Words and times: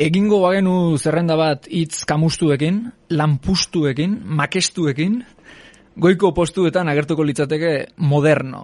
Egingo 0.00 0.38
bagenu 0.40 0.96
zerrenda 0.96 1.34
bat 1.36 1.66
hitz 1.68 2.06
kamustuekin, 2.08 2.86
lanpustuekin, 3.12 4.14
makestuekin, 4.38 5.18
goiko 6.00 6.30
postuetan 6.32 6.88
agertuko 6.88 7.26
litzateke 7.28 7.72
moderno. 8.08 8.62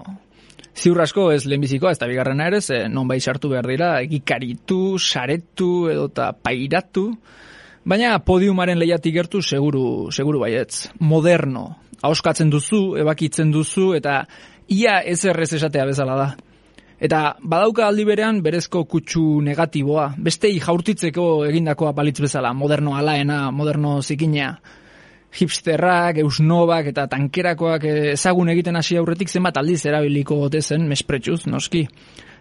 Ziur 0.73 1.03
asko 1.05 1.27
ez 1.35 1.43
lehenbizikoa, 1.45 1.93
ez 1.93 2.01
da 2.01 2.09
bigarrena 2.09 2.47
ere, 2.49 2.63
ze 2.65 2.87
non 2.89 3.09
bai 3.09 3.19
sartu 3.21 3.51
behar 3.53 3.69
dira, 3.69 3.91
egikaritu, 4.07 4.97
saretu 4.97 5.91
edo 5.93 6.07
eta 6.09 6.31
pairatu, 6.33 7.05
baina 7.85 8.17
podiumaren 8.25 8.81
lehiatik 8.81 9.19
gertu 9.21 9.45
seguru, 9.45 10.09
seguru 10.13 10.41
baietz. 10.41 10.87
Moderno, 11.05 11.67
hauskatzen 12.01 12.49
duzu, 12.49 12.97
ebakitzen 13.05 13.53
duzu, 13.53 13.91
eta 14.01 14.23
ia 14.73 15.03
ez 15.05 15.21
errez 15.29 15.53
esatea 15.61 15.85
bezala 15.93 16.17
da. 16.17 16.31
Eta 16.97 17.37
badauka 17.43 17.87
aldi 17.87 18.07
berean 18.09 18.41
berezko 18.43 18.87
kutsu 18.89 19.43
negatiboa, 19.45 20.15
bestei 20.17 20.55
jaurtitzeko 20.61 21.45
egindakoa 21.45 21.93
balitz 21.93 22.19
bezala, 22.25 22.55
moderno 22.57 22.97
alaena, 22.97 23.51
moderno 23.53 24.01
zikinea 24.03 24.55
hipsterrak, 25.37 26.21
eusnobak 26.23 26.91
eta 26.93 27.07
tankerakoak 27.13 27.85
ezagun 28.15 28.49
egiten 28.55 28.79
hasi 28.81 28.97
aurretik 28.97 29.29
zenbat 29.29 29.59
aldiz 29.61 29.83
erabiliko 29.87 30.39
gote 30.41 30.63
zen 30.63 30.87
mespretsuz, 30.89 31.45
noski. 31.51 31.87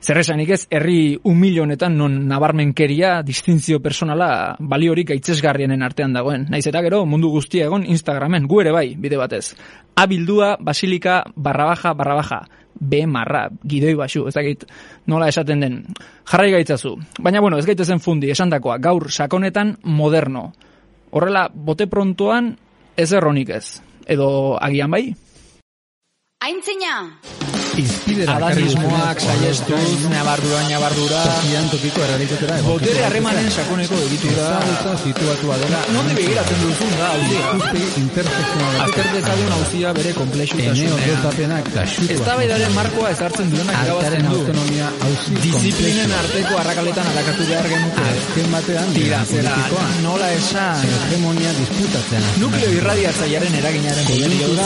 Zerresanik 0.05 0.51
ez, 0.53 0.61
herri 0.69 1.17
humil 1.25 1.61
honetan 1.63 1.95
non 1.97 2.17
nabarmenkeria, 2.29 3.21
distinzio 3.25 3.79
personala, 3.81 4.55
baliorik 4.59 5.15
aitzesgarrienen 5.15 5.81
artean 5.81 6.13
dagoen. 6.13 6.45
Naiz 6.51 6.65
eta 6.69 6.83
gero, 6.85 7.05
mundu 7.09 7.31
guztia 7.33 7.65
egon 7.65 7.87
Instagramen, 7.89 8.45
gu 8.47 8.61
ere 8.61 8.75
bai, 8.75 8.85
bide 9.01 9.17
batez. 9.17 9.55
Abildua, 9.95 10.55
basilika, 10.61 11.23
barra 11.35 11.71
baja, 11.71 11.95
barra 11.97 12.19
baja. 12.21 12.43
B 12.79 13.05
marra, 13.07 13.47
gidoi 13.63 13.93
basu, 13.95 14.25
ez 14.27 14.35
dakit 14.35 14.65
nola 15.07 15.29
esaten 15.31 15.63
den. 15.63 15.81
Jarrai 16.27 16.51
gaitzazu. 16.51 16.95
Baina 17.19 17.41
bueno, 17.41 17.57
ez 17.57 17.65
gaitezen 17.65 18.01
fundi, 18.03 18.29
esandakoa, 18.31 18.77
gaur 18.83 19.09
sakonetan 19.11 19.77
moderno. 19.83 20.51
Horrela, 21.11 21.47
bote 21.49 21.87
prontoan, 21.87 22.55
ez 22.97 23.11
erronik 23.13 23.53
ez. 23.55 23.81
Edo 24.05 24.57
agian 24.61 24.91
bai? 24.91 25.07
Aintzina! 26.45 27.64
Izpidera 27.75 28.35
Adanismoak 28.39 29.19
saiestuz, 29.19 30.07
nabardura, 30.11 30.61
nabardura. 30.69 31.21
Tokian 31.27 31.67
tokiko 31.73 32.03
errealitatera 32.05 32.59
Botere 32.65 33.03
harremanen 33.07 33.49
sakoneko 33.51 33.99
egitura. 34.07 34.45
Ezaguta 34.45 34.93
situatua 35.03 35.57
dela. 35.63 35.81
Nonde 35.95 36.15
begiratzen 36.17 36.61
duzun 36.63 36.93
da, 36.95 37.09
hausia. 37.11 37.41
Ikuspegi 37.49 38.01
intersekzional. 38.03 38.79
Azter 38.85 39.09
dezagun 39.15 39.51
hauzia 39.57 39.93
bere 39.97 40.09
Eneo 40.13 40.19
komplexutasunean. 40.21 41.03
dotapenak 41.11 41.69
da 41.75 41.85
xutua. 41.95 42.15
Eztabaidaren 42.15 42.75
markoa 42.77 43.11
ezartzen 43.15 43.51
duenak 43.51 43.83
irabazten 43.83 44.29
du. 44.29 44.39
autonomia 44.39 44.91
hauzi 45.07 45.37
Disiplinen 45.45 46.15
arteko 46.21 46.57
arrakaletan 46.63 47.11
arakatu 47.13 47.49
behar 47.51 47.69
genuke. 47.73 48.07
Azken 48.13 48.51
batean, 48.55 48.93
Tira, 48.95 49.21
zera, 49.25 49.55
nola 50.03 50.31
esan. 50.37 50.87
Hegemonia 50.95 51.51
disputatzen. 51.59 52.31
Nukleo 52.39 52.71
irradiatzaiaren 52.79 53.59
eraginaren 53.63 54.13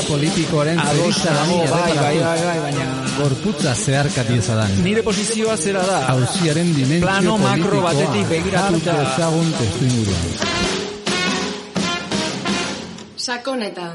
politikoaren 0.07 0.79
Adosa 0.79 1.33
dago, 1.33 1.61
bai, 1.69 1.94
bai, 1.95 2.16
bai, 2.23 2.39
bai, 2.45 2.57
baina... 2.67 2.98
Gorputza 3.20 3.73
zeharkati 3.75 4.38
ezadan. 4.39 4.70
Nire 4.80 5.02
posizioa 5.03 5.58
zera 5.59 5.81
da. 5.84 5.98
Hauziaren 6.08 6.70
dimentsio 6.72 7.03
Plano 7.03 7.34
makro 7.42 7.81
batetik 7.84 8.30
begiratuta. 8.31 8.94
jar 8.94 9.02
dezagun 9.03 9.50
testu 9.58 9.88
inguruan. 9.89 10.30
Sakoneta. 13.17 13.90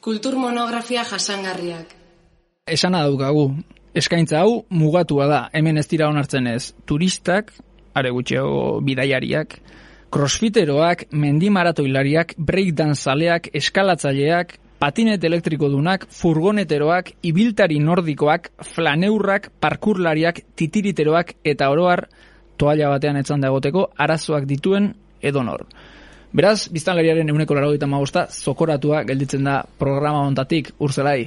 Kultur 0.00 0.38
monografia 0.40 1.04
jasangarriak. 1.04 1.92
Esana 2.66 3.02
daukagu. 3.04 3.50
Eskaintza 3.92 4.40
hau 4.40 4.64
mugatua 4.70 5.26
da. 5.28 5.42
Hemen 5.52 5.76
ez 5.76 5.86
dira 5.92 6.08
onartzen 6.08 6.46
ez. 6.46 6.72
Turistak, 6.86 7.52
are 7.92 8.10
gutxeo 8.10 8.80
bidaiariak, 8.80 9.58
crossfiteroak, 10.08 11.10
mendimaratoilariak, 11.12 12.32
breakdance 12.38 13.04
zaleak, 13.04 13.50
eskalatzaileak, 13.52 14.56
patinet 14.78 15.24
elektriko 15.24 15.68
dunak, 15.72 16.06
furgoneteroak, 16.12 17.12
ibiltari 17.26 17.78
nordikoak, 17.80 18.50
flaneurrak, 18.74 19.50
parkurlariak, 19.60 20.42
titiriteroak 20.56 21.36
eta 21.44 21.70
oroar 21.72 22.06
toalla 22.56 22.90
batean 22.94 23.20
etzan 23.20 23.44
egoteko 23.44 23.90
arazoak 23.96 24.46
dituen 24.48 24.92
edonor. 25.22 25.66
Beraz, 26.36 26.68
biztanlariaren 26.68 27.30
euneko 27.32 27.56
larogeita 27.56 27.86
magosta, 27.88 28.26
zokoratua 28.28 29.04
gelditzen 29.08 29.46
da 29.46 29.60
programa 29.78 30.26
hontatik, 30.26 30.74
urzelai. 30.84 31.22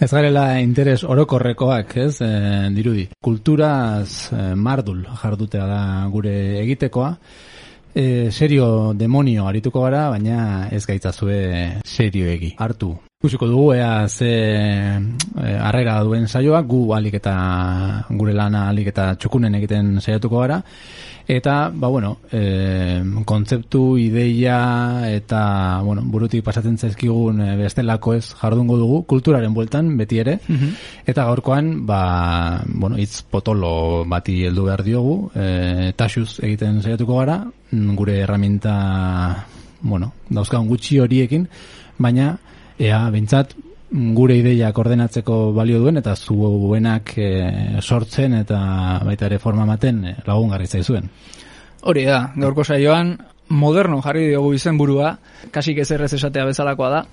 Ez 0.00 0.08
garela 0.12 0.44
interes 0.62 1.02
orokorrekoak, 1.04 1.96
ez, 2.04 2.20
e, 2.22 2.28
dirudi. 2.76 3.08
Kulturaz 3.20 4.30
e, 4.32 4.44
mardul 4.54 5.02
jardutea 5.22 5.66
da 5.66 5.80
gure 6.12 6.34
egitekoa. 6.62 7.10
E, 7.94 8.30
serio 8.30 8.94
demonio 8.94 9.48
arituko 9.48 9.82
gara, 9.82 10.08
baina 10.10 10.68
ez 10.70 10.84
gaitzazue 10.86 11.80
serioegi. 11.84 12.54
Hartu. 12.58 12.94
Ikusiko 13.20 13.50
dugu 13.50 13.74
ea 13.74 14.08
ze 14.08 14.30
e, 14.30 15.50
arrera 15.60 15.98
duen 16.06 16.28
saioa, 16.28 16.62
gu 16.62 16.94
alik 16.96 17.18
eta 17.18 17.34
gure 18.08 18.32
lana 18.32 18.68
alik 18.70 18.92
eta 18.94 19.14
txukunen 19.20 19.58
egiten 19.58 19.98
saiatuko 20.00 20.40
gara. 20.40 20.62
Eta, 21.30 21.70
ba, 21.70 21.86
bueno, 21.86 22.16
e, 22.32 23.02
kontzeptu, 23.28 23.98
ideia 24.00 24.56
eta, 25.06 25.42
bueno, 25.84 26.02
burutik 26.02 26.42
pasatzen 26.42 26.78
zaizkigun 26.78 27.44
e, 27.44 27.52
bestelako 27.60 28.16
ez 28.16 28.24
jardungo 28.40 28.78
dugu, 28.80 29.04
kulturaren 29.06 29.54
bueltan, 29.54 29.92
beti 30.00 30.18
ere. 30.24 30.38
Eta 31.06 31.28
gaurkoan, 31.28 31.86
ba, 31.86 32.00
bueno, 32.66 32.98
itz 32.98 33.22
potolo 33.22 34.02
bati 34.10 34.40
heldu 34.48 34.66
behar 34.72 34.82
diogu, 34.82 35.16
e, 35.34 35.92
taxuz 35.94 36.40
egiten 36.40 36.82
saiatuko 36.82 37.20
gara, 37.20 37.44
mm, 37.44 37.59
gure 37.70 38.20
herramienta, 38.20 39.46
bueno, 39.80 40.12
dauzkagun 40.28 40.68
gutxi 40.68 40.98
horiekin, 41.00 41.48
baina, 41.98 42.34
ea, 42.78 43.02
bintzat, 43.10 43.54
gure 43.90 44.36
ideiak 44.38 44.76
ordenatzeko 44.78 45.50
balio 45.52 45.80
duen 45.82 45.98
eta 45.98 46.14
zuenak 46.14 47.12
e, 47.18 47.30
sortzen 47.82 48.36
eta 48.38 48.60
baita 49.04 49.26
ere 49.26 49.40
forma 49.42 49.66
maten 49.66 50.04
e, 50.04 50.14
lagungarri 50.26 50.66
zaizuen. 50.66 51.10
Hori 51.82 52.04
da, 52.06 52.20
gaurko 52.36 52.64
saioan, 52.64 53.16
moderno 53.50 54.00
jarri 54.04 54.28
diogu 54.28 54.54
izenburua, 54.54 55.16
kasik 55.50 55.80
ez 55.82 55.90
errez 55.90 56.12
esatea 56.14 56.46
bezalakoa 56.52 56.90
da. 56.90 57.04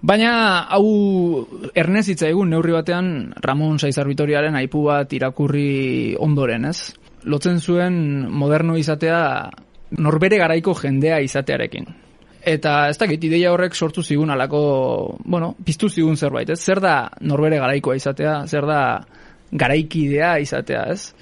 Baina, 0.00 0.32
hau 0.72 1.44
ernezitza 1.76 2.30
egun 2.30 2.50
neurri 2.50 2.72
batean 2.72 3.34
Ramon 3.44 3.78
Saizar 3.78 4.08
Vitoriaren 4.08 4.56
aipu 4.56 4.86
bat 4.88 5.12
irakurri 5.12 6.16
ondoren, 6.18 6.64
ez? 6.70 6.94
Lotzen 7.24 7.60
zuen 7.60 7.96
moderno 8.30 8.76
izatea 8.80 9.50
norbere 9.98 10.38
garaiko 10.40 10.74
jendea 10.78 11.20
izatearekin. 11.20 11.88
Eta 12.40 12.88
ez 12.88 12.96
dakit, 12.96 13.24
ideia 13.28 13.50
horrek 13.52 13.74
sortu 13.76 14.02
zigun 14.02 14.30
alako, 14.32 14.60
bueno, 15.24 15.52
piztu 15.64 15.90
zigun 15.90 16.16
zerbait, 16.16 16.48
ez? 16.48 16.60
Zer 16.64 16.80
da 16.80 17.10
norbere 17.20 17.58
garaikoa 17.60 17.98
izatea, 17.98 18.46
zer 18.46 18.64
da 18.68 18.80
garaikidea 19.52 20.38
izatea, 20.40 20.86
ez? 20.94 21.12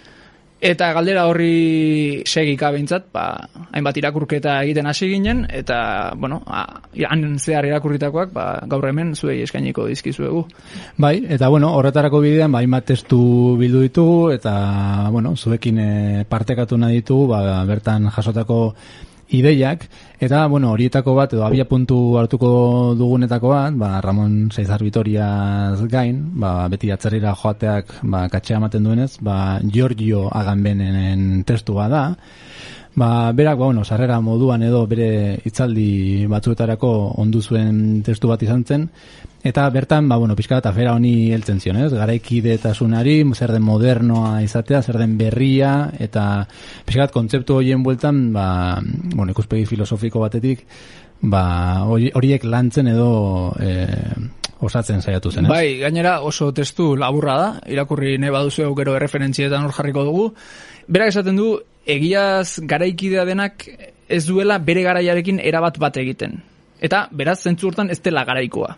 Eta 0.58 0.88
galdera 0.90 1.28
horri 1.30 2.24
segika 2.26 2.72
behintzat, 2.74 3.04
ba, 3.14 3.28
hainbat 3.70 4.00
irakurketa 4.00 4.56
egiten 4.64 4.88
hasi 4.90 5.06
ginen, 5.12 5.44
eta, 5.54 6.10
bueno, 6.18 6.40
han 6.48 7.22
zehar 7.38 7.68
irakurritakoak, 7.68 8.32
ba, 8.34 8.46
gaur 8.66 8.88
hemen 8.88 9.14
zuei 9.14 9.38
eskainiko 9.44 9.86
dizkizuegu. 9.86 10.42
Bai, 10.98 11.14
eta 11.30 11.46
bueno, 11.48 11.70
horretarako 11.78 12.18
bidean, 12.24 12.50
ba, 12.50 12.64
hainbat 12.64 12.90
testu 12.90 13.20
bildu 13.60 13.84
ditugu, 13.86 14.32
eta, 14.34 14.54
bueno, 15.14 15.36
zuekin 15.36 15.78
e, 15.78 15.90
partekatu 16.28 16.78
nahi 16.80 17.04
ditugu, 17.04 17.30
ba, 17.36 17.62
bertan 17.68 18.10
jasotako 18.10 18.58
ideiak, 19.30 19.84
eta, 20.20 20.46
bueno, 20.48 20.72
horietako 20.72 21.14
bat, 21.18 21.32
edo 21.36 21.44
abia 21.46 21.66
puntu 21.68 22.16
hartuko 22.20 22.94
dugunetako 22.98 23.52
bat, 23.52 23.76
ba, 23.78 23.90
Ramon 24.04 24.48
Saizar 24.54 24.82
Vitoriaz 24.82 25.80
gain, 25.90 26.22
ba, 26.40 26.68
beti 26.72 26.90
atzerrira 26.94 27.34
joateak, 27.36 27.98
ba, 28.02 28.26
katxea 28.32 28.56
ematen 28.60 28.88
duenez, 28.88 29.18
ba, 29.20 29.60
Giorgio 29.62 30.28
Agambenenen 30.32 31.44
testua 31.48 31.88
da, 31.92 32.04
Ba, 32.98 33.30
berak, 33.32 33.58
ba, 33.60 33.66
bueno, 33.68 33.84
sarrera 33.84 34.16
moduan 34.20 34.62
edo 34.66 34.80
bere 34.90 35.38
hitzaldi 35.46 36.26
batzuetarako 36.26 36.88
ondu 37.22 37.38
zuen 37.44 38.00
testu 38.02 38.26
bat 38.32 38.42
izan 38.42 38.64
zen, 38.66 38.88
eta 39.46 39.68
bertan, 39.70 40.08
ba, 40.10 40.16
bueno, 40.18 40.34
pixka 40.34 40.56
bat 40.58 40.66
afera 40.72 40.96
honi 40.96 41.30
heltzen 41.30 41.60
zion, 41.62 41.76
ez? 41.84 41.92
Garaikidetasunari, 41.94 43.20
zer 43.38 43.52
den 43.54 43.62
modernoa 43.62 44.40
izatea, 44.42 44.80
zer 44.82 44.98
den 44.98 45.14
berria, 45.20 45.90
eta 45.98 46.24
pixka 46.88 47.06
kontzeptu 47.14 47.60
horien 47.60 47.84
bueltan, 47.86 48.32
ba, 48.34 48.48
bueno, 49.14 49.30
ikuspegi 49.30 49.66
filosofiko 49.70 50.24
batetik, 50.24 50.66
ba, 51.22 51.84
hori- 51.86 52.10
horiek 52.18 52.44
lantzen 52.50 52.88
edo 52.90 53.52
e, 53.62 53.76
osatzen 54.58 55.02
saiatu 55.02 55.30
zen, 55.30 55.46
ez? 55.46 55.50
Bai, 55.52 55.78
gainera 55.84 56.16
oso 56.26 56.50
testu 56.52 56.96
laburra 56.98 57.36
da, 57.38 57.48
irakurri 57.70 58.16
nahi 58.18 58.34
baduzu 58.34 58.72
gero 58.74 58.96
erreferentzietan 58.98 59.68
hor 59.68 59.76
jarriko 59.76 60.02
dugu. 60.08 60.32
Berak 60.88 61.12
esaten 61.12 61.36
du, 61.36 61.50
egiaz 61.84 62.60
garaikidea 62.64 63.24
denak 63.28 63.66
ez 64.08 64.24
duela 64.26 64.58
bere 64.58 64.82
garaiarekin 64.86 65.40
erabat 65.40 65.76
bat 65.80 65.96
egiten. 66.00 66.38
Eta, 66.80 67.06
beraz, 67.12 67.42
zentzu 67.42 67.68
hortan 67.68 67.90
ez 67.90 67.98
dela 68.00 68.24
garaikoa. 68.24 68.74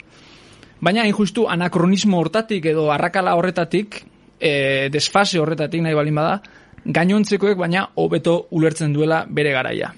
Baina, 0.81 1.05
hain 1.05 1.15
justu, 1.15 1.47
anakronismo 1.49 2.19
hortatik 2.19 2.67
edo 2.73 2.89
arrakala 2.91 3.37
horretatik, 3.37 4.03
e, 4.41 4.89
desfase 4.91 5.39
horretatik 5.39 5.85
nahi 5.85 5.95
balin 5.95 6.17
bada, 6.17 6.39
gainontzekoek 6.85 7.59
baina 7.61 7.85
hobeto 8.01 8.47
ulertzen 8.57 8.95
duela 8.97 9.25
bere 9.29 9.53
garaia. 9.53 9.93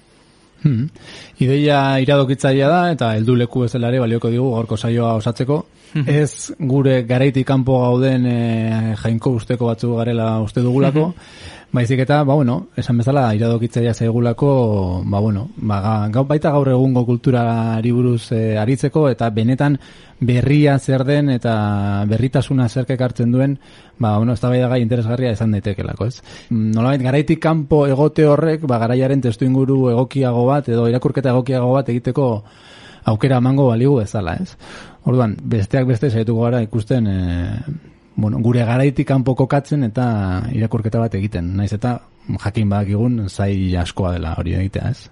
Hmm. 0.63 0.87
Ideia 1.43 1.99
iradokitzailea 1.99 2.67
da 2.71 2.81
eta 2.93 3.13
heldu 3.17 3.35
leku 3.39 3.65
bezala 3.65 3.89
ere 3.91 3.99
balioko 4.03 4.29
digu 4.31 4.51
gaurko 4.53 4.77
saioa 4.77 5.15
osatzeko. 5.19 5.63
Ez 6.09 6.53
gure 6.57 7.03
garaitik 7.05 7.45
kanpo 7.45 7.75
gauden 7.83 8.23
e, 8.25 8.37
jainko 8.97 9.35
usteko 9.39 9.67
batzu 9.69 9.91
garela 9.99 10.39
uste 10.41 10.63
dugulako, 10.65 11.11
baizik 11.73 12.03
eta, 12.03 12.19
ba 12.23 12.35
bueno, 12.37 12.67
esan 12.77 12.99
bezala 13.01 13.33
iradokitzailea 13.33 13.95
zaigulako, 13.97 15.01
ba 15.09 15.19
bueno, 15.19 15.47
ba, 15.57 15.79
ga- 15.81 16.09
gau, 16.13 16.23
baita 16.29 16.51
gaur 16.53 16.69
egungo 16.69 17.01
kulturari 17.07 17.91
buruz 17.91 18.31
e, 18.31 18.57
aritzeko 18.61 19.07
eta 19.09 19.29
benetan 19.33 19.79
berria 20.21 20.77
zer 20.79 21.03
den 21.03 21.31
eta 21.33 22.05
berritasuna 22.07 22.69
zerkek 22.69 23.01
hartzen 23.01 23.31
duen, 23.33 23.57
ba, 23.97 24.17
bueno, 24.17 24.33
ez 24.33 24.41
gai 24.41 24.81
interesgarria 24.81 25.31
izan 25.33 25.51
daitekelako, 25.51 26.05
ez? 26.05 26.21
Nolabait, 26.51 27.01
garaitik 27.01 27.39
kanpo 27.41 27.87
egote 27.87 28.27
horrek, 28.27 28.67
ba, 28.69 28.77
garaiaren 28.77 29.21
testu 29.21 29.45
inguru 29.45 29.89
egokiago 29.89 30.45
bat, 30.45 30.69
edo 30.69 30.87
irakurketa 30.87 31.29
egokiago 31.33 31.73
bat 31.73 31.89
egiteko 31.89 32.43
aukera 33.05 33.37
emango 33.41 33.67
baligu 33.67 33.97
bezala, 33.97 34.37
ez? 34.39 34.53
Orduan, 35.09 35.35
besteak 35.41 35.87
beste 35.89 36.09
saietuko 36.13 36.45
gara 36.45 36.61
ikusten, 36.61 37.07
e, 37.07 37.57
bueno, 38.15 38.39
gure 38.39 38.65
garaitik 38.65 39.07
kanpo 39.07 39.35
kokatzen 39.35 39.83
eta 39.83 40.05
irakurketa 40.53 41.01
bat 41.01 41.15
egiten, 41.17 41.55
naiz 41.57 41.71
eta 41.73 41.99
jakin 42.43 42.69
badakigun 42.69 43.27
zai 43.29 43.75
askoa 43.77 44.13
dela 44.17 44.35
hori 44.39 44.55
egitea, 44.59 44.89
ez? 44.89 45.09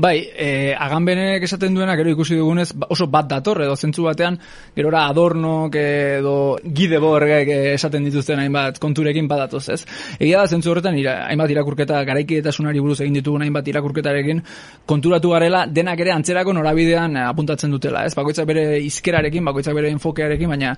Bai, 0.00 0.14
e, 0.32 0.72
aganbenek 0.72 1.42
esaten 1.44 1.74
duena, 1.76 1.94
gero 1.98 2.12
ikusi 2.14 2.38
dugunez, 2.38 2.70
ba- 2.78 2.86
oso 2.94 3.06
bat 3.10 3.26
dator, 3.28 3.60
edo 3.66 3.74
zentzu 3.76 4.06
batean, 4.06 4.38
gerora 4.76 5.02
adornok 5.10 5.76
edo 5.76 6.34
gideborgek 6.64 7.50
eh, 7.52 7.74
esaten 7.74 8.06
dituzten 8.08 8.40
hainbat 8.40 8.78
konturekin 8.80 9.28
badatoz, 9.28 9.64
ez? 9.74 9.80
Egia 10.18 10.40
da, 10.40 10.46
zentzu 10.48 10.72
horretan, 10.72 10.96
ira, 10.96 11.18
hainbat 11.26 11.52
irakurketa, 11.52 12.00
garaikidetasunari 12.08 12.80
buruz 12.80 13.00
egin 13.00 13.20
ditugun 13.20 13.44
hainbat 13.44 13.68
irakurketarekin, 13.68 14.42
konturatu 14.86 15.34
garela, 15.34 15.66
denak 15.66 16.00
ere 16.00 16.14
antzerako 16.16 16.56
norabidean 16.56 17.16
eh, 17.16 17.28
apuntatzen 17.28 17.76
dutela, 17.76 18.06
ez? 18.06 18.14
Bakoitzak 18.16 18.48
bere 18.48 18.66
izkerarekin, 18.86 19.44
bakoitzak 19.44 19.76
bere 19.76 19.92
enfokearekin, 19.98 20.48
baina 20.48 20.76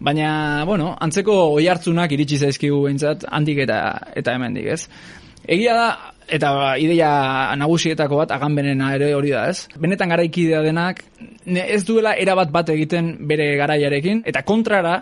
baina, 0.00 0.64
bueno, 0.64 0.94
antzeko 0.98 1.34
oihartzunak 1.58 2.12
iritsi 2.16 2.38
zaizkigu 2.40 2.78
behintzat, 2.86 3.26
handik 3.36 3.60
eta, 3.66 3.80
eta 4.16 4.32
hemendik, 4.36 4.69
ez? 4.70 4.86
Egia 5.50 5.74
da, 5.74 5.88
eta 6.30 6.50
ideia 6.78 7.10
nagusietako 7.58 8.20
bat, 8.20 8.34
aganbenena 8.36 8.92
ere 8.94 9.12
hori 9.16 9.32
da, 9.34 9.46
ez? 9.50 9.66
Benetan 9.80 10.12
garaikidea 10.12 10.62
denak, 10.62 11.02
ez 11.46 11.82
duela 11.88 12.14
erabat 12.14 12.52
bat 12.54 12.70
egiten 12.74 13.14
bere 13.28 13.54
garaiarekin, 13.58 14.22
eta 14.30 14.44
kontrara, 14.46 15.00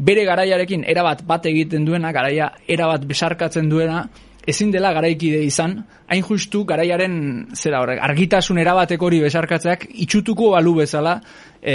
bere 0.00 0.24
garaiarekin 0.28 0.84
erabat 0.88 1.24
bat 1.28 1.46
egiten 1.50 1.84
duena, 1.88 2.12
garaia 2.12 2.52
erabat 2.68 3.06
besarkatzen 3.08 3.68
duena, 3.72 4.04
ezin 4.48 4.70
dela 4.72 4.92
garaikide 4.96 5.42
izan, 5.44 5.76
hain 6.08 6.24
justu 6.24 6.64
garaiaren 6.68 7.14
zera 7.54 7.82
horrek, 7.82 8.00
argitasun 8.02 8.58
erabateko 8.62 9.08
hori 9.08 9.20
besarkatzeak 9.24 9.86
itxutuko 10.06 10.50
balu 10.54 10.74
bezala 10.80 11.18
e, 11.60 11.74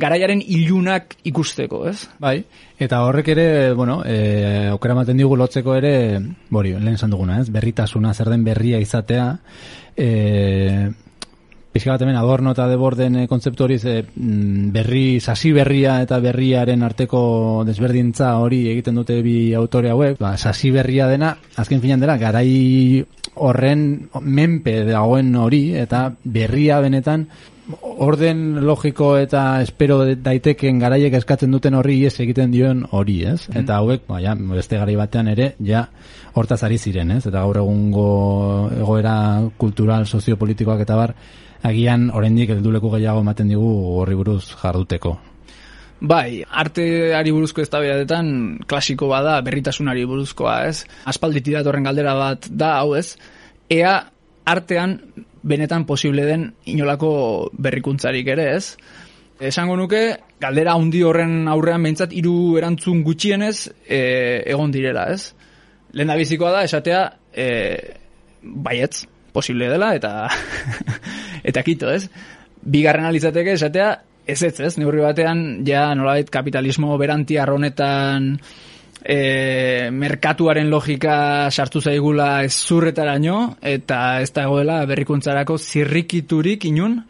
garaiaren 0.00 0.40
ilunak 0.40 1.16
ikusteko, 1.28 1.84
ez? 1.90 2.08
Bai, 2.22 2.38
eta 2.80 3.02
horrek 3.06 3.28
ere, 3.34 3.46
bueno, 3.76 4.00
e, 4.04 4.68
aukera 4.72 4.96
ematen 4.96 5.20
digu 5.20 5.36
lotzeko 5.36 5.76
ere, 5.76 5.94
bori, 6.48 6.74
lehen 6.78 6.96
esan 6.96 7.12
duguna, 7.12 7.40
ez? 7.42 7.50
Berritasuna, 7.52 8.14
zer 8.14 8.32
den 8.32 8.44
berria 8.48 8.80
izatea, 8.80 9.30
e, 9.96 10.08
pixka 11.72 11.94
bat 11.94 12.02
hemen 12.02 12.18
adorno 12.18 12.54
eta 12.54 12.66
deborden 12.70 13.22
e, 13.22 13.26
kontzeptu 13.30 13.64
hori 13.66 13.78
mm, 13.78 14.70
berri, 14.74 15.20
sasi 15.20 15.52
berria 15.52 16.00
eta 16.02 16.18
berriaren 16.22 16.82
arteko 16.82 17.62
desberdintza 17.66 18.34
hori 18.42 18.64
egiten 18.72 18.98
dute 18.98 19.20
bi 19.22 19.54
autore 19.54 19.92
hauek, 19.94 20.18
ba, 20.18 20.36
sasi 20.36 20.72
berria 20.74 21.06
dena, 21.08 21.36
azken 21.56 21.80
finan 21.80 22.02
dela, 22.02 22.18
garai 22.18 23.04
horren 23.40 23.86
menpe 24.20 24.82
dagoen 24.88 25.34
hori, 25.38 25.64
eta 25.78 26.08
berria 26.24 26.80
benetan 26.82 27.28
orden 27.80 28.64
logiko 28.66 29.12
eta 29.20 29.60
espero 29.62 30.00
daiteken 30.16 30.78
garaiek 30.82 31.14
eskatzen 31.20 31.52
duten 31.54 31.76
horri 31.78 32.00
ies 32.04 32.16
egiten 32.22 32.50
dion 32.50 32.82
hori, 32.96 33.20
ez? 33.30 33.44
Eta 33.54 33.78
hauek, 33.78 34.06
ba, 34.08 34.20
ja, 34.22 34.34
beste 34.34 34.78
garai 34.80 34.96
batean 34.98 35.30
ere, 35.30 35.52
ja, 35.64 35.84
hortaz 36.34 36.62
ari 36.66 36.78
ziren, 36.78 37.12
ez? 37.16 37.22
Eta 37.26 37.44
gaur 37.44 37.60
egungo 37.62 38.08
egoera 38.74 39.14
kultural, 39.60 40.06
soziopolitikoak 40.06 40.82
eta 40.86 40.98
bar, 40.98 41.14
agian 41.62 42.10
oraindik 42.14 42.54
helduleku 42.54 42.90
gehiago 42.96 43.24
ematen 43.24 43.50
digu 43.52 43.70
horri 44.00 44.16
buruz 44.18 44.44
jarduteko. 44.62 45.16
Bai, 46.00 46.40
arteari 46.48 47.32
buruzko 47.36 47.60
eztabaidadetan 47.60 48.64
klasiko 48.68 49.10
bada 49.10 49.36
berritasunari 49.44 50.06
buruzkoa, 50.08 50.54
ez? 50.70 50.86
Aspalditik 51.04 51.58
datorren 51.58 51.84
galdera 51.84 52.14
bat 52.16 52.48
da 52.48 52.78
hau, 52.78 52.94
ez? 52.96 53.18
Ea 53.68 53.98
artean 54.48 54.96
benetan 55.42 55.84
posible 55.84 56.24
den 56.24 56.48
inolako 56.64 57.50
berrikuntzarik 57.52 58.32
ere, 58.32 58.48
ez? 58.56 58.78
Esango 59.40 59.76
nuke, 59.76 60.02
galdera 60.40 60.72
handi 60.76 61.02
horren 61.04 61.48
aurrean 61.48 61.84
behintzat 61.84 62.16
hiru 62.16 62.56
erantzun 62.60 63.04
gutxienez 63.04 63.68
e, 63.86 64.00
egon 64.52 64.72
direla, 64.72 65.06
ez? 65.12 65.34
Lehen 65.92 66.16
bizikoa 66.16 66.52
da, 66.56 66.64
esatea, 66.64 67.04
e, 67.32 67.46
baietz, 68.40 69.04
posible 69.32 69.68
dela, 69.70 69.94
eta 69.96 70.28
eta 71.48 71.62
kito, 71.66 71.90
ez? 71.90 72.08
Bigarren 72.60 73.08
alitzateke 73.08 73.54
esatea, 73.56 73.92
ez 74.26 74.42
ez, 74.42 74.56
ez? 74.60 74.74
Neurri 74.78 75.02
batean, 75.04 75.62
ja 75.66 75.88
nolabait 75.94 76.30
kapitalismo 76.30 76.96
berantiar 77.00 77.50
honetan 77.50 78.34
e, 79.02 79.88
merkatuaren 79.90 80.70
logika 80.70 81.48
sartu 81.50 81.80
zaigula 81.80 82.44
ez 82.44 82.52
zurretaraino, 82.52 83.56
eta 83.62 84.20
ez 84.20 84.30
dagoela 84.36 84.82
berrikuntzarako 84.90 85.58
zirrikiturik 85.58 86.68
inun, 86.70 87.00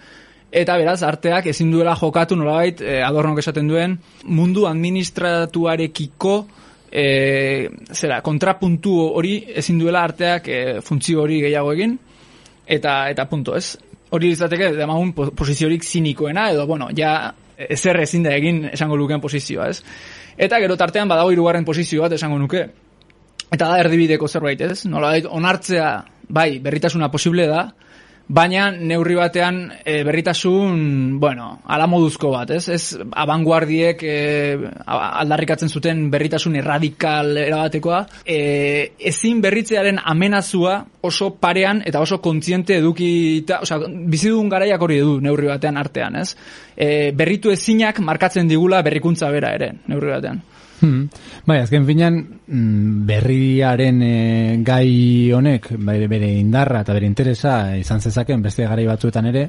Eta 0.50 0.74
beraz, 0.80 0.98
arteak 1.06 1.46
ezin 1.52 1.70
duela 1.70 1.92
jokatu 1.94 2.34
nolabait, 2.34 2.80
e, 2.82 2.98
adornok 3.06 3.38
esaten 3.38 3.68
duen, 3.70 3.94
mundu 4.26 4.64
administratuarekiko 4.66 6.32
e, 6.90 7.04
zera, 7.94 8.18
kontrapuntu 8.26 8.96
hori 9.14 9.36
ezin 9.62 9.78
duela 9.78 10.02
arteak 10.02 10.48
e, 10.50 10.60
funtzio 10.82 11.22
hori 11.22 11.38
gehiago 11.44 11.70
egin, 11.76 11.94
eta 12.70 12.94
eta 13.10 13.26
punto, 13.28 13.56
ez? 13.58 13.74
Hori 14.10 14.32
izateke, 14.34 14.72
demagun 14.78 15.12
po- 15.14 15.30
posiziorik 15.36 15.84
zinikoena, 15.86 16.50
edo, 16.54 16.66
bueno, 16.66 16.88
ja 16.96 17.32
ezer 17.60 18.00
ezin 18.00 18.24
da 18.24 18.34
egin 18.34 18.64
esango 18.72 18.96
lukeen 18.96 19.20
posizioa, 19.20 19.68
ez? 19.70 19.82
Eta 20.40 20.58
gero 20.62 20.76
tartean 20.80 21.10
badago 21.10 21.32
hirugarren 21.34 21.66
posizio 21.66 22.02
bat 22.06 22.14
esango 22.16 22.38
nuke. 22.40 22.64
Eta 23.50 23.66
da 23.66 23.78
erdibideko 23.82 24.28
zerbait, 24.28 24.60
ez? 24.62 24.86
Nola 24.86 25.12
onartzea, 25.28 25.90
bai, 26.30 26.58
berritasuna 26.62 27.10
posible 27.10 27.46
da, 27.50 27.66
baina 28.30 28.68
neurri 28.70 29.16
batean 29.18 29.58
e, 29.82 30.02
berritasun, 30.06 31.18
bueno, 31.20 31.48
ala 31.66 31.88
moduzko 31.90 32.30
bat, 32.30 32.52
ez? 32.54 32.68
Ez 32.70 32.98
abanguardiek 33.10 34.04
e, 34.06 34.14
aldarrikatzen 34.86 35.72
zuten 35.72 36.04
berritasun 36.12 36.54
erradikal 36.60 37.34
erabatekoa, 37.42 38.04
e, 38.22 38.38
ezin 39.10 39.42
berritzearen 39.42 39.98
amenazua 40.14 40.78
oso 41.10 41.32
parean 41.42 41.82
eta 41.86 42.02
oso 42.04 42.20
kontziente 42.22 42.78
edukita, 42.78 43.60
osea, 43.66 43.90
bizidugun 44.12 44.52
garaiak 44.52 44.86
hori 44.86 45.00
du 45.02 45.18
neurri 45.24 45.50
batean 45.50 45.80
artean, 45.80 46.20
ez? 46.22 46.36
E, 46.76 47.10
berritu 47.16 47.50
ezinak 47.50 47.98
markatzen 48.04 48.48
digula 48.48 48.84
berrikuntza 48.86 49.32
bera 49.34 49.54
ere, 49.58 49.74
neurri 49.90 50.14
batean. 50.14 50.42
Hmm. 50.80 51.08
Bai, 51.44 51.58
azken 51.60 51.84
finean 51.84 52.16
mm, 52.46 53.04
berriaren 53.08 54.02
e, 54.02 54.14
gai 54.64 55.30
honek 55.36 55.68
bere, 55.76 56.08
bere 56.08 56.30
indarra 56.40 56.80
eta 56.86 56.96
bere 56.96 57.08
interesa 57.08 57.76
izan 57.76 58.00
zezaken 58.00 58.40
beste 58.42 58.64
garai 58.64 58.86
batzuetan 58.88 59.28
ere, 59.28 59.46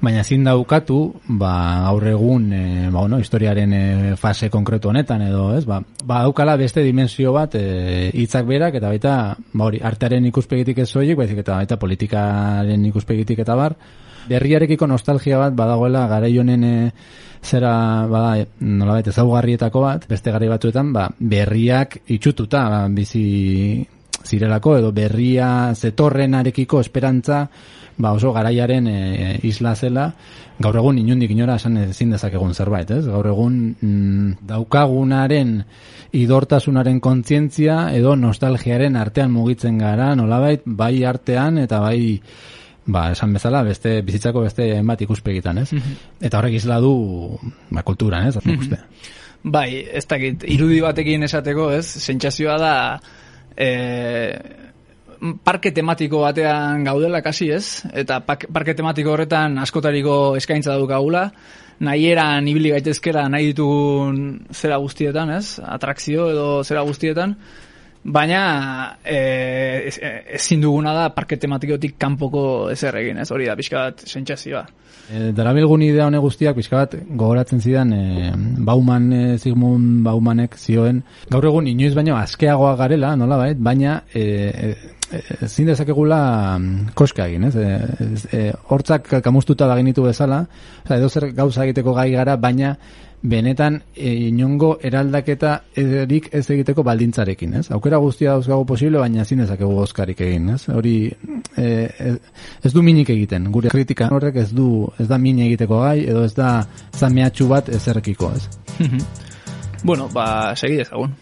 baina 0.00 0.22
ezin 0.22 0.46
daukatu, 0.46 0.98
ba, 1.40 1.52
gaur 1.88 2.06
egun, 2.08 2.46
e, 2.54 2.62
ba, 2.88 3.00
bueno, 3.00 3.18
historiaren 3.20 3.74
e, 3.74 3.82
fase 4.16 4.48
konkretu 4.50 4.92
honetan 4.92 5.26
edo, 5.26 5.50
ez, 5.58 5.64
ba, 5.68 5.80
ba 6.06 6.22
daukala 6.24 6.54
beste 6.60 6.84
dimensio 6.86 7.34
bat 7.36 7.56
e, 7.58 8.10
hitzak 8.14 8.46
berak 8.48 8.78
eta 8.80 8.92
baita, 8.94 9.16
ba, 9.52 9.66
hori, 9.66 9.82
artearen 9.82 10.30
ikuspegitik 10.30 10.84
ez 10.84 10.88
soilik, 10.88 11.18
baizik 11.18 11.42
eta 11.42 11.58
baita 11.58 11.80
politikaren 11.82 12.86
ikuspegitik 12.92 13.42
eta 13.44 13.58
bar, 13.58 13.76
berriarekiko 14.28 14.86
nostalgia 14.86 15.38
bat 15.38 15.54
badagoela 15.56 16.06
garai 16.08 16.36
honen 16.38 16.64
e, 16.64 16.74
zera 17.42 18.06
bada 18.10 18.46
nolabait 18.60 19.08
ezaugarrietako 19.08 19.80
bat 19.86 20.06
beste 20.08 20.30
garai 20.30 20.48
batzuetan 20.48 20.92
ba, 20.92 21.08
berriak 21.18 22.00
itxututa 22.08 22.68
ba, 22.68 22.82
bizi 22.88 23.86
zirelako 24.24 24.76
edo 24.78 24.92
berria 24.92 25.72
zetorrenarekiko 25.74 26.80
esperantza 26.80 27.46
ba 28.00 28.12
oso 28.12 28.32
garaiaren 28.32 28.86
e, 28.88 29.38
isla 29.48 29.74
zela 29.74 30.10
gaur 30.60 30.76
egun 30.76 30.98
inundik 31.00 31.32
inora 31.32 31.56
esan 31.56 31.78
ezin 31.86 32.12
dezakegun 32.12 32.52
zerbait, 32.54 32.90
ez? 32.92 33.04
Gaur 33.08 33.26
egun 33.30 33.56
mm, 33.80 34.32
daukagunaren 34.48 35.54
idortasunaren 36.16 37.00
kontzientzia 37.00 37.90
edo 37.96 38.16
nostalgiaren 38.16 38.96
artean 39.00 39.32
mugitzen 39.32 39.78
gara 39.80 40.14
nolabait 40.16 40.64
bai 40.64 41.04
artean 41.08 41.58
eta 41.64 41.80
bai 41.80 42.20
ba, 42.92 43.10
esan 43.14 43.32
bezala, 43.36 43.62
beste 43.66 44.00
bizitzako 44.06 44.44
beste 44.46 44.66
hainbat 44.76 45.02
ikuspegitan, 45.06 45.62
ez? 45.62 45.70
Eta 46.20 46.38
horrek 46.38 46.58
isla 46.58 46.80
du 46.82 46.92
ba, 47.70 47.82
kulturan, 47.82 48.28
ez? 48.28 48.38
Nik 48.44 48.66
uste. 48.66 48.80
Bai, 49.42 49.86
ez 49.96 50.04
dakit, 50.06 50.44
irudi 50.52 50.82
batekin 50.84 51.24
esateko, 51.24 51.70
ez? 51.72 51.86
Sentsazioa 51.86 52.58
da 52.60 52.74
e, 53.56 53.68
parke 55.44 55.72
tematiko 55.76 56.22
batean 56.24 56.84
gaudela 56.84 57.22
kasi 57.24 57.50
ez, 57.52 57.82
eta 57.92 58.20
parke 58.26 58.74
tematiko 58.76 59.14
horretan 59.14 59.58
askotariko 59.62 60.36
eskaintza 60.40 60.76
daukagula, 60.76 61.28
nahi 61.80 62.06
eran 62.12 62.48
ibili 62.48 62.72
gaitezkera 62.74 63.26
nahi 63.32 63.50
ditugun 63.52 64.20
zera 64.52 64.76
guztietan, 64.80 65.32
ez? 65.38 65.58
Atrakzio 65.64 66.30
edo 66.32 66.48
zera 66.64 66.84
guztietan, 66.88 67.36
baina 68.04 68.96
e, 69.04 69.16
ez- 69.88 69.98
e, 70.00 70.10
ezin 70.36 70.60
duguna 70.62 70.92
da 70.96 71.08
parke 71.14 71.36
tematikotik 71.36 71.98
kanpoko 72.00 72.70
ezer 72.72 72.96
egin, 73.02 73.18
ez? 73.20 73.30
Hori 73.30 73.46
da, 73.46 73.56
pixka 73.58 73.82
bat 73.90 74.04
sentsazioa. 74.08 74.62
E, 75.10 75.32
darabilgun 75.36 75.82
idea 75.82 76.06
hone 76.06 76.18
guztiak 76.22 76.56
pixka 76.56 76.78
bat 76.84 76.94
gogoratzen 77.08 77.60
zidan 77.60 77.92
e, 77.92 78.30
Bauman, 78.64 79.10
e, 79.12 79.38
Sigmund 79.42 80.04
Baumanek 80.06 80.56
zioen 80.56 81.02
gaur 81.30 81.44
egun 81.50 81.68
inoiz 81.68 81.92
baino 81.98 82.16
askeagoa 82.16 82.76
garela, 82.80 83.16
nola 83.16 83.36
bait, 83.42 83.58
baina 83.60 83.98
e, 84.14 84.22
e, 84.22 84.70
e, 85.10 85.22
ezin 85.44 85.68
dezakegula 85.68 86.22
mm, 86.58 86.94
koska 86.94 87.26
egin, 87.28 87.44
ez? 87.50 87.54
E, 87.56 87.68
e, 88.32 88.42
hortzak 88.70 89.12
kamustuta 89.20 89.68
bagenitu 89.68 90.06
bezala, 90.08 90.44
oza, 90.86 90.96
edo 90.96 91.08
zer 91.12 91.32
gauza 91.36 91.66
egiteko 91.68 91.92
gai 92.00 92.10
gara, 92.14 92.36
baina 92.40 92.76
benetan 93.22 93.82
e, 93.94 94.12
inongo 94.28 94.70
eraldaketa 94.82 95.52
erik 95.76 96.30
ez 96.32 96.44
egiteko 96.50 96.84
baldintzarekin, 96.86 97.54
ez? 97.60 97.66
Aukera 97.76 98.00
guztia 98.00 98.34
dauzkago 98.36 98.64
posible, 98.68 98.98
baina 98.98 99.24
ezin 99.26 99.42
dezakegu 99.44 99.76
oskarik 99.84 100.20
egin, 100.24 100.48
ez? 100.56 100.62
Hori 100.72 100.94
e, 101.56 101.66
ez, 101.86 102.14
ez 102.64 102.72
du 102.72 102.82
minik 102.86 103.12
egiten, 103.12 103.50
gure 103.52 103.72
kritika 103.72 104.08
horrek 104.10 104.40
ez 104.44 104.50
du 104.56 104.88
ez 104.98 105.08
da 105.10 105.18
min 105.18 105.42
egiteko 105.46 105.82
gai, 105.84 106.06
edo 106.08 106.24
ez 106.24 106.34
da 106.36 106.60
zameatxu 106.96 107.48
bat 107.50 107.68
ezerrekiko, 107.68 108.32
ez? 108.36 108.48
bueno, 109.88 110.08
ba, 110.14 110.54
segi 110.56 110.80
dezagun. 110.80 111.12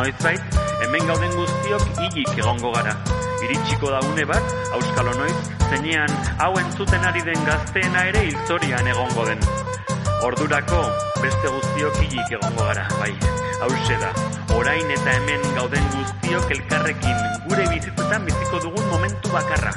Noizbait, 0.00 0.40
hemen 0.80 1.02
gauden 1.04 1.34
guztiok 1.36 1.82
hilik 1.98 2.38
egongo 2.38 2.70
gara. 2.72 2.94
Iritsiko 3.44 3.90
da 3.92 3.98
une 4.08 4.24
bat, 4.24 4.54
auskalo 4.72 5.12
noiz, 5.18 5.34
zeinean 5.66 6.14
hau 6.40 6.54
entzuten 6.56 7.04
ari 7.04 7.20
den 7.26 7.42
gazteena 7.44 8.06
ere 8.08 8.22
hilzorian 8.30 8.88
egongo 8.94 9.26
den. 9.28 9.44
Ordurako, 10.24 10.80
beste 11.20 11.52
guztiok 11.52 12.00
hilik 12.00 12.32
egongo 12.38 12.64
gara, 12.70 12.86
bai. 12.96 13.10
Hauxe 13.60 14.00
da, 14.00 14.14
orain 14.56 14.94
eta 14.96 15.18
hemen 15.18 15.44
gauden 15.58 15.92
guztiok 15.98 16.56
elkarrekin 16.56 17.20
gure 17.50 17.68
bizitzetan 17.74 18.24
biziko 18.30 18.64
dugun 18.64 18.88
momentu 18.94 19.36
bakarra. 19.36 19.76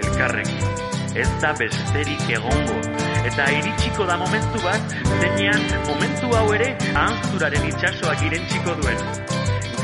Elkarrekin, 0.00 0.82
ez 1.12 1.28
da 1.44 1.52
besterik 1.60 2.24
egongo. 2.40 2.99
Eta 3.30 3.44
iritsiko 3.54 4.04
da 4.08 4.16
momentu 4.18 4.58
bat, 4.64 4.94
zeinean 5.06 5.60
momentu 5.86 6.32
hau 6.34 6.48
ere 6.56 6.72
ahanzturaren 6.90 7.68
itxasoak 7.68 8.24
irentsiko 8.26 8.74
duen. 8.80 9.04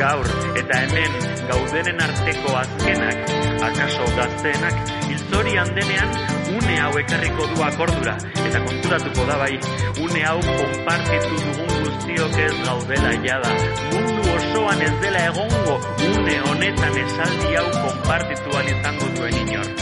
Gaur 0.00 0.26
eta 0.59 0.81
hemen 0.83 1.15
gaudenen 1.50 2.03
arteko 2.09 2.57
azkenak, 2.59 3.31
akaso 3.69 4.09
gazteenak, 4.19 4.91
hilzorian 5.07 5.71
denean 5.79 6.11
une 6.57 6.81
hau 6.83 6.91
ekarriko 6.99 7.47
du 7.53 7.62
akordura, 7.69 8.17
eta 8.43 8.65
konturatuko 8.67 9.29
da 9.31 9.38
bai, 9.45 9.55
une 10.03 10.26
hau 10.26 10.41
konpartitu 10.49 11.41
dugun 11.47 11.75
guztiok 11.87 12.38
ez 12.49 12.53
gaudela 12.67 13.15
jada. 13.29 13.55
Mundu 13.95 14.26
osoan 14.35 14.83
ez 14.88 14.95
dela 15.07 15.26
egongo, 15.31 15.79
une 16.11 16.41
honetan 16.50 17.03
esaldi 17.07 17.55
hau 17.62 17.69
konpartitu 17.79 18.62
izango 18.75 19.15
duen 19.21 19.38
inor 19.47 19.76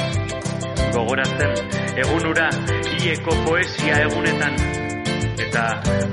gogoratzen 0.95 1.51
egunura 1.99 2.49
hieko 3.05 3.35
poesia 3.45 3.97
egunetan 4.03 4.55
eta 5.45 5.65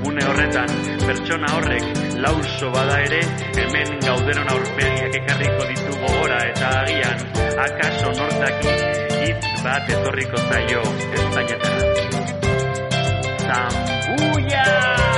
une 0.08 0.24
horretan 0.28 0.72
pertsona 1.06 1.52
horrek 1.56 1.86
lauso 2.24 2.68
bada 2.74 2.98
ere 3.04 3.20
hemen 3.62 3.94
gaudenon 4.04 4.50
aurpegiak 4.54 5.16
ekarriko 5.20 5.68
ditu 5.70 5.94
gogora 6.02 6.42
eta 6.50 6.72
agian 6.82 7.24
akaso 7.64 8.12
nortaki 8.18 8.76
hitz 9.22 9.64
bat 9.64 9.88
etorriko 9.96 10.44
zaio 10.50 10.84
espainetara 11.22 11.80
Zambuia! 13.46 15.11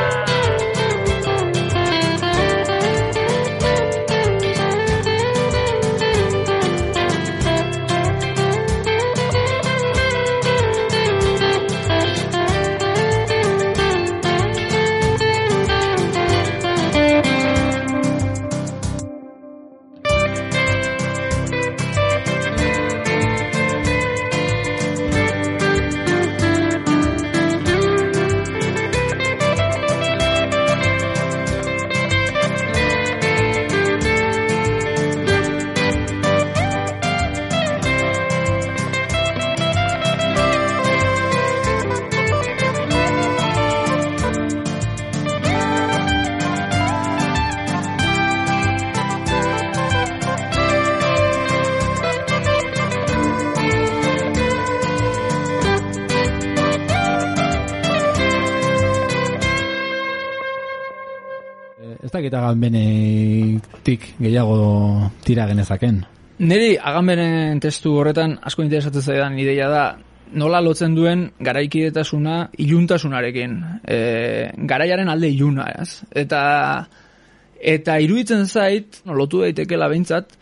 Dakit 62.32 62.60
benetik 62.60 64.08
gehiago 64.20 65.10
tira 65.24 65.46
genezaken. 65.50 66.04
Neri 66.38 66.74
agamberen 66.76 67.60
testu 67.62 67.94
horretan 68.00 68.38
asko 68.42 68.64
interesatzen 68.64 69.02
zaidan 69.02 69.38
ideia 69.38 69.68
da 69.70 69.84
nola 70.34 70.60
lotzen 70.60 70.94
duen 70.96 71.28
garaikidetasuna 71.38 72.50
iluntasunarekin. 72.58 73.58
E, 73.86 73.98
garaiaren 74.70 75.08
alde 75.08 75.30
iluna, 75.30 75.68
ez? 75.78 76.02
Eta 76.10 76.40
eta 77.64 77.98
iruditzen 78.02 78.46
zait, 78.46 79.00
no, 79.06 79.14
lotu 79.16 79.40
daitekela 79.44 79.88
behintzat, 79.88 80.34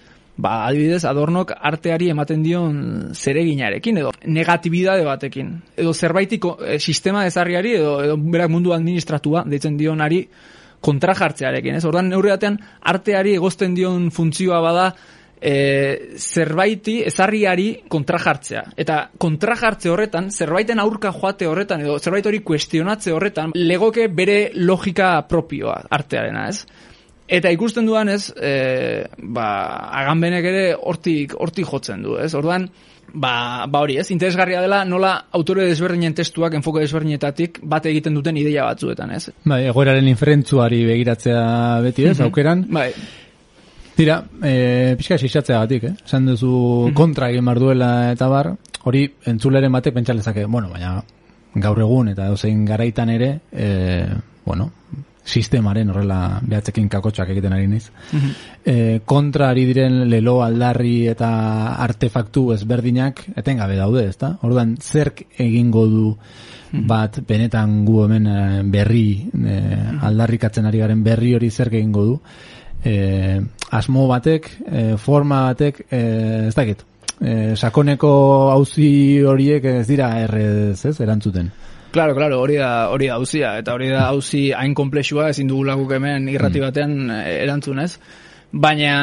ba, 0.42 0.64
adibidez, 0.66 1.04
adornok 1.06 1.52
arteari 1.54 2.08
ematen 2.10 2.42
dion 2.42 2.80
zereginarekin, 3.14 4.00
edo 4.02 4.10
negatibidade 4.26 5.04
batekin. 5.06 5.52
Edo 5.76 5.92
zerbaitiko 5.94 6.56
e, 6.64 6.78
sistema 6.80 7.26
ezarriari, 7.28 7.76
edo, 7.78 7.98
edo 8.02 8.16
berak 8.16 8.50
mundu 8.50 8.74
administratua, 8.74 9.44
deitzen 9.46 9.76
dionari, 9.78 10.24
kontra 10.82 11.14
jartzearekin, 11.16 11.78
ez? 11.78 11.84
Ordan 11.88 12.10
neurri 12.10 12.34
batean 12.34 12.58
arteari 12.92 13.36
egozten 13.38 13.74
dion 13.78 14.10
funtzioa 14.14 14.60
bada 14.64 14.86
e, 15.42 16.14
zerbaiti 16.16 17.00
ezarriari 17.08 17.68
kontra 17.90 18.20
jartzea. 18.22 18.62
Eta 18.78 18.98
kontra 19.18 19.56
jartze 19.58 19.90
horretan, 19.92 20.30
zerbaiten 20.30 20.80
aurka 20.82 21.12
joate 21.14 21.48
horretan 21.50 21.82
edo 21.82 21.98
zerbait 21.98 22.26
hori 22.30 22.42
kuestionatze 22.46 23.12
horretan 23.12 23.56
legoke 23.58 24.08
bere 24.08 24.38
logika 24.54 25.14
propioa 25.28 25.82
artearena, 25.90 26.48
ez? 26.48 26.90
Eta 27.32 27.50
ikusten 27.54 27.86
duan 27.88 28.10
ez, 28.12 28.26
e, 28.36 29.04
ba, 29.34 29.46
aganbenek 30.02 30.48
ere 30.50 30.64
hortik, 30.76 31.36
hortik 31.40 31.70
jotzen 31.70 32.02
du, 32.04 32.18
ez? 32.20 32.32
Orduan, 32.36 32.66
ba, 33.14 33.66
ba 33.68 33.82
hori 33.84 33.98
ez, 34.00 34.10
interesgarria 34.10 34.60
dela 34.62 34.82
nola 34.84 35.12
autore 35.32 35.66
desberdinen 35.68 36.14
testuak 36.14 36.54
enfoke 36.58 36.82
desberdinetatik 36.84 37.60
bat 37.62 37.86
egiten 37.86 38.14
duten 38.14 38.36
ideia 38.36 38.64
batzuetan, 38.68 39.12
ez? 39.16 39.28
Bai, 39.44 39.64
egoeraren 39.70 40.08
inferentzuari 40.08 40.84
begiratzea 40.88 41.42
beti 41.84 42.08
ez, 42.10 42.20
aukeran. 42.24 42.66
Bai, 42.72 42.90
Tira, 43.92 44.22
e, 44.40 44.94
pixka 44.96 45.18
xixatzea 45.20 45.58
batik, 45.60 45.82
eh? 45.84 45.94
Esan 46.06 46.30
duzu 46.30 46.90
kontra 46.96 47.28
egin 47.28 47.44
bar 47.44 47.58
duela 47.60 47.90
eta 48.14 48.28
bar, 48.32 48.54
hori 48.88 49.04
entzuleren 49.28 49.72
batek 49.72 49.94
pentsa 49.98 50.16
lezake, 50.16 50.46
bueno, 50.48 50.70
baina 50.72 50.96
gaur 51.60 51.80
egun 51.84 52.08
eta 52.14 52.30
dozein 52.32 52.64
garaitan 52.64 53.12
ere, 53.12 53.34
e, 53.52 54.06
bueno, 54.46 54.70
sistemaren 55.24 55.90
horrela 55.90 56.40
behatzekin 56.42 56.88
kakotxak 56.88 57.30
egiten 57.34 57.52
ari 57.52 57.68
niz. 57.70 57.90
e, 58.64 59.00
kontra 59.04 59.50
ari 59.50 59.66
diren 59.66 60.08
lelo 60.10 60.40
aldarri 60.42 61.06
eta 61.08 61.30
artefaktu 61.84 62.52
ezberdinak 62.54 63.24
etengabe 63.36 63.76
daude, 63.76 64.06
ezta? 64.08 64.36
Orduan, 64.42 64.76
zerk 64.80 65.26
egingo 65.38 65.86
du 65.86 66.16
bat 66.72 67.18
benetan 67.28 67.84
gu 67.84 67.98
hemen 68.06 68.26
eh, 68.26 68.62
berri 68.64 69.28
e, 69.28 69.56
aldarrikatzen 70.08 70.64
ari 70.64 70.78
garen 70.80 71.02
berri 71.04 71.34
hori 71.36 71.50
zerk 71.50 71.74
egingo 71.76 72.04
du 72.06 72.14
e, 72.84 73.40
asmo 73.70 74.06
batek, 74.08 74.48
e, 74.66 74.96
forma 74.96 75.44
batek, 75.50 75.86
e, 75.90 76.00
ez 76.48 76.54
dakit, 76.54 76.84
e, 77.20 77.54
sakoneko 77.56 78.12
auzi 78.52 79.22
horiek 79.26 79.64
ez 79.64 79.86
dira 79.88 80.12
errez, 80.20 80.84
ez, 80.86 80.98
erantzuten. 81.00 81.50
Claro, 81.92 82.14
claro, 82.14 82.40
hori 82.40 82.56
da, 82.56 82.88
hori 82.88 83.10
da 83.10 83.18
auzia, 83.20 83.50
eta 83.60 83.74
hori 83.76 83.90
da 83.92 84.06
auzi 84.08 84.46
hain 84.56 84.72
komplexua 84.72 85.26
ezin 85.28 85.50
dugula 85.50 85.74
guk 85.76 85.90
hemen 85.92 86.24
irrati 86.32 86.62
batean 86.62 87.10
eh, 87.12 87.42
erantzunez. 87.42 87.98
Baina 88.52 88.94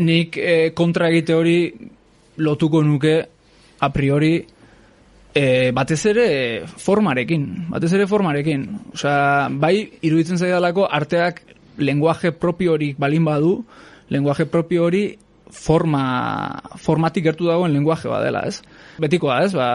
nik 0.00 0.38
eh, 0.40 0.70
kontra 0.72 1.10
egite 1.12 1.36
hori 1.36 1.58
lotuko 2.40 2.80
nuke 2.84 3.12
a 3.80 3.90
priori 3.92 4.32
eh, 5.36 5.72
batez 5.76 6.00
ere 6.14 6.26
formarekin, 6.64 7.44
batez 7.68 7.92
ere 7.92 8.08
formarekin. 8.08 8.64
Osea, 8.96 9.50
bai 9.52 9.74
iruditzen 10.08 10.40
zaidalako 10.40 10.88
arteak 10.88 11.42
lenguaje 11.76 12.32
propio 12.32 12.78
hori 12.78 12.94
balin 12.96 13.28
badu, 13.28 13.58
lenguaje 14.08 14.48
propio 14.48 14.88
hori 14.88 15.04
forma, 15.52 16.02
formatik 16.80 17.28
gertu 17.28 17.52
dagoen 17.52 17.76
lenguaje 17.76 18.08
badela, 18.08 18.46
ez? 18.48 18.62
Betikoa, 19.04 19.42
ez? 19.44 19.52
Ba, 19.52 19.74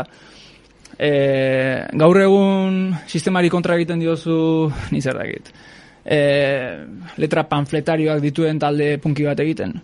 e, 1.01 1.12
gaur 1.98 2.20
egun 2.22 2.81
sistemari 3.10 3.50
kontra 3.50 3.77
egiten 3.79 4.01
diozu 4.03 4.70
ni 4.93 5.01
zer 5.01 5.17
dakit. 5.17 5.50
E, 6.05 6.20
letra 7.22 7.46
panfletarioak 7.50 8.22
dituen 8.22 8.62
talde 8.62 8.93
punki 9.01 9.25
bat 9.25 9.41
egiten. 9.41 9.79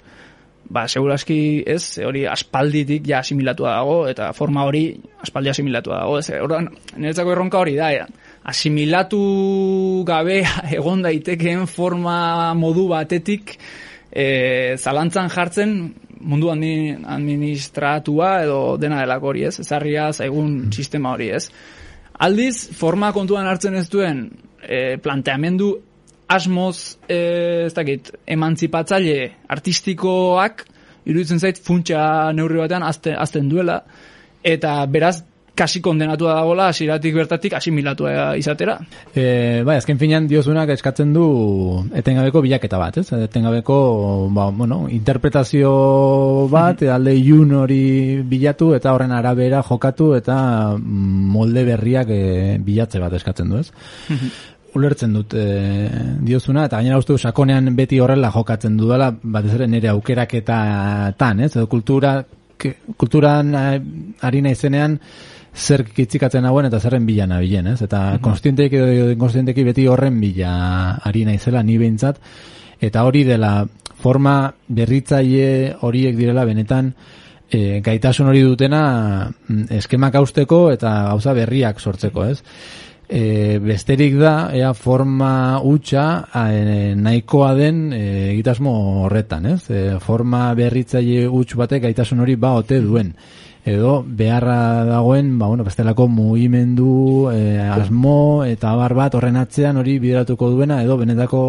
Ba, 0.67 0.83
seguraski 0.91 1.63
ez, 1.63 2.01
hori 2.03 2.25
aspalditik 2.27 3.05
ja 3.07 3.21
asimilatua 3.24 3.77
dago, 3.77 4.00
eta 4.12 4.33
forma 4.36 4.65
hori 4.67 4.89
aspaldi 5.24 5.53
asimilatua 5.53 6.01
dago. 6.01 6.17
Ez, 6.19 6.41
orduan, 6.43 6.67
niretzako 6.97 7.31
erronka 7.33 7.62
hori 7.63 7.77
da, 7.79 7.91
ja. 7.95 8.07
asimilatu 8.47 9.21
gabe 10.07 10.41
egon 10.77 11.05
daitekeen 11.05 11.65
forma 11.71 12.53
modu 12.59 12.89
batetik 12.91 13.55
e, 14.11 14.77
zalantzan 14.77 15.29
jartzen 15.29 15.73
mundu 16.19 16.49
handi- 16.49 16.97
administratua 17.05 18.43
edo 18.43 18.77
dena 18.81 19.01
delako 19.03 19.31
hori 19.31 19.43
ez, 19.49 19.59
ezarria 19.59 20.11
zaigun 20.13 20.71
sistema 20.71 21.13
hori 21.13 21.29
ez. 21.29 21.47
Aldiz, 22.17 22.69
forma 22.73 23.11
kontuan 23.13 23.45
hartzen 23.45 23.75
ez 23.77 23.87
duen 23.89 24.25
e, 24.61 24.97
planteamendu 24.97 25.75
asmoz, 26.27 26.97
e, 27.07 27.19
ez 27.67 27.73
dakit, 27.77 28.11
emantzipatzaile 28.27 29.31
artistikoak 29.53 30.65
iruditzen 31.07 31.39
zait 31.39 31.59
funtsa 31.63 32.33
neurri 32.35 32.59
batean 32.59 32.83
azte, 32.83 33.13
azten 33.15 33.47
duela, 33.49 33.81
eta 34.43 34.79
beraz, 34.91 35.21
kasi 35.57 35.81
kondenatua 35.81 36.35
dagola 36.37 36.67
hasieratik 36.69 37.15
bertatik 37.17 37.55
asimilatua 37.57 38.35
izatera. 38.37 38.77
E, 39.09 39.63
bai, 39.65 39.79
azken 39.81 39.97
finean 39.97 40.27
diozunak 40.29 40.69
eskatzen 40.75 41.13
du 41.15 41.25
etengabeko 41.97 42.43
bilaketa 42.45 42.77
bat, 42.77 42.99
ez? 43.01 43.07
Etengabeko, 43.25 43.77
ba, 44.33 44.49
bueno, 44.53 44.83
interpretazio 44.93 45.71
bat, 46.51 46.83
alde 46.93 47.15
ilun 47.17 47.55
hori 47.63 47.81
bilatu 48.27 48.75
eta 48.77 48.93
horren 48.93 49.15
arabera 49.17 49.63
jokatu 49.65 50.11
eta 50.19 50.37
mm, 50.77 51.31
molde 51.33 51.65
berriak 51.65 52.13
e, 52.13 52.21
bilatze 52.61 53.01
bat 53.01 53.17
eskatzen 53.17 53.49
du, 53.49 53.63
ez? 53.65 53.71
ulertzen 54.77 55.13
dut 55.15 55.33
e, 55.33 55.45
diozuna, 56.21 56.67
eta 56.67 56.77
gainera 56.77 56.99
uste 57.01 57.15
sakonean 57.17 57.71
beti 57.75 57.97
horrela 58.03 58.29
jokatzen 58.29 58.75
dudala, 58.77 59.09
batez 59.09 59.55
ere 59.55 59.67
nire 59.71 59.89
aukeraketatan, 59.89 61.41
ez? 61.47 61.55
Edo 61.55 61.65
kultura, 61.71 62.19
ke- 62.61 62.75
kulturan 62.97 63.55
ari 63.57 64.43
naizenean 64.45 64.99
zer 65.57 65.83
kitzikatzen 65.89 66.45
hauen 66.45 66.69
eta 66.69 66.79
zerren 66.79 67.05
bila 67.05 67.25
nabilen, 67.27 67.73
ez? 67.73 67.81
Eta 67.81 68.19
konstienteik 68.21 68.77
edo 68.77 69.09
inkonstienteki 69.15 69.65
beti 69.65 69.87
horren 69.89 70.19
bila 70.21 70.51
ari 71.03 71.25
naizela 71.25 71.63
ni 71.65 71.77
behintzat, 71.81 72.19
eta 72.81 73.03
hori 73.07 73.23
dela 73.25 73.51
forma 73.97 74.53
berritzaile 74.67 75.77
horiek 75.81 76.17
direla 76.17 76.45
benetan 76.45 76.93
e, 77.49 77.79
gaitasun 77.82 78.29
hori 78.29 78.43
dutena 78.45 78.82
mm, 79.29 79.71
eskemak 79.79 80.19
hausteko 80.19 80.67
eta 80.75 80.93
gauza 81.12 81.34
berriak 81.34 81.82
sortzeko, 81.82 82.27
ez? 82.29 82.43
E, 83.08 83.58
besterik 83.63 84.17
da, 84.19 84.51
ea 84.53 84.73
forma 84.75 85.58
hutsa 85.63 86.05
e, 86.51 86.93
nahikoa 86.99 87.53
den 87.58 87.82
e, 87.95 88.05
egitasmo 88.34 88.75
horretan, 89.08 89.49
ez? 89.55 89.62
E, 89.71 89.84
forma 90.03 90.51
berritzaile 90.60 91.25
huts 91.32 91.55
batek 91.58 91.88
gaitasun 91.88 92.21
hori 92.21 92.36
ba 92.36 92.53
ote 92.60 92.82
duen 92.84 93.15
edo 93.67 94.01
beharra 94.08 94.86
dagoen, 94.88 95.34
ba, 95.38 95.47
bueno, 95.47 95.65
bestelako 95.67 96.08
mugimendu, 96.08 97.30
e, 97.34 97.60
asmo 97.60 98.45
eta 98.47 98.71
abar 98.71 98.93
bat 98.95 99.17
horren 99.19 99.36
atzean 99.36 99.75
hori 99.82 99.97
bideratuko 99.99 100.49
duena 100.53 100.80
edo 100.86 100.95
benetako 100.97 101.41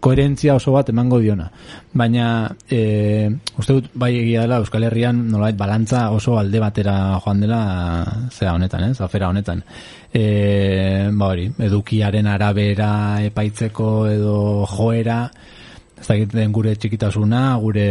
koherentzia 0.00 0.54
oso 0.56 0.72
bat 0.72 0.88
emango 0.88 1.20
diona. 1.20 1.50
Baina, 1.92 2.48
e, 2.70 3.28
uste 3.60 3.76
dut, 3.76 3.90
bai 3.92 4.14
egia 4.22 4.46
dela 4.46 4.62
Euskal 4.64 4.88
Herrian 4.88 5.20
nolait 5.28 5.56
balantza 5.56 6.06
oso 6.16 6.38
alde 6.40 6.62
batera 6.64 6.96
joan 7.20 7.44
dela 7.44 7.60
zera 8.30 8.54
honetan, 8.56 8.88
ez, 8.90 9.00
afera 9.04 9.28
honetan. 9.28 9.60
E, 10.16 11.10
ba 11.12 11.28
hori, 11.34 11.50
edukiaren 11.68 12.26
arabera 12.32 12.90
epaitzeko 13.28 13.90
edo 14.08 14.38
joera, 14.70 15.26
den 16.08 16.52
gure 16.52 16.74
txikitasuna, 16.76 17.56
gure 17.62 17.86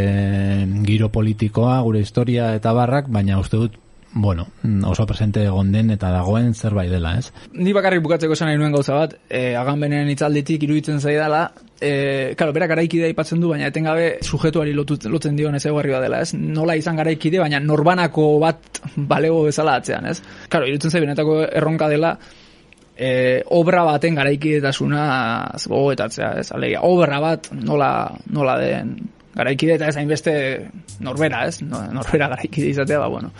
giro 0.85 1.09
politikoa, 1.09 1.81
gure 1.81 1.99
historia 1.99 2.53
eta 2.55 2.73
barrak, 2.73 3.09
baina 3.11 3.39
uste 3.39 3.57
dut, 3.57 3.75
bueno, 4.15 4.47
oso 4.87 5.05
presente 5.05 5.43
egon 5.43 5.73
den 5.73 5.91
eta 5.91 6.07
dagoen 6.09 6.53
zerbait 6.55 6.89
dela, 6.89 7.17
ez? 7.19 7.33
Ni 7.51 7.73
bakarrik 7.75 7.99
bukatzeko 8.05 8.33
esan 8.33 8.47
nahi 8.47 8.57
nuen 8.57 8.71
gauza 8.71 8.95
bat, 8.95 9.17
e, 9.27 9.57
aganbenen 9.59 10.07
hitzalditik 10.13 10.63
iruditzen 10.63 11.01
zaidala, 11.03 11.49
e, 11.81 12.31
karo, 12.39 12.53
berak 12.55 12.71
garaikide 12.71 13.09
aipatzen 13.09 13.43
du, 13.43 13.49
baina 13.51 13.67
etengabe 13.67 14.07
sujetuari 14.23 14.71
lotu, 14.73 14.95
lotzen 15.11 15.35
dion 15.35 15.59
ez 15.59 15.65
eguarri 15.67 15.91
dela, 15.99 16.21
ez? 16.23 16.31
Nola 16.33 16.77
izan 16.79 16.95
garaikide, 16.95 17.43
baina 17.43 17.59
norbanako 17.59 18.29
bat 18.39 18.79
balego 18.95 19.43
bezala 19.49 19.75
atzean, 19.81 20.07
ez? 20.07 20.21
Karo, 20.47 20.71
iruditzen 20.71 20.95
zai 20.95 21.03
benetako 21.03 21.41
erronka 21.51 21.91
dela, 21.91 22.15
e, 22.97 23.43
obra 23.51 23.83
baten 23.83 24.15
garaikidetasuna 24.15 25.03
gogoetatzea, 25.67 26.31
ez? 26.39 26.51
Alegia, 26.55 26.81
obra 26.87 27.19
bat 27.19 27.51
nola, 27.51 27.91
nola 28.31 28.57
den 28.61 28.95
garaikide 29.35 29.75
eta 29.75 29.89
ez 29.91 29.97
hainbeste 29.99 30.35
norbera, 31.03 31.45
ez? 31.47 31.61
No- 31.61 31.83
Norbera 31.91 32.29
garaikide 32.31 32.71
izatea, 32.71 32.99
ba, 32.99 33.07
bueno. 33.07 33.31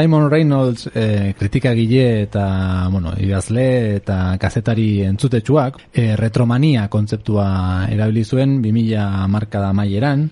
Simon 0.00 0.30
Reynolds 0.30 0.88
e, 0.94 1.34
kritikagile 1.36 2.22
eta, 2.22 2.88
bueno, 2.88 3.12
idazle 3.20 3.96
eta 3.98 4.38
kazetari 4.40 5.02
entzutetsuak 5.04 5.76
e, 5.92 6.16
retromania 6.16 6.86
kontzeptua 6.88 7.84
erabili 7.92 8.22
zuen 8.24 8.62
2000 8.64 9.26
markada 9.28 9.74
maieran, 9.76 10.22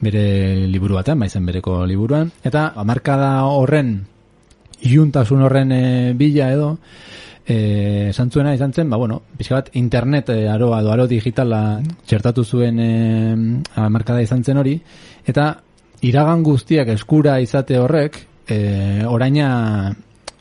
bere 0.00 0.22
liburu 0.72 0.96
batean, 0.96 1.20
baizen 1.20 1.44
bereko 1.44 1.82
liburuan, 1.84 2.30
eta 2.42 2.70
markada 2.88 3.44
horren 3.44 3.98
iuntasun 4.88 5.44
horren 5.44 5.76
e, 5.76 5.82
bila 6.16 6.48
edo, 6.54 6.70
eh 7.44 8.08
esan 8.14 8.30
zuena 8.30 8.54
izan 8.56 8.72
zen, 8.72 8.88
ba 8.88 8.96
bueno, 8.96 9.20
pixka 9.36 9.58
bat 9.58 9.70
internet 9.74 10.32
e, 10.32 10.48
aroa 10.48 10.80
edo 10.80 10.94
aro 10.94 11.06
digitala 11.10 11.82
txertatu 12.06 12.44
zuen 12.44 12.80
e, 12.80 12.88
markada 13.90 14.22
izan 14.24 14.44
zen 14.44 14.64
hori. 14.64 14.78
Eta 15.26 15.52
iragan 16.00 16.42
guztiak 16.42 16.88
eskura 16.96 17.36
izate 17.44 17.76
horrek 17.76 18.29
e, 18.50 19.04
oraina 19.06 19.94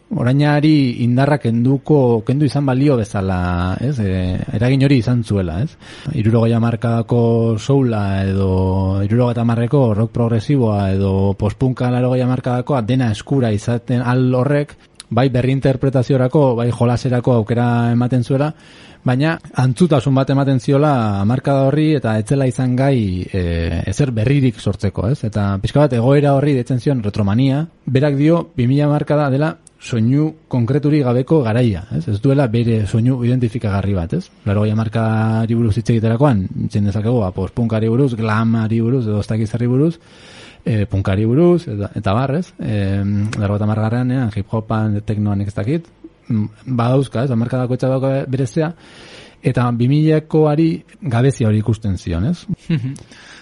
orainari 0.09 1.03
indarra 1.05 1.37
kenduko 1.37 2.23
kendu 2.25 2.47
izan 2.49 2.65
balio 2.65 2.95
bezala, 2.97 3.77
ez? 3.79 3.93
E, 4.01 4.13
eragin 4.57 4.83
hori 4.87 4.97
izan 5.03 5.23
zuela, 5.23 5.59
ez? 5.61 5.75
60 6.15 6.59
markadako 6.63 7.21
soula 7.59 8.23
edo 8.25 8.49
70 9.05 9.93
rock 9.93 10.11
progresiboa 10.11 10.91
edo 10.95 11.33
postpunka 11.37 11.91
80 11.93 12.27
markadakoa 12.33 12.81
dena 12.81 13.11
eskura 13.13 13.51
izaten 13.53 14.01
al 14.01 14.33
horrek 14.33 14.75
bai 15.09 15.29
berri 15.29 15.51
interpretaziorako, 15.55 16.55
bai 16.59 16.69
jolaserako 16.71 17.33
aukera 17.39 17.91
ematen 17.91 18.23
zuela, 18.23 18.51
baina 19.03 19.37
antzutasun 19.63 20.15
bat 20.15 20.29
ematen 20.29 20.59
ziola 20.59 21.23
markada 21.25 21.69
horri 21.69 21.93
eta 21.97 22.17
etzela 22.19 22.47
izan 22.49 22.75
gai 22.75 23.23
e, 23.23 23.41
ezer 23.87 24.11
berririk 24.15 24.59
sortzeko, 24.59 25.07
ez? 25.09 25.23
Eta 25.23 25.53
pixka 25.61 25.85
bat 25.85 25.95
egoera 25.97 26.35
horri 26.35 26.53
detzen 26.57 26.79
zion 26.83 27.03
retromania, 27.03 27.65
berak 27.85 28.17
dio 28.19 28.43
2000 28.57 28.91
markada 28.91 29.29
dela 29.31 29.55
soinu 29.79 30.33
konkreturi 30.51 30.99
gabeko 31.05 31.39
garaia, 31.45 31.85
ez? 31.95 32.03
Ez 32.11 32.19
duela 32.21 32.49
bere 32.51 32.81
soinu 32.85 33.21
identifikagarri 33.23 33.95
bat, 33.95 34.17
ez? 34.19 34.25
Laro 34.45 34.65
gai 34.67 34.75
markari 34.75 35.55
buruz 35.55 35.77
hitz 35.77 35.89
egiterakoan, 35.95 36.43
zen 36.69 36.91
dezakegu, 36.91 37.23
punkari 37.55 37.87
buruz, 37.87 38.13
glamari 38.19 38.81
buruz, 38.83 39.05
edo 39.07 39.23
ostakizarri 39.23 39.67
buruz, 39.71 39.95
e, 40.65 40.85
punkari 40.85 41.25
buruz, 41.25 41.67
eta, 41.67 41.91
eta 41.95 42.13
barrez, 42.13 42.47
e, 42.59 43.03
laro 43.39 43.57
eta 43.59 43.69
margarrean, 43.69 44.13
hip 44.35 44.53
hopan, 44.53 44.99
teknoan 45.05 45.41
ez 45.45 45.53
dakit, 45.53 45.87
mm, 46.27 46.45
badauzka, 46.79 47.23
ez, 47.23 47.31
amarkadako 47.31 47.77
etxabako 47.77 48.13
berezea, 48.29 48.73
eta 49.41 49.69
2000koari 49.71 50.69
gabezia 51.01 51.47
hori 51.47 51.63
ikusten 51.63 51.97
zion, 51.97 52.29
ez? 52.31 52.45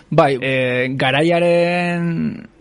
Bai, 0.10 0.38
e, 0.40 0.88
garaiaren, 0.96 2.06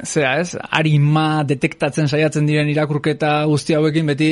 zera 0.02 0.32
ez, 0.42 0.56
arima 0.58 1.44
detektatzen 1.46 2.08
saiatzen 2.10 2.48
diren 2.48 2.68
irakurketa 2.72 3.44
guzti 3.46 3.76
hauekin 3.76 4.10
beti, 4.10 4.30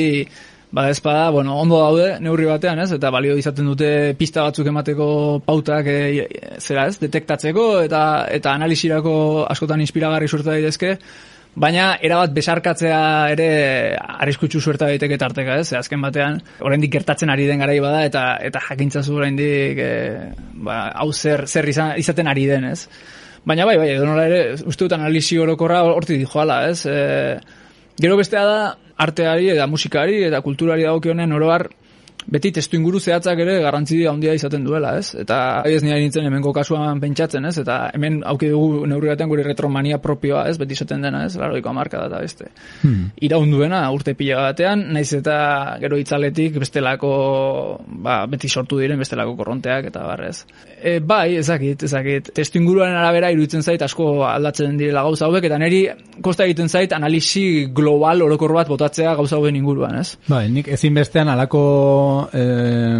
ba 0.71 0.89
ezpada, 0.89 1.29
bueno, 1.31 1.59
ondo 1.59 1.79
daude 1.79 2.19
neurri 2.19 2.47
batean, 2.49 2.79
ez? 2.83 2.91
Eta 2.95 3.11
balio 3.13 3.37
izaten 3.37 3.67
dute 3.69 4.15
pista 4.19 4.43
batzuk 4.47 4.67
emateko 4.71 5.07
pautak 5.45 5.87
e, 5.87 6.25
zera 6.59 6.87
ez, 6.89 6.97
detektatzeko 6.99 7.69
eta 7.85 8.01
eta 8.31 8.55
analisirako 8.57 9.15
askotan 9.49 9.85
inspiragarri 9.85 10.27
suerta 10.27 10.51
daitezke, 10.51 10.97
Baina, 11.55 11.93
erabat 12.03 12.33
besarkatzea 12.35 12.95
ere 13.31 13.45
arriskutsu 13.95 14.59
suerta 14.59 14.89
daiteke 14.89 15.15
tarteka, 15.15 15.55
ez? 15.63 15.69
Azken 15.79 16.01
batean, 16.03 16.41
oraindik 16.59 16.91
gertatzen 16.97 17.31
ari 17.31 17.45
den 17.47 17.63
garai 17.63 17.77
bada, 17.79 18.01
eta 18.03 18.23
eta 18.43 18.59
jakintzazu 18.65 19.15
oraindik 19.15 19.79
e, 19.79 19.91
ba, 20.67 20.81
hau 20.99 21.13
zer, 21.13 21.45
zer 21.47 21.69
izaten 21.71 22.27
ari 22.27 22.43
den, 22.49 22.67
ez? 22.73 22.89
Baina 23.47 23.63
bai, 23.69 23.77
bai, 23.79 23.87
edo 23.93 24.09
nola 24.09 24.25
ere, 24.27 24.41
uste 24.67 24.83
dut 24.83 24.97
analizi 24.97 25.39
orokorra 25.39 25.79
horti 25.87 26.19
dijoala, 26.19 26.59
ez? 26.73 26.81
E, 26.91 27.39
gero 28.03 28.19
bestea 28.19 28.43
da, 28.49 28.59
arteari 28.97 29.49
eta 29.53 29.67
musikari 29.67 30.23
eta 30.23 30.41
kulturari 30.41 30.85
dagokionen 30.87 31.33
oroar 31.35 31.67
beti 32.31 32.51
testu 32.57 32.77
inguru 32.79 32.99
zehatzak 32.99 33.39
ere 33.43 33.59
garrantzi 33.61 33.99
handia 34.09 34.33
izaten 34.37 34.63
duela, 34.65 34.95
ez? 34.99 35.13
Eta 35.21 35.37
ez 35.69 35.81
nire 35.85 35.99
nintzen 36.01 36.25
hemengo 36.25 36.53
kasuan 36.53 36.99
pentsatzen, 37.01 37.45
ez? 37.45 37.57
Eta 37.61 37.77
hemen 37.93 38.21
auki 38.25 38.49
dugu 38.51 38.85
neurri 38.89 39.11
batean 39.11 39.29
gure 39.29 39.45
retromania 39.45 39.99
propioa, 40.01 40.45
ez? 40.49 40.57
Beti 40.61 40.77
izaten 40.77 41.05
dena, 41.05 41.25
ez? 41.25 41.35
Laroiko 41.39 41.73
marka 41.73 42.01
da 42.09 42.21
beste. 42.23 42.49
Hmm. 42.81 43.11
Iraunduena 43.27 43.83
urte 43.93 44.15
pila 44.17 44.41
batean, 44.49 44.87
naiz 44.95 45.11
eta 45.13 45.37
gero 45.81 45.99
itzaletik 46.01 46.59
bestelako, 46.63 47.11
ba, 48.05 48.23
beti 48.31 48.49
sortu 48.49 48.79
diren 48.81 48.99
bestelako 49.01 49.35
korronteak 49.39 49.91
eta 49.91 50.05
barrez. 50.07 50.45
E, 50.81 50.99
bai, 50.99 51.35
ezakit, 51.41 51.85
ezakit. 51.87 52.33
Testu 52.35 52.59
inguruaren 52.61 52.97
arabera 52.97 53.31
iruditzen 53.33 53.63
zait 53.63 53.81
asko 53.85 54.25
aldatzen 54.27 54.77
direla 54.79 55.05
gauza 55.05 55.29
hauek 55.29 55.45
eta 55.49 55.59
neri 55.61 55.85
kosta 56.25 56.45
egiten 56.45 56.69
zait 56.69 56.93
analisi 56.95 57.67
global 57.75 58.21
orokor 58.25 58.53
bat 58.57 58.69
botatzea 58.71 59.15
gauza 59.17 59.37
hauen 59.37 59.55
inguruan, 59.59 59.99
ez? 60.01 60.15
Bai, 60.29 60.45
nik 60.51 60.69
ezin 60.73 60.95
bestean 60.97 61.29
alako 61.29 61.63
eh, 62.33 62.99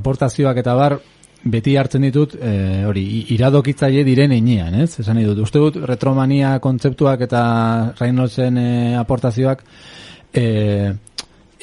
aportazioak 0.00 0.60
eta 0.62 0.74
bar 0.78 0.98
beti 1.44 1.74
hartzen 1.76 2.06
ditut 2.06 2.36
eh, 2.40 2.84
hori 2.88 3.04
iradokitzaile 3.34 4.04
diren 4.06 4.32
einean, 4.32 4.76
ez? 4.80 4.98
Esan 5.02 5.20
ditut, 5.20 5.42
uste 5.44 5.60
dut 5.60 5.80
retromania 5.84 6.56
kontzeptuak 6.64 7.26
eta 7.26 7.42
Reynoldsen 7.98 8.60
eh, 8.60 8.94
aportazioak 9.00 9.64
eh, 10.32 10.92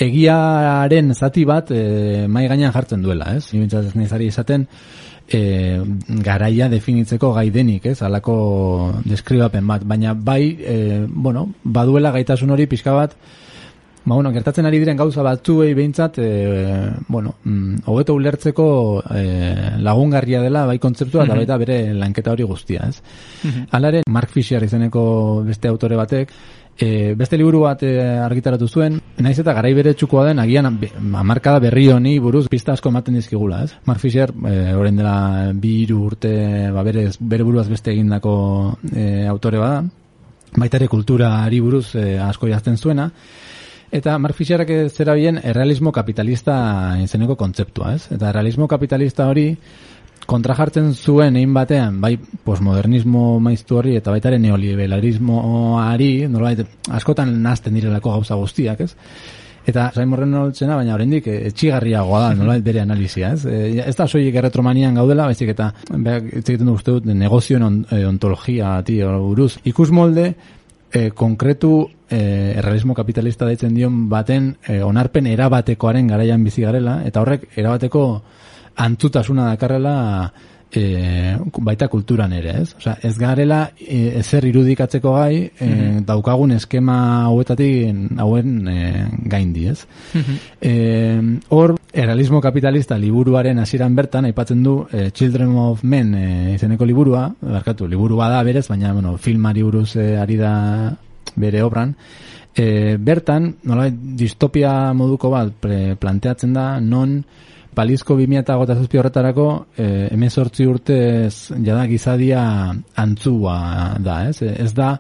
egiaren 0.02 1.14
zati 1.14 1.46
bat 1.46 1.72
eh, 1.74 2.28
mai 2.28 2.48
gainean 2.48 2.74
jartzen 2.74 3.02
duela, 3.02 3.34
ez? 3.38 3.50
Ni 3.54 3.66
ez 3.66 3.96
nizari 3.96 4.30
esaten 4.30 4.68
e, 5.32 5.82
garaia 6.24 6.68
definitzeko 6.70 7.32
gai 7.36 7.50
denik, 7.54 7.86
ez? 7.92 8.00
Halako 8.04 8.36
deskribapen 9.08 9.68
bat, 9.68 9.86
baina 9.88 10.14
bai, 10.14 10.44
e, 10.60 10.76
bueno, 11.08 11.48
baduela 11.64 12.12
gaitasun 12.16 12.52
hori 12.52 12.68
pixka 12.72 12.96
bat 12.98 13.16
Ba, 14.04 14.16
bueno, 14.16 14.32
gertatzen 14.34 14.66
ari 14.66 14.80
diren 14.82 14.98
gauza 14.98 15.22
batzuei 15.22 15.76
behintzat, 15.78 16.18
e, 16.18 16.30
bueno, 17.08 17.36
mm, 17.44 17.84
hobeto 17.86 18.16
ulertzeko 18.18 18.66
e, 19.14 19.78
lagungarria 19.78 20.42
dela 20.42 20.66
bai 20.66 20.80
kontzeptua 20.82 21.28
eta 21.28 21.38
baita 21.38 21.58
bere 21.62 21.78
lanketa 21.94 22.34
hori 22.34 22.48
guztia, 22.50 22.88
ez? 22.90 22.98
Alare, 23.78 24.02
Mark 24.10 24.34
Fisher 24.34 24.64
izeneko 24.66 25.04
beste 25.46 25.70
autore 25.70 26.00
batek, 26.00 26.34
e, 26.82 27.14
beste 27.14 27.38
liburu 27.38 27.62
bat 27.68 27.84
e, 27.86 27.92
argitaratu 28.24 28.68
zuen, 28.68 28.98
naiz 29.22 29.38
eta 29.38 29.54
garai 29.54 29.76
bere 29.78 29.94
txukoa 29.94 30.26
den, 30.32 30.42
agian 30.42 30.72
amarkada 31.22 31.62
berri 31.68 31.86
honi 31.94 32.18
buruz 32.20 32.48
pista 32.50 32.74
asko 32.74 32.90
ematen 32.90 33.20
dizkigula, 33.20 33.62
ez? 33.68 33.76
Mark 33.86 34.02
Fisher, 34.02 34.34
e, 34.50 34.74
orain 34.74 34.98
dela 34.98 35.52
bi 35.54 35.86
urte, 35.94 36.34
ba, 36.74 36.82
bere, 36.82 37.12
bere 37.20 37.46
buruaz 37.46 37.68
beste 37.70 37.94
egindako 37.94 38.34
e, 38.96 39.28
autore 39.30 39.62
bada, 39.62 39.86
baita 40.58 40.82
ere 40.82 40.90
kultura 40.90 41.36
ari 41.44 41.62
buruz 41.62 41.94
e, 41.96 42.18
asko 42.20 42.50
jazten 42.50 42.82
zuena, 42.82 43.12
Eta 43.92 44.18
Mark 44.18 44.36
Fisherak 44.36 44.70
zera 44.90 45.14
bien 45.20 45.40
errealismo 45.44 45.92
kapitalista 45.92 46.96
izeneko 47.04 47.36
kontzeptua, 47.36 47.96
ez? 47.98 48.06
Eta 48.16 48.30
errealismo 48.30 48.68
kapitalista 48.72 49.28
hori 49.28 49.50
kontra 50.32 50.56
jartzen 50.56 50.94
zuen 50.96 51.36
egin 51.36 51.54
batean, 51.54 51.98
bai 52.00 52.14
posmodernismo 52.46 53.42
maiztu 53.44 53.82
hori 53.82 53.98
eta 54.00 54.14
baitare 54.14 54.40
neoliberalismoari, 54.40 56.12
norbait 56.32 56.64
askotan 56.96 57.34
nazten 57.44 57.76
direlako 57.76 58.16
gauza 58.16 58.38
guztiak, 58.40 58.86
ez? 58.88 58.96
Eta 59.68 59.92
Simon 59.94 60.24
Reynoldsena, 60.24 60.78
baina 60.80 60.96
oraindik 60.96 61.28
etxigarriagoa 61.32 62.22
da, 62.24 62.32
nolait 62.38 62.64
bere 62.66 62.82
analizia, 62.82 63.34
ez? 63.36 63.44
E, 63.46 63.84
ez 63.84 63.94
da 63.98 64.08
soilik 64.08 64.40
erretromanian 64.40 64.96
gaudela, 64.98 65.28
baizik 65.30 65.52
eta 65.54 65.68
beak 65.92 66.32
egiten 66.40 66.72
du 66.72 66.78
uste 66.80 66.96
dut 66.96 67.12
negozioen 67.12 67.84
eh, 67.92 68.06
ontologia 68.08 68.78
ati 68.80 69.02
buruz. 69.04 69.58
Ikus 69.70 69.92
molde 69.94 70.32
e, 70.92 71.10
konkretu 71.12 71.90
e, 72.10 72.54
errealismo 72.58 72.94
kapitalista 72.94 73.46
daitzen 73.46 73.74
dion 73.76 74.08
baten 74.10 74.56
e, 74.68 74.82
onarpen 74.84 75.28
erabatekoaren 75.32 76.08
garaian 76.12 76.44
bizi 76.44 76.66
garela, 76.66 77.02
eta 77.08 77.24
horrek 77.24 77.48
erabateko 77.56 78.06
antzutasuna 78.82 79.52
dakarrela 79.52 79.96
e, 80.72 81.38
baita 81.60 81.88
kulturan 81.92 82.34
ere, 82.34 82.56
ez? 82.62 82.74
Osea, 82.78 82.96
ez 83.04 83.14
garela 83.20 83.62
e, 83.78 84.18
ezer 84.22 84.48
irudikatzeko 84.50 85.14
gai 85.16 85.36
e, 85.44 85.66
mhm. 85.66 86.04
daukagun 86.08 86.56
eskema 86.56 86.98
hauetatik 87.28 88.20
hauen 88.20 88.68
e, 88.68 88.80
gaindi, 89.32 89.68
ez? 89.72 89.86
Mm 90.16 91.40
hor, 91.52 91.76
errealismo 91.94 92.40
kapitalista 92.42 92.98
liburuaren 92.98 93.60
hasieran 93.60 93.96
bertan 93.96 94.26
aipatzen 94.30 94.64
du 94.64 94.76
e, 94.92 95.10
Children 95.12 95.56
of 95.60 95.84
Men 95.84 96.14
e, 96.16 96.26
izeneko 96.56 96.86
liburua, 96.88 97.26
barkatu, 97.42 97.88
liburu 97.88 98.18
bada 98.18 98.42
berez, 98.44 98.68
baina 98.70 98.94
bueno, 98.94 99.18
filmari 99.18 99.64
buruz 99.64 99.96
e, 99.96 100.16
ari 100.18 100.38
da 100.40 100.54
bere 101.36 101.64
obran. 101.64 101.94
E, 102.56 102.98
bertan, 103.00 103.56
nola, 103.64 103.90
distopia 103.92 104.94
moduko 104.94 105.32
bat 105.32 105.68
planteatzen 106.00 106.54
da, 106.54 106.68
non 106.80 107.22
balizko 107.76 108.18
2008 108.20 109.00
horretarako 109.00 109.48
e, 109.76 110.08
emezortzi 110.12 110.68
urtez 110.68 111.52
jada 111.64 111.86
gizadia 111.88 112.44
antzua 112.96 113.98
da, 114.00 114.26
ez? 114.30 114.42
Ez 114.44 114.72
da 114.76 114.94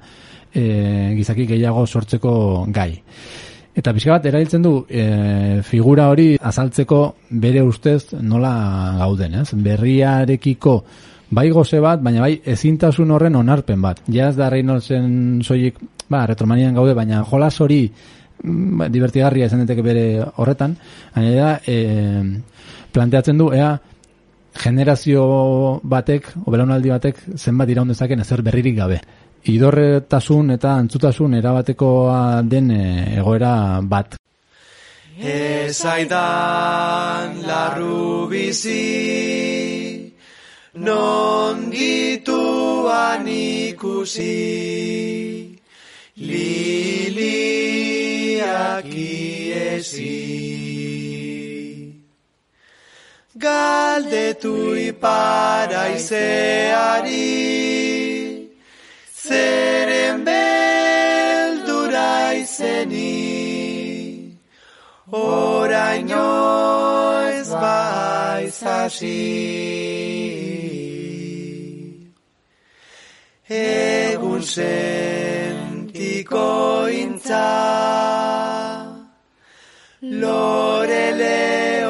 e, 0.53 1.13
gizaki 1.17 1.47
gehiago 1.47 1.85
sortzeko 1.87 2.33
gai. 2.71 2.93
Eta 3.71 3.93
pixka 3.95 4.17
bat, 4.17 4.25
erailtzen 4.27 4.63
du, 4.65 4.73
e, 4.89 5.61
figura 5.63 6.09
hori 6.11 6.33
azaltzeko 6.35 6.99
bere 7.43 7.61
ustez 7.63 8.17
nola 8.19 8.51
gauden, 8.99 9.37
ez? 9.41 9.53
Berriarekiko 9.55 10.75
bai 11.31 11.47
goze 11.55 11.79
bat, 11.79 12.01
baina 12.03 12.25
bai 12.25 12.33
ezintasun 12.53 13.13
horren 13.15 13.37
onarpen 13.39 13.81
bat. 13.81 14.01
Ja 14.11 14.27
ez 14.27 14.35
da 14.35 14.49
Reynoldsen 14.51 15.39
soilik, 15.47 15.79
ba, 16.11 16.25
retromanian 16.27 16.75
gaude, 16.75 16.93
baina 16.97 17.23
jolas 17.29 17.53
hori 17.63 17.85
mm, 17.87 18.77
ba, 18.81 18.89
divertigarria 18.91 19.47
izan 19.47 19.63
daiteke 19.63 19.85
bere 19.85 20.05
horretan, 20.35 20.75
baina 21.15 21.31
da, 21.37 21.53
e, 21.63 22.91
planteatzen 22.91 23.39
du, 23.39 23.53
ea, 23.55 23.71
generazio 24.61 25.79
batek, 25.87 26.27
o 26.43 26.51
belaunaldi 26.51 26.91
batek, 26.91 27.23
zenbat 27.39 27.71
iraun 27.71 27.95
dezaken 27.95 28.19
ezer 28.25 28.43
berririk 28.43 28.75
gabe. 28.83 28.99
Idorretasun 29.49 30.51
eta 30.53 30.75
antzutasun 30.77 31.33
erabatekoa 31.33 32.43
den 32.45 32.69
e, 32.71 33.17
egoera 33.17 33.81
bat. 33.81 34.15
Ezaidan 35.17 36.21
larru 37.47 38.27
bizi, 38.29 40.13
non 40.75 41.71
dituan 41.73 43.27
ikusi, 43.27 45.57
liliak 46.17 47.25
iesi. 48.85 50.41
Galdetu 53.41 54.77
iparaizeari, 54.77 57.70
zeren 59.27 60.25
beldura 60.25 62.33
izeni, 62.41 64.33
oraino 65.11 66.25
ez 67.29 67.49
baiz 67.63 68.57
hasi. 68.63 69.19
Egun 73.61 74.41
sentiko 74.55 76.47
intza, 77.03 77.47
lorele 80.23 81.37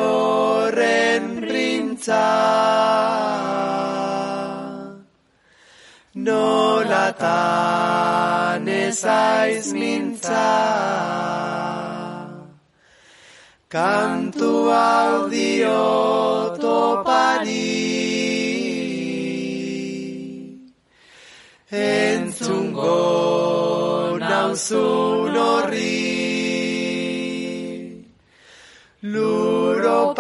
horren 0.02 1.26
printza, 1.46 2.26
nolatan 7.20 8.68
ezaiz 8.68 9.74
mintza. 9.74 10.48
Kantu 13.70 14.70
audio 14.72 15.80
topari 16.60 17.80
Entzungo 21.72 22.98
nauzun 24.20 25.36
horri 25.36 26.12
Luro 29.04 30.14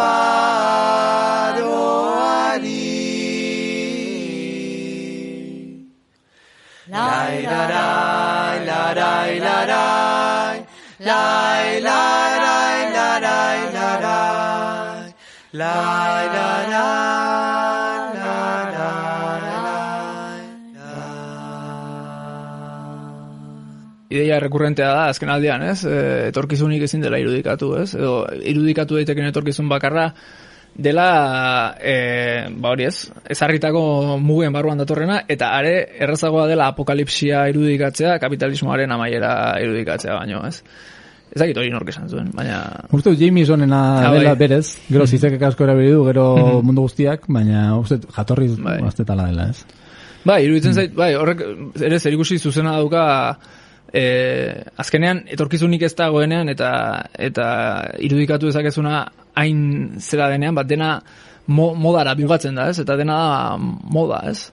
Lai 6.91 7.39
larai, 7.47 8.67
larai, 8.67 9.39
larai, 9.39 10.57
lai 10.99 11.79
larai, 11.79 12.79
larai, 12.91 13.59
larai, 13.71 14.59
lai 15.53 16.23
larai, 16.35 16.81
larai, 18.19 18.81
Ideia 24.11 24.39
rekurrentea 24.43 24.91
da, 24.91 25.07
azken 25.07 25.31
aldean, 25.31 25.63
ez? 25.63 25.85
E, 25.87 26.27
etorkizunik 26.27 26.83
ezin 26.83 26.99
dela 26.99 27.15
irudikatu, 27.23 27.71
ez? 27.79 27.95
Edo 27.95 28.27
irudikatu 28.43 28.99
daiteken 28.99 29.31
etorkizun 29.31 29.71
bakarra 29.71 30.09
dela, 30.75 31.75
e, 31.83 32.47
ba 32.57 32.69
hori 32.71 32.85
ez, 32.87 33.09
ezarritako 33.29 34.17
mugen 34.23 34.53
barruan 34.55 34.79
datorrena, 34.79 35.21
eta 35.27 35.51
are 35.57 35.73
errazagoa 35.99 36.47
dela 36.47 36.69
apokalipsia 36.71 37.43
irudikatzea, 37.51 38.17
kapitalismoaren 38.23 38.91
amaiera 38.95 39.33
irudikatzea 39.61 40.15
baino, 40.21 40.41
ez? 40.47 40.61
Ez 41.31 41.39
dakit 41.39 41.55
hori 41.61 41.69
nork 41.71 41.87
esan 41.93 42.09
zuen, 42.11 42.31
baina... 42.35 42.57
Uste 42.91 43.13
dut 43.13 43.19
Jamesonena 43.21 43.81
Ah, 44.01 44.11
dela 44.15 44.33
bai. 44.33 44.39
berez, 44.47 44.77
gero 44.89 45.05
zizekek 45.07 45.41
asko 45.47 45.63
erabili 45.63 45.93
du, 45.93 46.01
gero 46.09 46.25
mundu 46.63 46.87
guztiak, 46.87 47.27
baina 47.31 47.77
uste 47.79 47.99
jatorri 48.15 48.49
Bai. 48.59 48.79
aztetala 48.87 49.29
dela, 49.29 49.47
ez? 49.53 49.63
Bai, 50.27 50.41
iruditzen 50.45 50.73
zait, 50.75 50.91
bai, 50.95 51.13
horrek 51.15 51.39
ere 51.81 51.99
zerikusi 51.99 52.37
zuzena 52.37 52.75
dauka 52.77 53.05
e, 53.93 54.03
azkenean 54.77 55.23
etorkizunik 55.33 55.81
ez 55.87 55.93
dagoenean 55.97 56.49
eta 56.51 56.69
eta 57.17 57.47
irudikatu 57.99 58.51
dezakezuna 58.51 59.05
hain 59.35 59.99
zera 59.99 60.29
denean, 60.31 60.55
bat 60.55 60.67
dena 60.67 60.95
mo, 61.47 61.73
modara 61.75 62.15
bigatzen 62.15 62.55
da, 62.55 62.69
ez? 62.69 62.79
Eta 62.83 62.97
dena 62.99 63.17
da 63.17 63.57
moda, 63.59 64.23
ez? 64.31 64.51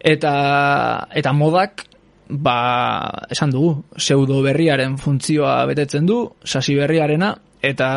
Eta, 0.00 0.32
eta 1.16 1.32
modak 1.32 1.86
ba, 2.28 2.58
esan 3.30 3.52
dugu, 3.54 3.84
pseudo 3.96 4.40
berriaren 4.42 4.96
funtzioa 4.98 5.64
betetzen 5.70 6.06
du, 6.06 6.22
sasi 6.44 6.74
berriarena, 6.78 7.34
eta 7.62 7.90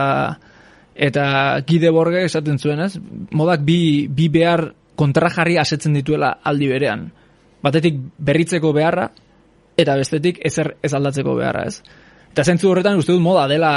eta 1.00 1.26
gide 1.68 1.92
borge 1.96 2.26
esaten 2.28 2.60
zuen, 2.60 2.82
ez? 2.84 3.00
Modak 3.32 3.64
bi, 3.64 4.08
bi 4.12 4.28
behar 4.30 4.68
kontrajarri 5.00 5.56
asetzen 5.58 5.96
dituela 5.96 6.34
aldi 6.44 6.68
berean. 6.68 7.08
Batetik 7.64 7.96
berritzeko 8.20 8.74
beharra, 8.76 9.08
eta 9.80 9.96
bestetik 9.96 10.42
ezer 10.46 10.74
ez 10.84 10.92
aldatzeko 10.94 11.36
beharra, 11.40 11.64
ez? 11.72 11.82
Eta 12.30 12.46
zentzu 12.46 12.70
horretan 12.70 13.00
uste 13.02 13.12
dut 13.16 13.24
moda 13.24 13.48
dela 13.50 13.72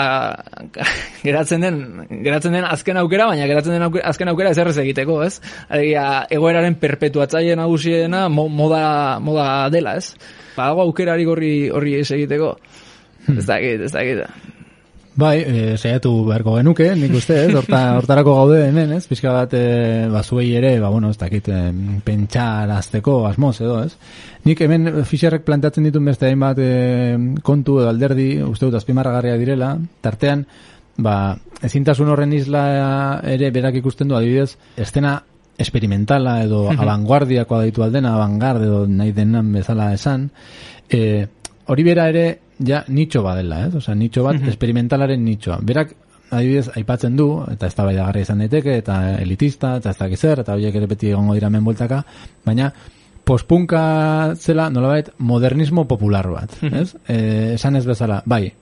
geratzen 1.26 1.64
den, 1.64 1.80
geratzen 2.24 2.54
den 2.54 2.66
azken 2.68 3.00
aukera, 3.00 3.30
baina 3.32 3.48
geratzen 3.50 3.76
den 3.76 3.86
aukera, 3.88 4.06
azken 4.12 4.32
aukera 4.32 4.52
ezer 4.54 4.70
ez 4.70 4.76
egiteko, 4.84 5.18
ez? 5.24 5.40
Alegia, 5.72 6.06
egoeraren 6.30 6.76
perpetuatzaile 6.82 7.56
nagusiena 7.58 8.26
mo, 8.32 8.48
moda, 8.52 8.84
moda 9.24 9.46
dela, 9.72 9.96
ez? 9.98 10.12
Badago 10.56 10.84
aukerari 10.86 11.28
horri 11.28 11.52
horri 11.72 11.98
ez 12.02 12.10
egiteko. 12.12 12.56
Ez 13.32 13.46
dakit, 13.46 13.86
ez 13.88 13.92
dakit. 13.94 14.60
Bai, 15.14 15.42
e, 15.44 15.76
saiatu 15.76 16.10
beharko 16.24 16.54
genuke, 16.56 16.86
nik 16.96 17.12
uste, 17.18 17.36
ez, 17.44 17.52
horta, 17.52 17.80
hortarako 17.98 18.32
gaude 18.38 18.62
hemen, 18.64 18.94
ez, 18.96 19.04
pixka 19.10 19.32
bat, 19.34 19.52
e, 19.52 20.06
ba, 20.08 20.22
zuei 20.24 20.54
ere, 20.56 20.78
ba, 20.80 20.88
bueno, 20.88 21.10
ez 21.12 21.18
dakit, 21.20 21.50
e, 21.52 21.98
pentsarazteko 22.06 23.18
asmoz, 23.28 23.58
edo, 23.60 23.82
ez. 23.84 23.92
Nik 24.48 24.62
hemen 24.64 25.02
Fischerrek 25.04 25.44
planteatzen 25.44 25.84
ditun 25.84 26.08
beste 26.08 26.30
hainbat 26.30 26.62
e, 26.64 26.70
kontu 27.44 27.76
edo 27.82 27.90
alderdi, 27.92 28.30
uste 28.46 28.70
dut 28.70 28.78
azpimarragarria 28.80 29.36
direla, 29.40 29.74
tartean, 30.00 30.46
ba, 30.96 31.16
ezintasun 31.60 32.08
horren 32.08 32.32
isla 32.32 32.64
ere 33.34 33.52
berak 33.52 33.76
ikusten 33.82 34.08
du, 34.08 34.16
adibidez, 34.16 34.56
estena 34.80 35.18
experimentala 35.60 36.38
edo 36.46 36.64
abanguardiakoa 36.72 37.66
ditu 37.68 37.84
aldena, 37.84 38.14
avantgarde 38.16 38.64
edo 38.64 38.86
nahi 38.88 39.12
denan 39.12 39.52
bezala 39.52 39.92
esan, 39.92 40.30
e, 40.88 41.26
hori 41.68 41.84
bera 41.84 42.08
ere 42.08 42.26
ja 42.58 42.84
nitxo 42.88 43.22
badela, 43.22 43.66
ez? 43.66 43.74
Osea, 43.80 43.94
nitxo 43.98 44.24
bat, 44.26 44.40
experimentalaren 44.48 45.22
nitxoa. 45.24 45.58
Berak, 45.66 45.94
adibidez, 46.32 46.70
aipatzen 46.76 47.16
du, 47.16 47.28
eta 47.52 47.68
ez 47.68 47.74
da 47.76 48.10
izan 48.20 48.38
daiteke, 48.44 48.76
eta 48.78 49.18
elitista, 49.20 49.76
eta 49.76 49.90
ez 49.90 49.98
dakiz 49.98 50.20
zer, 50.20 50.40
eta 50.40 50.54
horiek 50.54 50.74
ere 50.74 50.86
beti 50.86 51.10
egongo 51.10 51.34
dira 51.34 51.50
menbueltaka, 51.50 52.02
baina 52.44 52.72
pospunka 53.24 54.34
zela 54.34 54.68
nolabait 54.70 55.10
modernismo 55.18 55.86
popular 55.86 56.28
bat, 56.28 56.56
ez? 56.62 56.94
E, 57.06 57.54
esan 57.54 57.76
ez 57.76 57.84
bezala, 57.86 58.22
bai, 58.26 58.52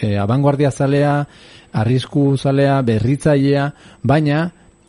e, 0.00 0.16
abanguardia 0.16 0.70
zalea, 0.70 1.26
arrisku 1.72 2.36
zalea, 2.38 2.80
berritzailea, 2.82 3.72
baina 4.02 4.46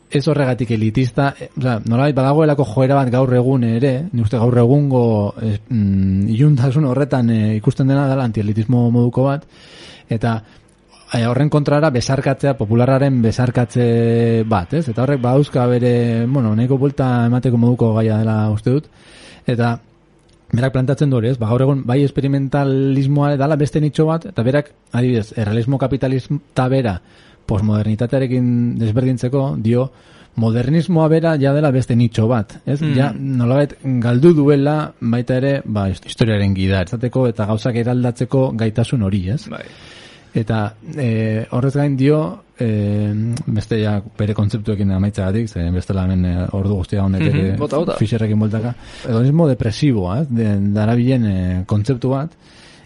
ez 0.09 0.27
horregatik 0.27 0.71
elitista, 0.71 1.33
e, 1.37 1.49
oza, 1.57 1.79
nolabait 1.85 2.15
badagoelako 2.17 2.65
joera 2.65 2.97
bat 2.97 3.11
gaur 3.13 3.33
egun 3.37 3.65
ere, 3.67 3.93
ni 4.11 4.23
uste 4.25 4.39
gaur 4.41 4.57
egungo 4.57 5.03
e, 5.37 5.57
mm, 5.69 6.29
iluntasun 6.33 6.87
horretan 6.89 7.29
e, 7.29 7.41
ikusten 7.59 7.87
dena 7.87 8.07
dela 8.09 8.25
antielitismo 8.25 8.87
moduko 8.91 9.27
bat, 9.27 9.45
eta 10.09 10.39
e, 11.13 11.21
horren 11.27 11.51
kontrara 11.53 11.91
besarkatzea, 11.93 12.55
popularraren 12.57 13.21
besarkatze 13.21 13.85
bat, 14.49 14.73
ez? 14.79 14.87
Eta 14.89 15.05
horrek 15.05 15.21
badauzka 15.21 15.67
bere, 15.69 15.93
bueno, 16.25 16.55
nahiko 16.57 16.79
buelta 16.81 17.27
emateko 17.27 17.61
moduko 17.61 17.93
gaia 17.99 18.17
dela 18.23 18.41
uste 18.55 18.73
dut, 18.79 18.89
eta 19.45 19.77
berak 20.49 20.73
plantatzen 20.73 21.09
du 21.09 21.19
hori, 21.19 21.29
ez? 21.35 21.37
Ba, 21.37 21.51
gaur 21.51 21.67
egun 21.67 21.85
bai 21.85 22.01
experimentalismoa 22.01 23.35
dala 23.37 23.57
beste 23.61 23.81
nitxo 23.83 24.09
bat, 24.09 24.25
eta 24.33 24.45
berak, 24.45 24.73
adibidez, 24.91 25.35
errealismo 25.37 25.77
kapitalista 25.77 26.65
bera, 26.73 26.97
posmodernitatearekin 27.49 28.47
desberdintzeko, 28.79 29.43
dio, 29.65 29.89
modernismoa 30.39 31.07
bera 31.11 31.35
ja 31.41 31.53
dela 31.55 31.71
beste 31.75 31.95
nitxo 31.97 32.27
bat, 32.29 32.59
ez? 32.69 32.79
Ja, 32.95 33.11
nolabait 33.13 33.75
galdu 34.03 34.33
duela 34.37 34.75
baita 34.99 35.39
ere, 35.39 35.53
ba, 35.65 35.87
historiaren 35.91 36.53
gida, 36.55 36.83
etzateko 36.85 37.27
eta 37.31 37.47
gauzak 37.49 37.79
eraldatzeko 37.81 38.49
gaitasun 38.59 39.07
hori, 39.07 39.23
ez? 39.35 39.41
Bai. 39.51 39.65
Eta 40.39 40.59
e, 40.93 41.09
horrez 41.57 41.73
gain 41.73 41.95
dio, 41.97 42.19
e, 42.61 42.67
beste 43.49 43.79
ja 43.81 43.95
bere 44.17 44.35
kontzeptuekin 44.37 44.91
amaitzagatik, 44.93 45.49
ze 45.49 45.65
bestela 45.73 46.05
hemen 46.05 46.25
e, 46.29 46.35
ordu 46.53 46.77
guztia 46.77 47.03
honek 47.03 47.25
Mhm, 47.25 47.39
ere 47.39 47.57
bota, 47.57 47.79
bota. 47.81 47.97
Fisherrekin 47.97 48.39
boltaka. 48.39 48.75
Hedonismo 49.07 49.47
depresiboa, 49.49 50.19
ez? 50.21 50.27
De, 50.29 50.53
darabilen 50.75 51.25
e, 51.25 51.63
kontzeptu 51.65 52.13
bat. 52.13 52.37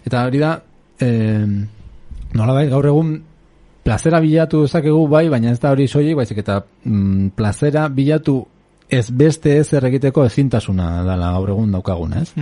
Eta 0.04 0.24
hori 0.24 0.40
da, 0.40 0.56
e, 0.98 1.10
nolabait 2.34 2.72
gaur 2.72 2.88
egun 2.88 3.14
plazera 3.84 4.20
bilatu 4.20 4.64
dezakegu 4.64 5.06
bai, 5.08 5.28
baina 5.28 5.52
ez 5.52 5.60
da 5.60 5.70
hori 5.74 5.86
soilik, 5.88 6.16
baizik 6.16 6.40
eta 6.40 6.60
mm, 6.84 7.34
plazera 7.36 7.86
bilatu 7.88 8.40
ez 8.88 9.10
beste 9.10 9.58
ez 9.58 9.72
egiteko 9.74 10.24
ezintasuna 10.28 10.88
dela 11.06 11.30
gaur 11.36 11.50
egun 11.54 11.72
daukagun, 11.72 12.12
ez? 12.20 12.32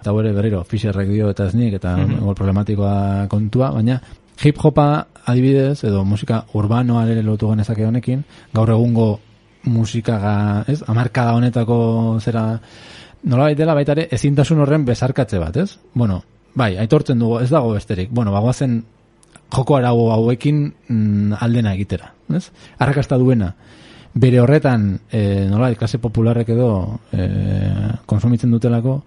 Eta 0.00 0.12
bere 0.12 0.32
berriro, 0.32 0.62
Fisherrek 0.68 1.08
dio 1.08 1.30
eta 1.30 1.46
ez 1.50 1.54
nik, 1.54 1.76
eta 1.78 1.96
mm 1.96 2.34
problematikoa 2.34 3.26
kontua, 3.30 3.70
baina 3.72 4.00
hip-hopa 4.42 4.86
adibidez, 5.28 5.84
edo 5.84 6.04
musika 6.04 6.42
urbanoa 6.58 7.04
ere 7.06 7.22
lotu 7.22 7.50
genezake 7.52 7.86
honekin, 7.86 8.24
gaur 8.54 8.72
egungo 8.74 9.08
musika, 9.64 10.18
ga, 10.18 10.34
ez? 10.66 10.80
Amarkada 10.88 11.36
honetako 11.38 12.18
zera, 12.20 12.46
nola 13.22 13.50
baitela 13.50 13.76
baita 13.78 13.94
ere 13.96 14.08
ezintasun 14.10 14.64
horren 14.64 14.84
besarkatze 14.84 15.38
bat, 15.38 15.56
ez? 15.56 15.78
Bueno, 15.94 16.22
bai, 16.54 16.76
aitortzen 16.76 17.20
dugu, 17.20 17.38
ez 17.40 17.50
dago 17.50 17.72
besterik. 17.76 18.10
Bueno, 18.10 18.32
bagoazen 18.32 18.82
joko 19.52 19.76
arau 19.76 20.08
hauekin 20.14 20.64
mm, 20.88 21.38
aldena 21.40 21.74
egitera, 21.76 22.12
ez? 22.34 22.48
Arrakasta 22.78 23.18
duena. 23.20 23.52
Bere 24.12 24.42
horretan, 24.42 24.90
e, 25.08 25.46
nola, 25.48 25.70
klase 25.78 26.00
popularrek 26.00 26.50
edo 26.52 26.72
e, 27.16 27.28
konsumitzen 28.08 28.52
dutelako, 28.52 28.98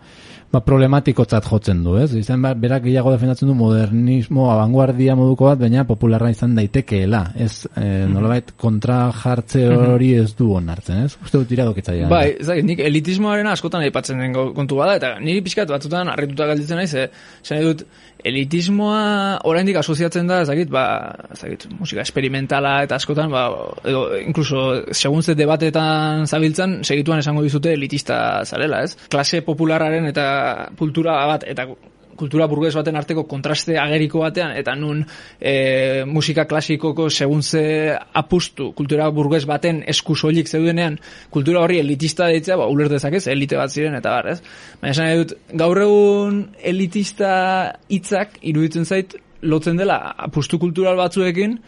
ba, 0.55 0.62
problematikotzat 0.65 1.45
jotzen 1.49 1.84
du, 1.86 1.95
ez? 1.99 2.10
Izan 2.17 2.41
ba, 2.43 2.53
berak 2.58 2.86
gehiago 2.88 3.12
defendatzen 3.13 3.49
du 3.49 3.55
modernismo 3.58 4.47
abanguardia 4.53 5.15
moduko 5.19 5.49
bat, 5.49 5.60
baina 5.62 5.86
popularra 5.88 6.31
izan 6.34 6.55
daitekeela. 6.58 7.21
Ez, 7.45 7.67
e, 7.77 7.86
nolabait, 8.12 8.53
kontra 8.62 8.99
jartze 9.15 9.65
hori 9.75 10.13
ez 10.21 10.31
du 10.38 10.51
onartzen, 10.58 11.05
ez? 11.05 11.19
Uste 11.21 11.41
dut 11.41 11.53
iradokitzaia. 11.53 12.10
Bai, 12.12 12.25
ez 12.39 12.49
dakit, 12.49 12.69
nik 12.71 12.81
elitismoaren 12.86 13.51
askotan 13.51 13.86
aipatzen 13.86 14.21
den 14.21 14.36
kontu 14.58 14.79
bada, 14.81 14.97
eta 15.01 15.15
niri 15.21 15.43
pixkat 15.45 15.71
batzutan 15.71 16.10
harrituta 16.13 16.49
galditzen 16.49 16.81
naiz, 16.81 16.93
eh, 16.97 17.10
nahi 17.51 17.69
dut, 17.69 17.86
elitismoa 18.26 19.02
oraindik 19.46 19.78
asoziatzen 19.80 20.28
da, 20.30 20.42
ez 20.42 20.50
dakit, 20.50 20.70
ba, 20.74 20.86
ez 21.32 21.40
dakit, 21.44 21.68
musika 21.80 22.02
experimentala 22.02 22.80
eta 22.86 22.98
askotan, 22.98 23.30
ba, 23.34 23.46
edo, 23.86 24.06
incluso, 24.18 24.66
segun 24.92 25.24
ze 25.24 25.36
debatetan 25.38 26.26
zabiltzan, 26.26 26.80
segituan 26.84 27.22
esango 27.22 27.46
dizute 27.46 27.74
elitista 27.78 28.18
zarela, 28.46 28.82
ez? 28.84 28.96
Klase 29.14 29.44
populararen 29.46 30.10
eta 30.10 30.26
kultura 30.80 31.20
bat, 31.30 31.46
eta 31.48 31.68
kultura 32.17 32.47
burgues 32.51 32.73
baten 32.75 32.95
arteko 32.95 33.25
kontraste 33.30 33.78
ageriko 33.80 34.21
batean, 34.23 34.56
eta 34.58 34.75
nun 34.80 35.04
e, 35.39 36.04
musika 36.08 36.45
klasikoko 36.49 37.10
segun 37.10 37.43
ze 37.43 37.95
apustu 38.13 38.71
kultura 38.78 39.10
burgues 39.12 39.45
baten 39.45 39.84
esku 39.88 40.15
soilik 40.15 40.47
zeudenean, 40.47 40.97
kultura 41.30 41.62
horri 41.63 41.80
elitista 41.84 42.30
deitzea, 42.32 42.58
ba, 42.58 42.67
uler 42.71 42.89
dezakez, 42.89 43.25
elite 43.32 43.60
bat 43.60 43.71
ziren, 43.71 43.95
eta 43.99 44.15
bar, 44.17 44.32
ez? 44.34 44.39
Baina 44.82 44.95
esan 44.95 45.12
dut, 45.21 45.36
gaur 45.54 45.82
egun 45.84 46.41
elitista 46.63 47.32
hitzak 47.89 48.39
iruditzen 48.41 48.86
zait 48.86 49.17
lotzen 49.45 49.78
dela 49.78 49.99
apustu 50.28 50.60
kultural 50.60 50.97
batzuekin, 50.97 51.60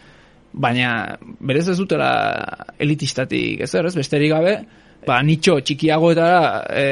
baina 0.52 1.18
berez 1.44 1.68
ez 1.68 1.78
dutela 1.78 2.10
elitistatik, 2.80 3.62
ez, 3.62 3.94
besterik 3.94 4.32
gabe, 4.32 4.58
ba, 5.06 5.20
nitxo 5.22 5.58
txikiagoetara 5.60 6.42
e, 6.72 6.86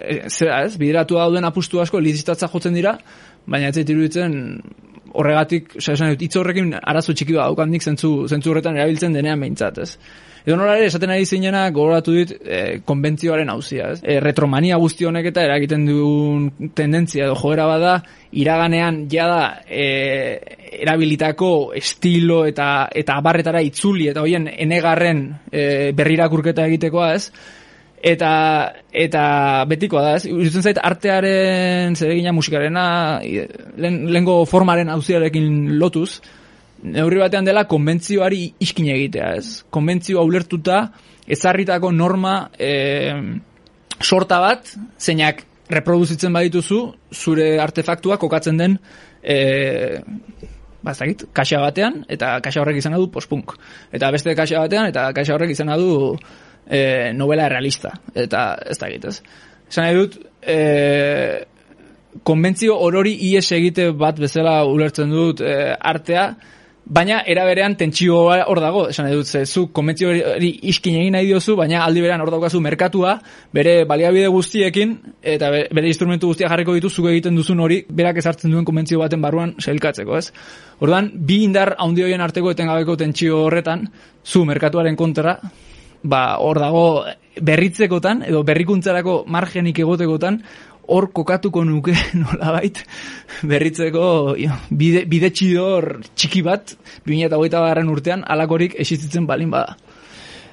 e, 0.00 0.22
zera 0.28 0.62
ez, 0.66 0.76
bideratu 0.80 1.18
dauden 1.20 1.44
apustu 1.48 1.80
asko 1.80 2.00
elitistatza 2.00 2.48
jotzen 2.52 2.74
dira, 2.74 2.96
baina 3.46 3.70
ez 3.70 3.76
zait 3.76 3.92
iruditzen 3.92 4.34
horregatik, 5.12 5.76
oza, 5.76 5.94
esan 5.94 6.14
dut, 6.14 6.24
hitz 6.24 6.36
horrekin 6.38 6.74
arazo 6.80 7.14
txiki 7.14 7.36
bat 7.36 7.50
daukandik 7.50 7.82
zentzu, 7.82 8.12
zentzu 8.30 8.52
horretan 8.52 8.78
erabiltzen 8.78 9.16
denean 9.16 9.40
behintzat, 9.42 9.80
ez. 9.82 9.94
Edo 10.40 10.56
nola 10.56 10.78
ere, 10.78 10.86
esaten 10.88 11.10
ari 11.12 11.26
zinena, 11.28 11.66
gogoratu 11.74 12.14
dit, 12.16 12.30
e, 12.40 12.60
konbentzioaren 12.86 13.50
hauzia, 13.52 13.90
ez. 13.92 14.00
E, 14.00 14.16
retromania 14.24 14.78
guzti 14.80 15.04
honek 15.04 15.28
eta 15.32 15.44
eragiten 15.44 15.84
duen 15.88 16.70
tendentzia 16.76 17.26
edo 17.26 17.36
joera 17.36 17.66
bada, 17.68 17.98
iraganean 18.40 19.02
jada 19.12 19.42
e, 19.66 19.84
erabilitako 20.80 21.50
estilo 21.76 22.44
eta 22.48 22.88
eta 22.96 23.18
abarretara 23.20 23.60
itzuli 23.66 24.08
eta 24.08 24.24
hoien 24.24 24.48
enegarren 24.48 25.26
e, 25.50 25.90
berrirakurketa 25.96 26.68
egitekoa, 26.70 27.12
ez? 27.18 27.58
Eta 28.00 28.32
eta 28.96 29.22
betikoa 29.68 30.02
da, 30.02 30.12
ez? 30.16 30.24
Iruditzen 30.24 30.64
zait 30.64 30.78
artearen 30.80 31.96
zeregina 31.96 32.32
musikarena 32.32 32.84
lehen, 33.20 34.06
lehengo 34.08 34.38
formaren 34.48 34.88
auziarekin 34.88 35.76
lotuz, 35.78 36.22
neurri 36.82 37.20
batean 37.20 37.44
dela 37.44 37.66
konbentzioari 37.68 38.46
iskin 38.64 38.88
egitea, 38.94 39.34
ez? 39.36 39.60
Konbentzioa 39.68 40.24
ulertuta 40.24 40.86
ezarritako 41.30 41.92
norma 41.92 42.34
e, 42.56 42.72
sorta 44.00 44.40
bat, 44.40 44.72
zeinak 44.98 45.44
reproduzitzen 45.70 46.32
badituzu, 46.32 46.80
zure 47.12 47.52
artefaktua 47.62 48.16
kokatzen 48.18 48.58
den 48.58 48.78
e, 49.22 50.00
ba, 50.80 50.92
ez 50.94 50.98
dakit, 50.98 51.26
kaxa 51.36 51.60
batean, 51.62 52.04
eta 52.08 52.38
kaxa 52.44 52.62
horrek 52.62 52.80
izan 52.80 52.96
du 52.96 53.10
postpunk. 53.12 53.54
Eta 53.92 54.10
beste 54.14 54.34
kaxa 54.38 54.64
batean, 54.64 54.88
eta 54.90 55.10
kaxa 55.16 55.36
horrek 55.36 55.52
izan 55.52 55.72
du 55.78 56.16
e, 56.70 57.12
novela 57.12 57.48
realista. 57.48 57.92
Eta 58.14 58.54
ez 58.70 58.78
dakit, 58.78 59.04
ez? 59.10 59.20
Esan 59.70 59.86
nahi 59.86 59.98
dut, 59.98 60.16
e, 60.42 61.44
konbentzio 62.26 62.78
orori 62.78 63.16
ies 63.30 63.44
egite 63.56 63.90
bat 63.92 64.18
bezala 64.18 64.62
ulertzen 64.66 65.10
dut 65.10 65.42
e, 65.42 65.54
artea, 65.74 66.30
baina 66.90 67.20
era 67.28 67.44
berean 67.46 67.76
tentsio 67.78 68.16
hor 68.26 68.60
dago, 68.62 68.86
esan 68.90 69.06
nahi 69.06 69.18
dut, 69.20 69.28
ze 69.28 69.44
zu 69.46 69.68
konbentzio 69.72 70.10
hori 70.10 70.50
iskin 70.72 70.96
egin 70.98 71.14
nahi 71.14 71.28
diozu, 71.28 71.54
baina 71.56 71.84
aldi 71.84 72.02
berean 72.02 72.24
hor 72.24 72.32
daukazu 72.34 72.60
merkatua, 72.60 73.14
bere 73.54 73.84
baliabide 73.86 74.26
guztiekin, 74.34 74.96
eta 75.22 75.52
be- 75.54 75.68
bere 75.70 75.86
instrumentu 75.86 76.32
guztiak 76.32 76.50
jarriko 76.50 76.74
ditu 76.74 76.90
zuk 76.90 77.06
egiten 77.12 77.38
duzun 77.38 77.60
hori, 77.60 77.84
berak 77.88 78.18
ezartzen 78.18 78.50
duen 78.50 78.66
konbentzio 78.66 78.98
baten 78.98 79.22
barruan 79.22 79.54
sailkatzeko, 79.58 80.18
ez? 80.18 80.32
Orduan, 80.80 81.12
bi 81.14 81.44
indar 81.44 81.76
handi 81.78 82.02
horien 82.02 82.26
arteko 82.26 82.50
etengabeko 82.50 82.96
tentsio 82.96 83.44
horretan, 83.44 83.86
zu 84.24 84.44
merkatuaren 84.44 84.96
kontra, 84.96 85.38
ba, 86.02 86.38
hor 86.38 86.58
dago 86.58 86.84
berritzekotan, 87.40 88.24
edo 88.28 88.42
berrikuntzarako 88.46 89.24
margenik 89.30 89.78
egotekotan, 89.82 90.40
hor 90.90 91.10
kokatuko 91.14 91.62
nuke 91.64 91.94
nolabait 92.22 92.80
berritzeko 93.46 94.34
jo, 94.40 94.56
bide, 94.70 95.04
bide 95.10 95.30
txidor 95.30 96.00
txiki 96.18 96.42
bat 96.46 96.74
2008 97.06 97.62
garren 97.68 97.92
urtean 97.92 98.24
alakorik 98.26 98.76
existitzen 98.78 99.28
balin 99.28 99.52
bada. 99.54 99.76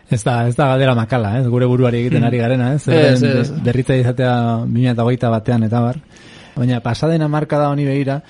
Ez 0.07 0.21
da, 0.23 0.45
ez 0.47 0.55
da 0.55 0.69
galdera 0.69 0.93
makala, 0.95 1.33
ez? 1.41 1.47
Gure 1.51 1.67
buruari 1.67 1.99
egiten 1.99 2.23
ari 2.23 2.37
garena, 2.39 2.69
ez? 2.77 2.85
Ez, 2.87 3.17
Zerren 3.19 3.41
ez. 3.41 3.49
Berritza 3.65 3.97
izatea 3.99 4.35
2008 4.63 5.31
batean 5.33 5.67
eta 5.67 5.81
bar. 5.83 5.97
Baina 6.55 6.79
pasadena 6.85 7.27
marka 7.27 7.59
da 7.59 7.67
honi 7.73 7.83
begira, 7.85 8.21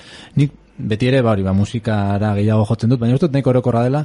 nik 0.42 0.56
beti 0.78 1.12
ere, 1.12 1.22
ba, 1.22 1.36
hori, 1.36 1.46
ba, 1.46 1.54
musikara 1.54 2.34
gehiago 2.40 2.66
jotzen 2.66 2.90
dut, 2.90 3.02
baina 3.04 3.14
uste 3.14 3.28
dut 3.28 3.38
nahiko 3.38 3.54
orokorra 3.54 3.86
dela, 3.86 4.04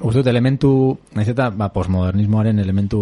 uste 0.00 0.20
dut 0.20 0.30
elementu, 0.30 0.72
naiz 1.16 1.28
eta, 1.32 1.50
ba, 1.54 1.70
postmodernismoaren 1.74 2.58
elementu, 2.62 3.00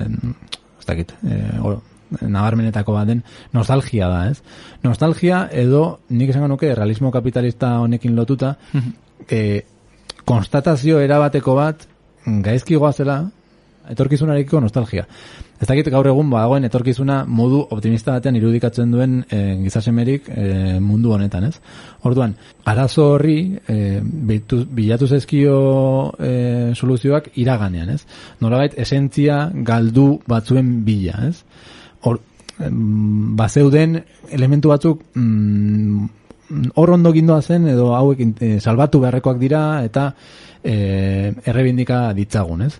en, 0.00 0.34
ez 0.78 0.86
dakit, 0.88 1.14
e, 1.26 1.40
oro, 1.60 1.82
nabarmenetako 2.20 2.94
bat 2.94 3.08
den, 3.10 3.22
nostalgia 3.52 4.08
da, 4.12 4.24
ez? 4.30 4.40
Nostalgia 4.84 5.44
edo, 5.52 5.84
nik 6.14 6.30
esango 6.30 6.48
nuke, 6.52 6.74
realismo 6.74 7.10
kapitalista 7.14 7.78
honekin 7.82 8.14
lotuta, 8.16 8.54
e, 9.28 9.40
konstatazio 10.24 11.00
erabateko 11.04 11.56
bat, 11.58 11.88
gaizki 12.24 12.78
goazela, 12.80 13.24
etorkizunarekiko 13.90 14.60
nostalgia. 14.60 15.04
Ez 15.60 15.68
dakit 15.68 15.88
gaur 15.92 16.06
egun 16.10 16.30
badagoen 16.32 16.66
etorkizuna 16.68 17.22
modu 17.28 17.60
optimista 17.76 18.16
batean 18.16 18.36
irudikatzen 18.38 18.90
duen 18.92 19.20
e, 19.30 19.40
gizasemerik 19.62 20.28
e, 20.28 20.46
mundu 20.80 21.14
honetan, 21.14 21.48
ez? 21.50 21.60
Orduan, 22.08 22.34
arazo 22.64 23.10
horri 23.14 23.38
e, 23.68 24.00
bilatu, 24.02 24.64
bilatu 24.70 25.08
zezkio 25.08 25.56
e, 26.18 26.34
soluzioak 26.74 27.32
iraganean, 27.40 27.94
ez? 27.94 28.02
Nolabait 28.40 28.76
esentzia 28.80 29.48
galdu 29.54 30.18
batzuen 30.28 30.76
bila, 30.84 31.28
ez? 31.30 31.40
Hor, 32.04 32.20
bazeuden 33.38 33.98
elementu 34.30 34.70
batzuk 34.70 35.00
mm, 35.14 36.06
ondo 36.76 37.12
gindoa 37.12 37.40
zen 37.42 37.68
edo 37.68 37.94
hauek 37.94 38.20
eh, 38.40 38.60
salbatu 38.60 39.00
beharrekoak 39.00 39.38
dira 39.38 39.82
eta 39.84 40.12
eh, 40.62 41.32
errebindika 41.44 42.12
ditzagun, 42.14 42.62
ez? 42.68 42.78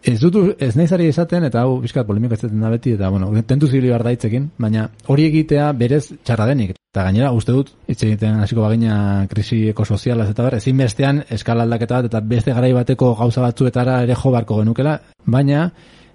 Ez 0.00 0.16
dut, 0.20 0.36
ez 0.62 0.72
nahi 0.78 0.88
zari 0.88 1.06
esaten, 1.12 1.44
eta 1.44 1.60
hau 1.66 1.74
bizkat 1.82 2.06
polemika 2.08 2.36
ez 2.38 2.48
da 2.48 2.70
beti, 2.72 2.94
eta 2.96 3.10
bueno, 3.12 3.28
tentu 3.44 3.68
zibili 3.68 3.90
behar 3.90 4.04
daitzekin, 4.06 4.46
baina 4.56 4.86
hori 5.12 5.26
egitea 5.28 5.66
berez 5.76 6.06
txarra 6.24 6.46
denik. 6.48 6.72
Eta 6.94 7.04
gainera, 7.04 7.32
uste 7.36 7.52
dut, 7.52 7.74
hitz 7.86 7.98
egiten 8.06 8.40
hasiko 8.40 8.64
bagina 8.64 9.26
krisi 9.28 9.60
ekosozialaz 9.68 10.30
eta 10.32 10.46
ber, 10.46 10.56
ezin 10.56 10.80
bestean 10.80 11.20
eskala 11.36 11.66
aldaketa 11.68 11.98
bat, 12.00 12.08
eta 12.08 12.22
beste 12.32 12.54
garai 12.56 12.72
bateko 12.72 13.12
gauza 13.18 13.44
batzuetara 13.44 13.98
ere 14.06 14.16
jo 14.16 14.32
barko 14.32 14.62
genukela, 14.62 14.96
baina 15.26 15.66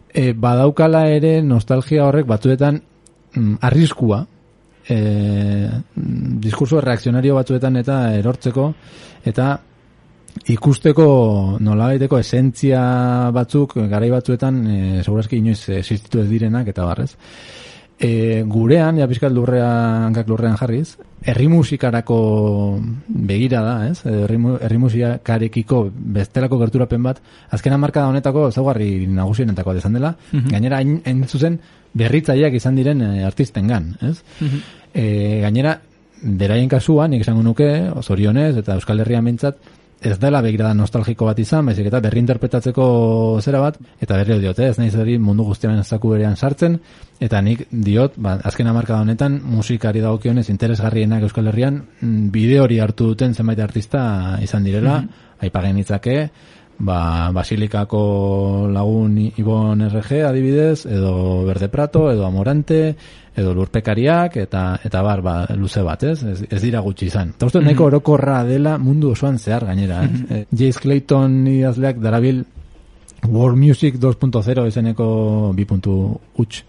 e, 0.09 0.31
badaukala 0.33 1.05
ere 1.13 1.35
nostalgia 1.45 2.07
horrek 2.07 2.25
batzuetan 2.25 2.81
mm, 3.35 3.53
arriskua, 3.69 4.23
e, 4.89 4.97
diskurso 6.41 6.81
reakzionario 6.81 7.37
batzuetan 7.37 7.77
eta 7.85 8.01
erortzeko, 8.17 8.71
eta 9.29 9.53
ikusteko 10.51 11.07
nolabaiteko 11.63 12.19
esentzia 12.19 12.81
batzuk 13.35 13.77
garai 13.89 14.09
batzuetan 14.13 14.63
e, 14.67 14.79
segurazki 15.03 15.39
inoiz 15.39 15.61
existitu 15.79 16.21
ez 16.21 16.29
direnak 16.29 16.67
eta 16.69 16.85
barrez. 16.85 17.13
E, 17.95 18.43
gurean, 18.43 18.97
ja 18.99 19.07
pizkat 19.07 19.31
lurrea, 19.31 19.67
hankak 20.09 20.27
lurrean 20.27 20.57
jarriz, 20.59 20.97
herri 21.23 21.47
musikarako 21.47 22.17
begira 23.07 23.61
da, 23.63 23.75
ez? 23.87 24.01
Herri, 24.03 24.35
herri 24.67 24.79
musikarekiko 24.83 25.79
bestelako 26.17 26.59
gerturapen 26.59 27.07
bat, 27.07 27.21
azken 27.55 27.77
marka 27.79 28.03
da 28.03 28.11
honetako 28.11 28.49
zaugarri 28.51 29.07
nagusienetako 29.07 29.77
izan 29.79 29.95
dela, 29.95 30.11
mm 30.33 30.51
gainera 30.51 30.83
hain 30.83 31.23
zuzen 31.25 31.57
berritzaileak 31.95 32.59
izan 32.59 32.75
diren 32.75 33.01
e, 33.01 33.11
artistengan, 33.25 33.93
ez? 34.01 34.17
Mm 34.41 34.71
gainera, 34.95 35.73
beraien 36.23 36.69
kasuan, 36.71 37.11
nik 37.11 37.25
esango 37.25 37.41
nuke, 37.43 37.67
zorionez, 38.01 38.53
eta 38.61 38.77
Euskal 38.79 39.01
Herria 39.03 39.19
mintzat, 39.21 39.57
ez 40.01 40.17
dela 40.19 40.41
begirada 40.41 40.73
nostalgiko 40.73 41.25
bat 41.25 41.39
izan, 41.39 41.65
baizik 41.65 41.87
eta 41.89 42.01
berri 42.03 42.19
interpretatzeko 42.21 42.85
zera 43.41 43.61
bat, 43.63 43.77
eta 44.01 44.17
berri 44.19 44.39
diote, 44.43 44.67
ez 44.69 44.77
nahi 44.77 44.91
zari 44.91 45.17
mundu 45.17 45.45
guztiaren 45.47 45.83
zaku 45.83 46.11
berean 46.13 46.35
sartzen, 46.35 46.79
eta 47.19 47.41
nik 47.41 47.65
diot, 47.71 48.17
ba, 48.17 48.35
azken 48.43 48.67
amarka 48.67 48.99
honetan, 49.01 49.39
musikari 49.43 50.03
dagokionez 50.03 50.49
interesgarrienak 50.49 51.23
Euskal 51.23 51.47
Herrian, 51.47 51.81
mm, 52.01 52.27
bide 52.31 52.59
hori 52.59 52.79
hartu 52.79 53.13
duten 53.13 53.33
zenbait 53.33 53.59
artista 53.59 54.37
izan 54.41 54.63
direla, 54.63 54.99
mm 55.01 55.07
-hmm. 55.07 55.41
aipagen 55.47 55.79
itzake, 55.79 56.29
ba, 56.79 57.31
Basilikako 57.31 58.67
lagun 58.71 59.17
Ibon 59.37 59.89
RG 59.89 60.25
adibidez, 60.27 60.85
edo 60.85 61.45
Berde 61.45 61.69
Prato, 61.69 62.11
edo 62.11 62.25
Amorante, 62.25 62.95
edo 63.35 63.53
lurpekariak 63.53 64.37
eta 64.39 64.63
eta 64.83 65.01
bar 65.03 65.21
ba, 65.21 65.35
luze 65.59 65.83
bat, 65.83 66.03
ez? 66.03 66.17
Ez, 66.23 66.37
ez 66.49 66.61
dira 66.61 66.81
gutxi 66.85 67.09
izan. 67.09 67.33
Ta 67.37 67.49
uste 67.49 67.61
nahiko 67.61 67.83
mhm. 67.83 67.93
orokorra 67.93 68.43
dela 68.47 68.77
mundu 68.77 69.11
osoan 69.11 69.39
zehar 69.39 69.65
gainera, 69.65 70.03
eh? 70.03 70.07
Mm 70.07 70.25
-hmm. 70.29 70.45
Jace 70.51 70.79
Clayton 70.79 71.47
idazleak 71.47 71.99
darabil 71.99 72.45
World 73.27 73.57
Music 73.57 73.95
2.0 73.95 74.67
izeneko 74.67 75.53
bi 75.55 75.65
puntu 75.65 76.19
huts 76.37 76.63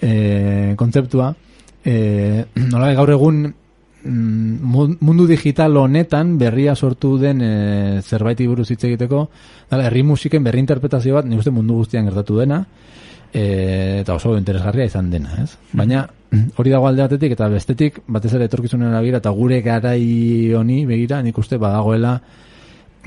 e, 0.00 0.74
kontzeptua. 0.76 1.34
E, 1.88 2.44
nola 2.68 2.88
gaur 2.92 3.08
egun 3.08 3.36
mm, 3.46 4.96
mundu 5.00 5.26
digital 5.28 5.76
honetan 5.78 6.34
berria 6.36 6.74
sortu 6.74 7.14
den 7.16 7.40
e, 7.40 8.02
zerbait 8.02 8.42
buruz 8.44 8.66
hitz 8.68 8.82
egiteko, 8.84 9.22
dala, 9.70 9.86
herri 9.86 10.02
musiken 10.02 10.44
berri 10.44 10.60
interpretazio 10.60 11.14
bat, 11.14 11.24
ni 11.24 11.38
uste 11.38 11.52
mundu 11.54 11.78
guztian 11.78 12.10
gertatu 12.10 12.36
dena, 12.42 12.58
e, 13.32 14.00
eta 14.02 14.14
oso 14.14 14.36
interesgarria 14.38 14.88
izan 14.88 15.10
dena, 15.10 15.42
ez? 15.42 15.56
Baina 15.72 16.06
hori 16.60 16.72
dago 16.72 16.88
alde 16.88 17.04
batetik 17.06 17.32
eta 17.32 17.48
bestetik 17.48 18.02
batez 18.06 18.34
ere 18.36 18.48
etorkizunen 18.50 18.92
begira 18.98 19.22
eta 19.22 19.30
gure 19.32 19.62
garai 19.64 20.52
honi 20.56 20.82
begira 20.86 21.22
nik 21.24 21.38
uste 21.40 21.56
badagoela 21.56 22.18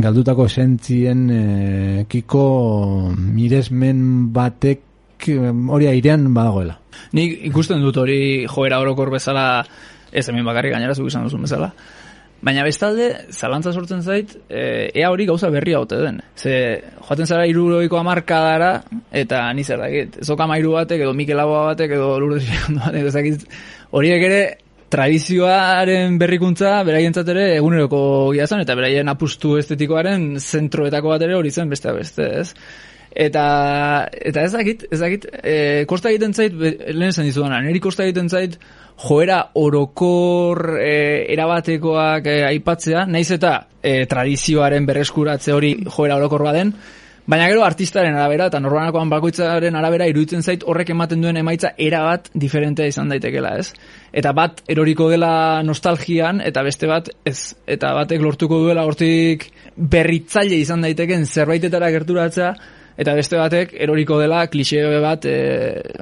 galdutako 0.01 0.47
esentzien 0.49 1.27
e, 1.29 2.05
kiko 2.09 2.45
miresmen 3.13 4.31
batek 4.33 4.87
hori 5.21 5.87
airean 5.87 6.31
badagoela. 6.33 6.79
Nik 7.13 7.43
ikusten 7.51 7.81
dut 7.83 7.97
hori 8.01 8.47
joera 8.49 8.79
orokor 8.81 9.11
bezala 9.13 9.63
ez 10.11 10.27
hemen 10.27 10.45
bakarrik 10.45 10.73
gainera 10.73 10.95
zuk 10.95 11.11
izan 11.11 11.27
duzun 11.27 11.45
bezala. 11.45 11.71
Baina 12.41 12.63
bestalde, 12.65 13.07
zalantza 13.29 13.69
sortzen 13.71 14.01
zait, 14.01 14.33
e, 14.49 14.89
ea 14.97 15.11
hori 15.13 15.27
gauza 15.29 15.51
berria 15.53 15.77
haute 15.77 15.99
den. 16.01 16.17
Ze, 16.33 16.55
joaten 16.97 17.29
zara 17.29 17.45
iruroiko 17.45 17.99
amarkadara, 17.99 18.71
eta 19.13 19.43
ni 19.53 19.63
zer 19.63 19.77
dakit, 19.83 20.17
zoka 20.25 20.47
mairu 20.49 20.73
batek, 20.73 21.03
edo 21.05 21.13
Mikel 21.13 21.39
Aboa 21.43 21.67
batek, 21.69 21.93
edo 21.99 22.15
Lourdes 22.19 22.47
batek, 22.79 23.11
ezakit, 23.11 23.45
horiek 23.93 24.25
ere, 24.25 24.41
tradizioaren 24.91 26.17
berrikuntza, 26.19 26.79
beraien 26.87 27.13
ere, 27.23 27.45
eguneroko 27.59 28.01
giazan, 28.35 28.65
eta 28.65 28.75
beraien 28.75 29.07
apustu 29.13 29.55
estetikoaren 29.61 30.33
zentroetako 30.39 31.13
bat 31.13 31.21
ere 31.27 31.37
hori 31.37 31.51
zen 31.51 31.69
beste 31.69 31.93
beste, 31.95 32.27
ez? 32.41 32.49
Eta, 33.11 34.07
eta 34.11 34.43
ez 34.47 34.51
dakit, 34.53 34.85
ez 34.91 34.99
dakit, 35.01 35.25
e, 35.43 35.55
kosta 35.87 36.09
egiten 36.13 36.31
zait, 36.33 36.53
lehen 36.55 37.11
zen 37.11 37.27
dizudan, 37.27 37.57
niri 37.65 37.81
kosta 37.83 38.05
egiten 38.05 38.31
zait, 38.31 38.55
joera 39.03 39.41
orokor 39.59 40.77
e, 40.79 41.27
erabatekoak 41.33 42.31
e, 42.31 42.37
aipatzea, 42.53 43.05
naiz 43.11 43.27
eta 43.35 43.57
e, 43.83 44.05
tradizioaren 44.07 44.87
berreskuratze 44.87 45.51
hori 45.51 45.75
joera 45.89 46.15
orokor 46.21 46.47
baden, 46.47 46.73
baina 47.27 47.47
gero 47.51 47.63
artistaren 47.65 48.15
arabera 48.15 48.47
eta 48.49 48.59
norbanakoan 48.63 49.11
bakoitzaren 49.11 49.75
arabera 49.77 50.07
iruditzen 50.09 50.41
zait 50.41 50.63
horrek 50.65 50.89
ematen 50.95 51.21
duen 51.21 51.37
emaitza 51.37 51.73
erabat 51.77 52.31
diferentea 52.33 52.89
izan 52.89 53.11
daitekela, 53.11 53.53
ez? 53.59 53.73
Eta 54.11 54.33
bat 54.35 54.63
eroriko 54.71 55.09
dela 55.11 55.61
nostalgian 55.63 56.41
eta 56.41 56.63
beste 56.65 56.89
bat 56.89 57.11
ez. 57.25 57.53
Eta 57.67 57.93
batek 57.99 58.23
lortuko 58.23 58.63
duela 58.63 58.85
hortik 58.87 59.51
berritzaile 59.75 60.59
izan 60.59 60.83
daiteken 60.87 61.27
zerbaitetara 61.27 61.91
gerturatzea, 61.93 62.55
eta 62.97 63.15
beste 63.17 63.39
batek 63.39 63.73
eroriko 63.85 64.19
dela 64.19 64.45
klixe 64.51 64.83
bat 65.03 65.25
e, 65.25 65.37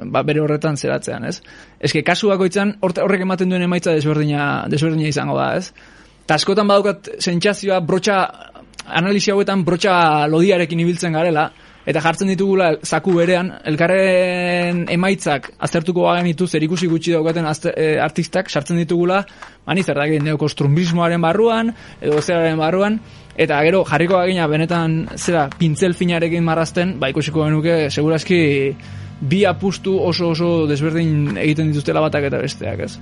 ba, 0.04 0.22
bere 0.26 0.42
horretan 0.42 0.76
zeratzean, 0.76 1.26
ez? 1.30 1.40
Eske 1.80 2.02
kasu 2.06 2.32
bakoitzan 2.32 2.76
horrek 2.82 3.26
ematen 3.26 3.50
duen 3.50 3.62
emaitza 3.66 3.94
desberdina, 3.96 4.66
desberdina 4.70 5.08
izango 5.08 5.38
da, 5.38 5.54
ez? 5.56 5.72
Ta 6.26 6.36
askotan 6.38 6.68
badukat 6.70 7.08
sentsazioa 7.18 7.80
brotxa 7.82 8.20
analisi 8.86 9.32
hauetan 9.32 9.64
brotxa 9.64 10.26
lodiarekin 10.30 10.80
ibiltzen 10.82 11.14
garela 11.14 11.50
eta 11.88 12.00
jartzen 12.04 12.28
ditugula 12.28 12.74
zaku 12.84 13.14
berean 13.16 13.50
elkarren 13.66 14.84
emaitzak 14.92 15.50
aztertuko 15.66 16.04
bagen 16.04 16.28
ditu 16.28 16.46
zer 16.46 16.64
ikusi 16.66 16.90
gutxi 16.90 17.14
daukaten 17.16 17.48
e, 17.72 17.86
artistak 17.98 18.50
sartzen 18.50 18.78
ditugula 18.82 19.22
mani 19.66 19.82
zer 19.82 19.96
daki 19.96 20.20
neokostrumbismoaren 20.26 21.22
barruan 21.24 21.72
edo 22.00 22.20
zeraren 22.20 22.58
barruan 22.60 23.00
Eta 23.36 23.60
gero 23.64 23.84
jarriko 23.88 24.18
agina 24.18 24.46
benetan 24.50 25.04
zera 25.16 25.48
pintzel 25.58 25.94
finarekin 25.94 26.44
marrazten, 26.44 26.98
ba 27.00 27.10
ikusiko 27.12 27.44
genuke 27.46 27.90
segurazki 27.90 28.40
bi 29.20 29.44
apustu 29.44 29.98
oso 30.00 30.30
oso 30.34 30.66
desberdin 30.66 31.36
egiten 31.36 31.70
dituztela 31.70 32.00
batak 32.00 32.30
eta 32.30 32.40
besteak, 32.40 32.80
ez? 32.88 32.96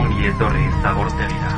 Ongi 0.00 0.30
etorri 0.30 0.66
zabortegira. 0.82 1.50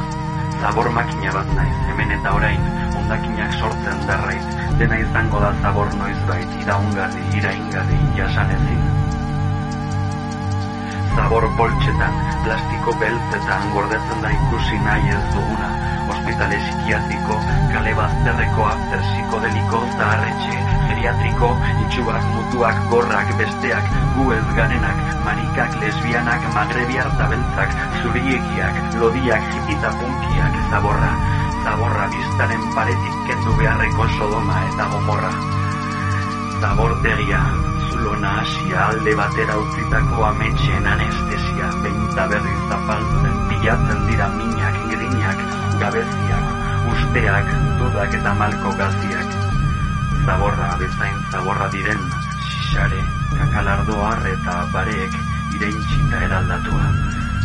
Zabor 0.62 0.88
makina 0.94 1.30
bat 1.34 1.50
naiz, 1.54 1.76
hemen 1.90 2.10
eta 2.16 2.32
orain, 2.34 2.64
ondakinak 2.98 3.54
sortzen 3.58 4.02
darraiz, 4.08 4.42
dena 4.80 4.98
izango 5.02 5.42
da 5.44 5.52
zabor 5.62 5.92
noizbait, 6.00 6.56
iraungarri, 6.64 7.22
iraingarri, 7.38 8.00
jasan 8.18 8.50
ezin. 8.56 8.82
Zabor 11.14 11.46
poltsetan, 11.60 12.18
plastiko 12.42 12.96
beltzetan, 13.04 13.70
gordetzen 13.76 14.26
da 14.26 14.34
ikusi 14.40 14.82
nahi 14.88 15.14
ez 15.14 15.24
duguna, 15.36 15.72
ospitale 16.16 16.62
psikiatriko, 16.66 17.40
kale 17.74 17.94
bazterreko 18.02 18.70
after 18.74 19.06
psikodeliko 19.10 19.86
zaharretxe, 19.98 20.71
geriatriko, 20.92 21.48
itxuak, 21.86 22.24
mutuak, 22.36 22.76
gorrak, 22.92 23.28
besteak, 23.40 23.86
gu 24.16 24.32
ez 24.36 24.44
ganenak, 24.56 24.98
marikak, 25.24 25.72
lesbianak, 25.80 26.44
magrebiar 26.52 27.08
tabeltzak, 27.16 27.72
zuriekiak, 28.02 28.76
lodiak, 29.00 29.42
jipita 29.54 29.92
punkiak, 29.96 30.54
zaborra, 30.68 31.12
zaborra 31.64 32.06
biztaren 32.12 32.64
paretik 32.76 33.16
kendu 33.28 33.56
beharreko 33.56 34.08
sodoma 34.18 34.60
eta 34.68 34.88
gomorra. 34.92 35.32
Zabortegia, 36.60 37.40
zulo 37.88 38.12
nahasia 38.20 38.88
alde 38.92 39.14
batera 39.16 39.56
utzitako 39.64 40.26
ametxen 40.28 40.90
anestesia 40.92 41.70
beinta 41.86 42.28
berriz 42.34 42.60
zapaltzen 42.68 43.40
pilatzen 43.48 44.04
dira 44.10 44.28
minak, 44.36 44.76
grinak, 44.92 45.40
gabeziak, 45.80 46.52
usteak, 46.92 47.56
dudak 47.80 48.20
eta 48.20 48.36
malko 48.42 48.76
gaziak. 48.82 49.41
Zaborra 50.22 50.76
bezain 50.78 51.16
zaborra 51.32 51.66
diren, 51.72 52.02
xixare, 52.46 53.00
kakalardo 53.34 53.96
eta 54.32 54.54
bareek 54.72 55.16
ireintxita 55.56 56.20
eraldatua. 56.26 56.84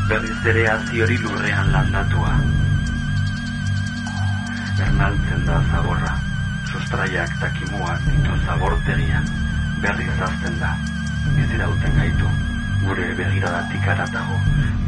Berriz 0.10 0.38
ere 0.52 0.66
hori 1.04 1.18
lurrean 1.24 1.72
landatua. 1.72 2.36
Ernaltzen 4.88 5.46
da 5.50 5.58
zaborra, 5.72 6.14
sustraiak 6.70 7.34
takimuak 7.42 8.06
ditu 8.06 8.38
zabortegian, 8.46 9.26
berriz 9.82 10.14
azten 10.30 10.60
da, 10.62 10.76
bizirauten 11.34 11.98
gaitu, 11.98 12.30
gure 12.86 13.10
begiradatik 13.18 13.90
aratago, 13.96 14.40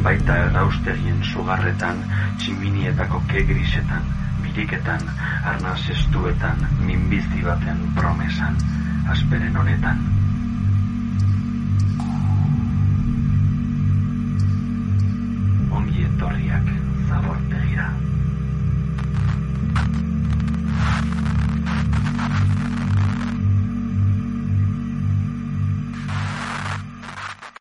baita 0.06 0.38
erraustegien 0.46 1.22
sugarretan, 1.32 2.04
tximinietako 2.38 3.22
ke 3.28 3.42
grisetan, 3.50 4.06
biriketan, 4.50 5.00
arnaz 5.46 5.82
estuetan, 5.90 6.66
minbizi 6.86 7.42
baten 7.46 7.78
promesan, 7.94 8.56
asperen 9.10 9.56
honetan. 9.56 10.19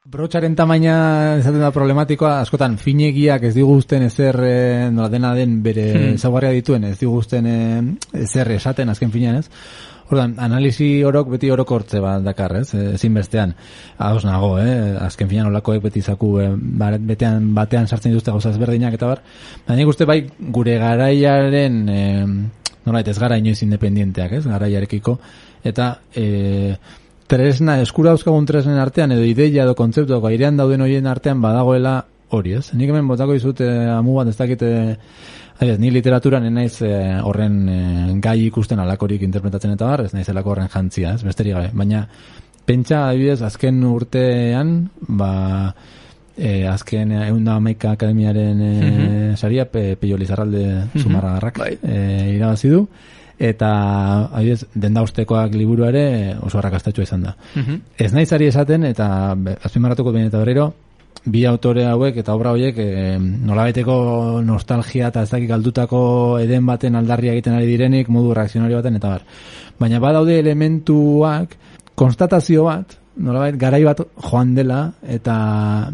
Brotxaren 0.09 0.55
tamaina 0.57 0.93
ezaten 1.37 1.61
da 1.61 1.69
problematikoa, 1.69 2.39
askotan 2.41 2.79
finegiak 2.81 3.43
ez 3.45 3.51
diguzten 3.53 4.01
ezer 4.07 4.37
e, 4.41 4.53
nola 4.89 5.09
dena 5.13 5.35
den 5.37 5.59
bere 5.61 5.83
hmm. 5.91 6.15
zaugarria 6.17 6.55
dituen 6.55 6.87
ez 6.87 6.95
diguzten 6.97 7.45
e, 7.45 7.57
ezer 8.23 8.49
esaten 8.55 8.89
azken 8.89 9.11
finean 9.13 9.37
ez. 9.37 9.43
Ordan, 10.09 10.31
analisi 10.41 10.87
orok 11.05 11.29
beti 11.35 11.51
orokortze 11.53 12.01
bat 12.01 12.23
dakar, 12.25 12.55
ez? 12.57 12.71
Ezin 12.95 13.19
bestean. 13.19 13.53
Ados 14.01 14.23
nago, 14.25 14.55
eh? 14.57 14.95
Azken 15.05 15.29
finean 15.29 15.51
olakoek 15.51 15.83
beti 15.83 16.01
zaku 16.01 16.31
eh, 16.41 16.47
betean, 17.11 17.51
batean 17.53 17.85
sartzen 17.85 18.15
dituzte 18.15 18.33
gauza 18.33 18.49
ezberdinak 18.55 18.97
eta 18.97 19.11
bar. 19.11 19.21
Baina 19.67 19.85
uste 19.91 20.07
bai 20.09 20.23
gure 20.57 20.79
garaiaren 20.81 21.77
eh, 21.93 22.25
nola 22.87 23.03
ez 23.05 23.19
gara 23.19 23.37
inoiz 23.37 23.61
independienteak, 23.61 24.33
ez? 24.39 24.47
Garaiarekiko 24.49 25.19
eta 25.69 25.91
eh, 26.17 26.73
tresna, 27.29 27.79
eskura 27.83 28.13
dauzkagun 28.15 28.47
tresnen 28.49 28.79
artean, 28.81 29.13
edo 29.15 29.25
ideia 29.27 29.65
edo 29.65 29.75
kontzeptu, 29.77 30.17
airean 30.27 30.57
dauden 30.59 30.81
horien 30.85 31.07
artean 31.07 31.41
badagoela 31.43 31.99
hori, 32.35 32.55
ez? 32.59 32.69
Nik 32.77 32.89
hemen 32.91 33.07
botako 33.09 33.35
izut 33.37 33.61
eh, 33.65 33.89
amu 33.93 34.17
bat 34.17 34.31
ez 34.31 34.35
dakite, 34.37 34.71
eh, 35.59 35.75
ni 35.81 35.91
literaturan 35.93 36.45
naiz 36.53 36.81
eh, 36.85 37.19
horren 37.25 37.61
eh, 37.69 38.17
gai 38.23 38.39
ikusten 38.47 38.81
alakorik 38.81 39.23
interpretatzen 39.25 39.77
eta 39.77 39.93
bar, 39.93 40.05
ez 40.05 40.13
naiz 40.13 40.27
elako 40.29 40.55
horren 40.55 40.69
jantzia, 40.73 41.15
ez? 41.15 41.23
Besterik 41.25 41.57
gabe, 41.57 41.71
baina 41.73 42.03
pentsa, 42.69 43.07
adibidez, 43.09 43.41
azken 43.45 43.81
urtean, 43.89 44.75
ba, 45.07 45.31
eh, 46.37 46.65
azken 46.69 47.13
egun 47.17 47.45
da 47.47 47.57
amaika 47.59 47.93
akademiaren 47.97 48.61
eh, 48.61 48.75
mm 48.81 49.37
saria, 49.39 49.63
pe, 49.69 49.95
peio 49.95 50.17
lizarralde 50.17 50.63
mm 50.93 51.01
-hmm. 51.01 51.77
eh, 51.83 52.35
irabazi 52.35 52.69
du, 52.69 52.87
eta 53.39 53.71
adibidez 54.35 54.67
denda 54.75 55.01
ustekoak 55.01 55.55
liburu 55.55 55.87
ere 55.87 56.35
oso 56.43 56.59
arrakastatxua 56.59 57.07
izan 57.07 57.23
da. 57.23 57.35
Mm 57.55 57.79
Ez 57.97 58.11
naiz 58.13 58.31
ari 58.33 58.47
esaten 58.51 58.83
eta 58.83 59.35
azpimarratuko 59.63 60.11
behin 60.11 60.27
eta 60.27 60.39
berriro 60.43 60.73
bi 61.25 61.45
autore 61.45 61.85
hauek 61.85 62.17
eta 62.21 62.33
obra 62.35 62.51
horiek 62.55 62.77
e, 62.79 63.17
nolabeteko 63.19 64.41
nostalgia 64.45 65.09
eta 65.09 65.23
ez 65.23 65.29
dakik 65.31 65.49
galdutako 65.49 66.01
eden 66.39 66.65
baten 66.65 66.95
aldarria 66.95 67.33
egiten 67.33 67.57
ari 67.57 67.67
direnik 67.67 68.09
modu 68.09 68.33
reakzionario 68.33 68.79
baten 68.79 68.99
eta 68.99 69.15
bar. 69.15 69.25
Baina 69.79 69.99
badaude 69.99 70.39
elementuak 70.39 71.55
konstatazio 71.95 72.65
bat 72.67 72.95
nolabait 73.17 73.57
garai 73.59 73.83
bat 73.83 74.01
joan 74.29 74.55
dela 74.55 74.91
eta 75.03 75.91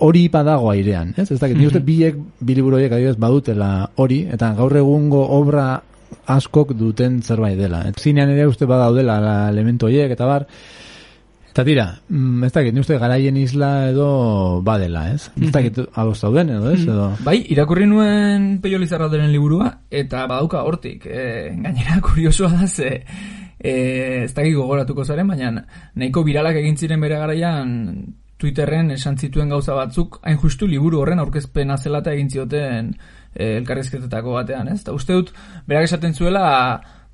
hori 0.00 0.28
badago 0.32 0.70
airean, 0.70 1.12
ez? 1.16 1.30
Ez 1.30 1.38
dakit, 1.38 1.56
mm 1.56 1.66
-hmm. 1.68 1.84
biek 1.84 2.16
biliburu 2.40 2.76
horiek 2.76 2.92
adibidez 2.92 3.16
badutela 3.16 3.90
hori 3.96 4.26
eta 4.32 4.54
gaur 4.54 4.76
egungo 4.76 5.26
obra 5.38 5.82
askok 6.26 6.74
duten 6.78 7.22
zerbait 7.22 7.58
dela. 7.58 7.84
Et 7.88 7.98
zinean 7.98 8.30
ere 8.30 8.46
uste 8.48 8.66
badaudela 8.66 9.20
la 9.20 9.34
elementu 9.50 9.86
horiek 9.88 10.12
eta 10.14 10.26
bar. 10.26 10.46
Eta 11.50 11.64
tira, 11.66 11.84
mm, 12.08 12.44
ez 12.46 12.52
dakit, 12.54 12.76
uste 12.78 12.96
garaien 12.98 13.36
isla 13.36 13.88
edo 13.88 14.62
badela, 14.62 15.08
ez? 15.10 15.32
Ez 15.42 15.50
dakit, 15.50 15.78
mm 15.78 15.86
-hmm. 15.94 16.20
dauden 16.22 16.50
edo, 16.50 16.70
ez? 16.70 16.82
Edo... 16.82 17.08
Bai, 17.24 17.44
irakurri 17.48 17.86
nuen 17.86 18.60
Peio 18.62 18.78
denen 18.78 19.32
liburua, 19.32 19.80
eta 19.90 20.26
badauka 20.26 20.62
hortik, 20.62 21.06
e, 21.06 21.50
gainera 21.62 22.00
kuriosoa 22.06 22.52
da 22.52 22.66
ze, 22.68 23.02
e, 23.58 24.24
ez 24.24 24.34
dakit 24.34 24.54
gogoratuko 24.54 25.04
zaren, 25.04 25.26
baina 25.26 25.66
nahiko 25.94 26.22
viralak 26.22 26.56
egin 26.56 26.76
ziren 26.76 27.00
bere 27.00 27.18
garaian 27.18 28.14
Twitterren 28.40 28.90
esan 28.90 29.18
zituen 29.18 29.50
gauza 29.52 29.74
batzuk, 29.74 30.20
hain 30.22 30.38
justu 30.38 30.66
liburu 30.66 31.00
horren 31.00 31.18
aurkezpena 31.18 31.76
zelata 31.76 32.12
egin 32.12 32.30
zioten 32.30 32.94
e, 33.34 33.56
elkarrizketetako 33.60 34.36
batean, 34.38 34.70
ez? 34.72 34.80
Eta 34.82 34.94
uste 34.96 35.16
dut, 35.16 35.32
berak 35.68 35.88
esaten 35.88 36.14
zuela, 36.14 36.44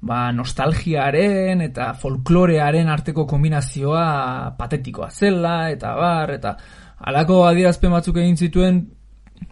ba, 0.06 0.18
nostalgiaren 0.32 1.62
eta 1.64 1.92
folklorearen 2.00 2.88
arteko 2.92 3.26
kombinazioa 3.28 4.52
patetikoa 4.58 5.10
zela, 5.10 5.56
eta 5.72 5.94
bar, 5.98 6.34
eta 6.36 6.56
alako 7.06 7.42
adierazpen 7.48 7.92
batzuk 7.92 8.20
egin 8.22 8.36
zituen 8.36 8.84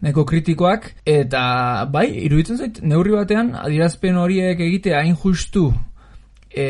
neko 0.04 0.24
kritikoak, 0.28 0.90
eta 1.08 1.42
bai, 1.92 2.06
iruditzen 2.24 2.60
zait, 2.60 2.80
neurri 2.82 3.12
batean, 3.16 3.52
adierazpen 3.60 4.16
horiek 4.20 4.60
egitea 4.60 5.02
hain 5.02 5.16
justu, 5.20 5.68
e, 6.48 6.66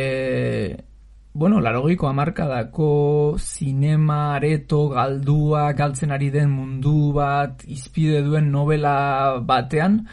bueno, 1.35 1.61
larogiko 1.61 2.07
amarkadako 2.07 3.37
zinema 3.39 4.37
areto 4.37 4.89
galdua 4.89 5.72
galtzen 5.72 6.12
ari 6.14 6.30
den 6.30 6.53
mundu 6.55 7.11
bat 7.12 7.64
izpide 7.66 8.22
duen 8.22 8.53
novela 8.53 9.41
batean, 9.43 10.05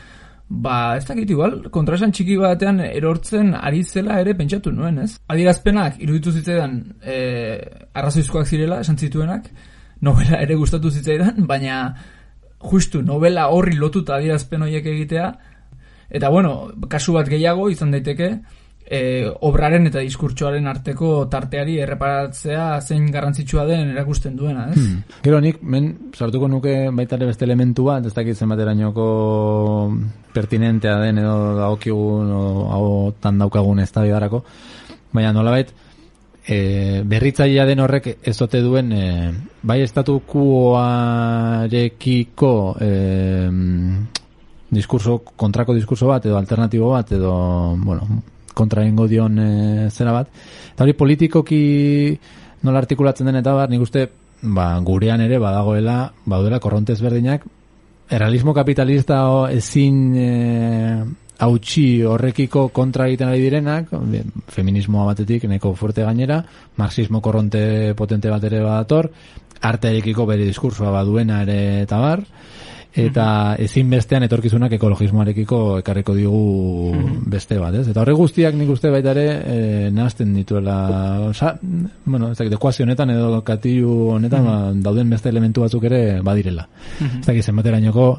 ba, 0.49 0.97
ez 0.97 1.05
dakit 1.05 1.30
igual, 1.30 1.59
kontrasan 1.69 2.11
txiki 2.11 2.39
batean 2.41 2.82
erortzen 2.88 3.53
ari 3.53 3.84
zela 3.84 4.17
ere 4.19 4.34
pentsatu 4.36 4.74
nuen, 4.74 4.97
ez? 5.05 5.19
Adirazpenak 5.30 6.01
iruditu 6.01 6.34
zitzaidan 6.34 6.74
e, 7.05 7.19
arrazoizkoak 7.93 8.49
zirela, 8.49 8.82
esan 8.82 8.97
zituenak, 8.97 9.51
novela 10.01 10.41
ere 10.41 10.57
gustatu 10.57 10.89
zitzaidan, 10.89 11.45
baina 11.45 11.84
justu 12.72 13.03
novela 13.05 13.45
horri 13.53 13.78
lotuta 13.78 14.17
adirazpen 14.17 14.65
horiek 14.65 14.89
egitea, 14.89 15.30
eta 16.09 16.34
bueno, 16.34 16.72
kasu 16.89 17.13
bat 17.13 17.30
gehiago 17.30 17.69
izan 17.69 17.93
daiteke, 17.93 18.32
e, 18.92 19.24
obraren 19.48 19.88
eta 19.88 20.02
diskurtsoaren 20.04 20.66
arteko 20.68 21.30
tarteari 21.32 21.78
erreparatzea 21.80 22.66
zein 22.82 23.06
garrantzitsua 23.14 23.64
den 23.70 23.94
erakusten 23.94 24.34
duena, 24.36 24.66
ez? 24.74 24.76
Hmm. 24.76 24.98
Gero 25.24 25.39
nik, 25.44 25.62
men, 25.64 26.12
sartuko 26.12 26.48
nuke 26.52 26.92
baita 26.98 27.16
ere 27.16 27.30
beste 27.30 27.46
elementu 27.48 27.84
bat, 27.88 28.06
ez 28.06 28.14
dakit 28.18 28.36
zenbaterainoko 28.36 29.06
pertinentea 30.36 30.96
den 31.06 31.18
edo 31.24 31.36
daokigun 31.60 32.28
o 32.36 32.42
hau 32.76 32.88
tan 33.24 33.36
daukagun 33.39 33.80
ez 33.80 33.92
da 33.96 34.04
bidarako, 34.04 34.39
baina 35.16 35.32
nolabait, 35.38 35.70
e, 36.44 36.58
berritzailea 37.08 37.66
den 37.70 37.80
horrek 37.86 38.06
ez 38.28 38.38
ote 38.44 38.60
duen 38.66 38.88
e, 38.92 39.32
bai 39.64 39.80
estatukuarekiko 39.86 42.76
e, 42.76 42.92
diskurso, 44.72 45.20
kontrako 45.39 45.74
diskurso 45.80 46.08
bat 46.12 46.26
edo 46.28 46.36
alternatibo 46.39 46.92
bat 46.92 47.12
edo, 47.16 47.32
bueno, 47.80 48.04
kontra 48.62 48.86
ingo 48.86 49.07
dion 49.09 49.39
e, 49.41 49.51
zera 49.89 50.14
bat. 50.16 50.30
Eta 50.74 50.86
hori 50.86 50.95
politikoki 50.97 51.62
nola 52.62 52.84
artikulatzen 52.84 53.30
den 53.30 53.41
eta 53.41 53.55
bar, 53.57 53.72
nik 53.74 53.82
uste 53.82 54.05
ba, 54.41 54.74
gurean 54.86 55.22
ere 55.26 55.41
badagoela, 55.41 56.05
baudela 56.26 56.62
korrontez 56.62 56.99
berdinak, 57.01 57.43
errealismo 58.12 58.53
kapitalista 58.53 59.24
o, 59.32 59.43
ezin 59.49 59.99
e, 60.16 60.30
hautsi 61.41 62.03
horrekiko 62.05 62.68
kontra 62.76 63.07
egiten 63.09 63.32
ari 63.32 63.41
direnak, 63.41 63.93
feminismoa 64.53 65.07
batetik, 65.09 65.47
neko 65.49 65.74
fuerte 65.76 66.05
gainera, 66.05 66.41
marxismo 66.78 67.22
korronte 67.22 67.95
potente 67.97 68.30
bat 68.30 68.43
ere 68.49 68.62
badator, 68.62 69.09
artearekiko 69.62 70.26
bere 70.30 70.45
diskursoa 70.45 70.91
baduena 70.93 71.41
ere 71.45 71.57
eta 71.86 71.97
bar, 72.01 72.22
eta 72.92 73.56
ezin 73.64 73.89
bestean 73.89 74.26
etorkizunak 74.28 74.74
ekologismoarekiko 74.76 75.62
ekarriko 75.80 76.16
digu 76.16 76.42
beste 77.32 77.60
bat, 77.60 77.76
ez? 77.80 77.86
Eta 77.88 78.02
horre 78.04 78.16
guztiak 78.18 78.58
nik 78.60 78.70
uste 78.74 78.92
baita 78.92 79.14
ere 79.16 79.26
e, 79.39 79.58
nahazten 79.96 80.34
dituela, 80.36 80.76
oza, 81.30 81.54
bueno, 81.62 82.32
ez 82.32 82.38
dakit, 82.38 82.58
ekuazio 82.58 82.84
honetan 82.84 83.14
edo 83.16 83.42
katiu 83.48 83.96
honetan 84.18 84.46
ba, 84.48 84.58
dauden 84.89 85.10
beste 85.16 85.32
elementu 85.32 85.64
batzuk 85.64 85.88
ere 85.88 86.20
badirela. 86.26 86.68
Ez 87.00 87.26
dakit, 87.26 87.48
zenbatera 87.48 87.80
inoko 87.80 88.12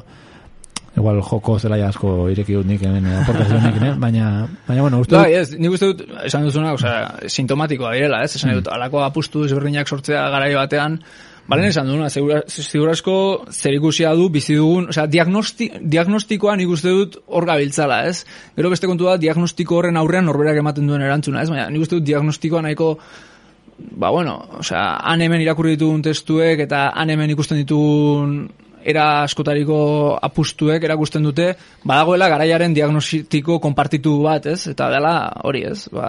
igual 0.97 1.21
joko 1.25 1.57
zela 1.59 1.77
asko 1.87 2.29
ireki 2.29 2.53
dut 2.59 2.67
nik 2.69 2.81
hemen 2.85 3.05
eh, 3.09 3.19
aportazioanekin, 3.23 3.85
eh? 3.87 3.93
baina, 4.01 4.47
baina 4.67 4.81
bueno, 4.85 4.99
uste 5.01 5.17
Bai, 5.17 5.33
ez, 5.39 5.55
nik 5.57 5.73
uste 5.73 5.89
dut, 5.89 6.03
esan 6.27 6.45
duzuna, 6.45 6.73
osea, 6.77 7.29
sintomatikoa 7.29 7.95
direla, 7.97 8.21
ez? 8.25 8.35
Esan 8.37 8.53
dut, 8.59 8.69
alako 8.73 9.01
apustu 9.05 9.45
desberdinak 9.47 9.89
sortzea 9.89 10.27
garai 10.33 10.53
batean, 10.53 10.99
Balen 11.43 11.67
esan 11.67 11.89
duna, 11.91 12.07
ziur 12.07 12.89
asko 12.89 13.15
zer 13.51 13.75
ikusia 13.75 14.13
du, 14.15 14.29
bizi 14.31 14.55
dugun, 14.55 14.87
osea, 14.93 15.03
diagnosti, 15.11 15.67
diagnostikoa 15.91 16.55
nik 16.55 16.71
uste 16.71 16.93
dut 16.95 17.17
hor 17.27 17.47
gabiltzala, 17.49 17.99
ez? 18.07 18.23
Gero 18.55 18.71
beste 18.71 18.87
kontu 18.87 19.09
da, 19.09 19.17
diagnostiko 19.19 19.75
horren 19.81 19.99
aurrean 19.99 20.23
norberak 20.29 20.61
ematen 20.61 20.87
duen 20.87 21.03
erantzuna, 21.03 21.43
ez? 21.43 21.51
Baina 21.51 21.67
nik 21.73 21.83
uste 21.83 21.99
dut 21.99 22.07
diagnostikoa 22.07 22.63
nahiko, 22.63 22.93
ba 23.99 24.13
bueno, 24.15 24.37
osea, 24.61 24.85
han 25.03 25.25
hemen 25.25 25.43
irakurri 25.43 25.75
ditugun 25.75 26.05
testuek 26.05 26.63
eta 26.63 26.85
han 26.95 27.11
hemen 27.11 27.35
ikusten 27.35 27.59
ditugun 27.59 28.37
era 28.83 29.23
askotariko 29.25 29.75
apustuek 30.23 30.83
erakusten 30.83 31.27
dute, 31.27 31.49
badagoela 31.83 32.31
garaiaren 32.31 32.75
diagnostiko 32.75 33.59
konpartitu 33.63 34.15
bat, 34.23 34.47
ez? 34.47 34.61
Eta 34.71 34.87
dela 34.95 35.17
hori, 35.43 35.67
ez? 35.67 35.89
Ba, 35.91 36.07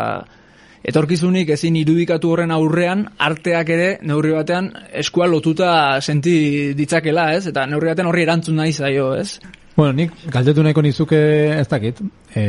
etorkizunik 0.85 1.51
ezin 1.57 1.77
irudikatu 1.81 2.31
horren 2.35 2.53
aurrean 2.55 3.07
arteak 3.27 3.71
ere 3.73 3.91
neurri 4.05 4.35
batean 4.37 4.71
eskua 4.93 5.27
lotuta 5.31 6.01
senti 6.01 6.75
ditzakela, 6.77 7.31
ez? 7.37 7.47
Eta 7.51 7.67
neurri 7.71 7.93
batean 7.93 8.11
horri 8.11 8.25
erantzun 8.27 8.59
nahi 8.61 8.73
zaio, 8.73 9.15
ez? 9.17 9.39
Bueno, 9.75 9.93
nik 9.97 10.13
galdetu 10.31 10.63
nahiko 10.63 10.83
nizuke 10.85 11.21
ez 11.57 11.67
dakit. 11.71 12.03
E, 12.37 12.45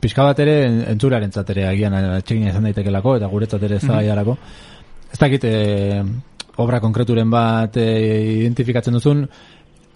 pixka 0.00 0.26
bat 0.26 0.40
ere 0.44 0.56
entzularen 0.92 1.32
zatere 1.32 1.64
agian 1.68 1.94
atxegin 1.94 2.50
izan 2.50 2.68
daitekelako 2.68 3.16
eta 3.16 3.30
guretzat 3.32 3.62
ere 3.68 3.78
ez 3.78 3.86
da 3.86 4.00
mm 4.02 4.36
Ez 5.08 5.16
dakit, 5.18 5.44
e, 5.44 6.02
obra 6.60 6.80
konkreturen 6.80 7.30
bat 7.30 7.76
e, 7.80 7.86
identifikatzen 8.42 8.92
duzun, 8.92 9.22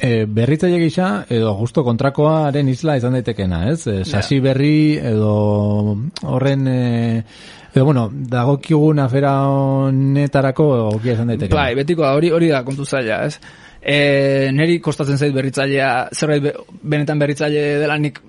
e, 0.03 0.27
berritzaile 0.27 0.81
gisa 0.83 1.09
edo 1.31 1.55
justo 1.61 1.85
kontrakoaren 1.87 2.69
isla 2.69 2.97
izan 2.99 3.15
daitekena, 3.17 3.65
ez? 3.71 3.87
E, 3.87 4.03
sasi 4.05 4.41
berri 4.43 4.99
edo 4.99 5.35
horren 6.27 6.67
e, 6.69 6.81
edo 7.73 7.85
bueno, 7.87 8.09
dagokigun 8.11 8.99
afera 9.05 9.37
honetarako 9.49 10.67
egokia 10.81 11.15
izan 11.17 11.33
daiteke. 11.33 11.55
Bai, 11.55 11.71
betiko 11.79 12.09
hori 12.09 12.33
hori 12.35 12.51
da 12.51 12.65
kontu 12.67 12.85
zaila, 12.85 13.23
ez? 13.31 13.39
E, 13.83 14.51
neri 14.55 14.81
kostatzen 14.83 15.19
zait 15.19 15.35
berritzailea, 15.35 15.93
zerbait 16.15 16.45
be, 16.49 16.53
benetan 16.83 17.23
berritzaile 17.23 17.65
dela 17.83 17.97
nik 17.99 18.21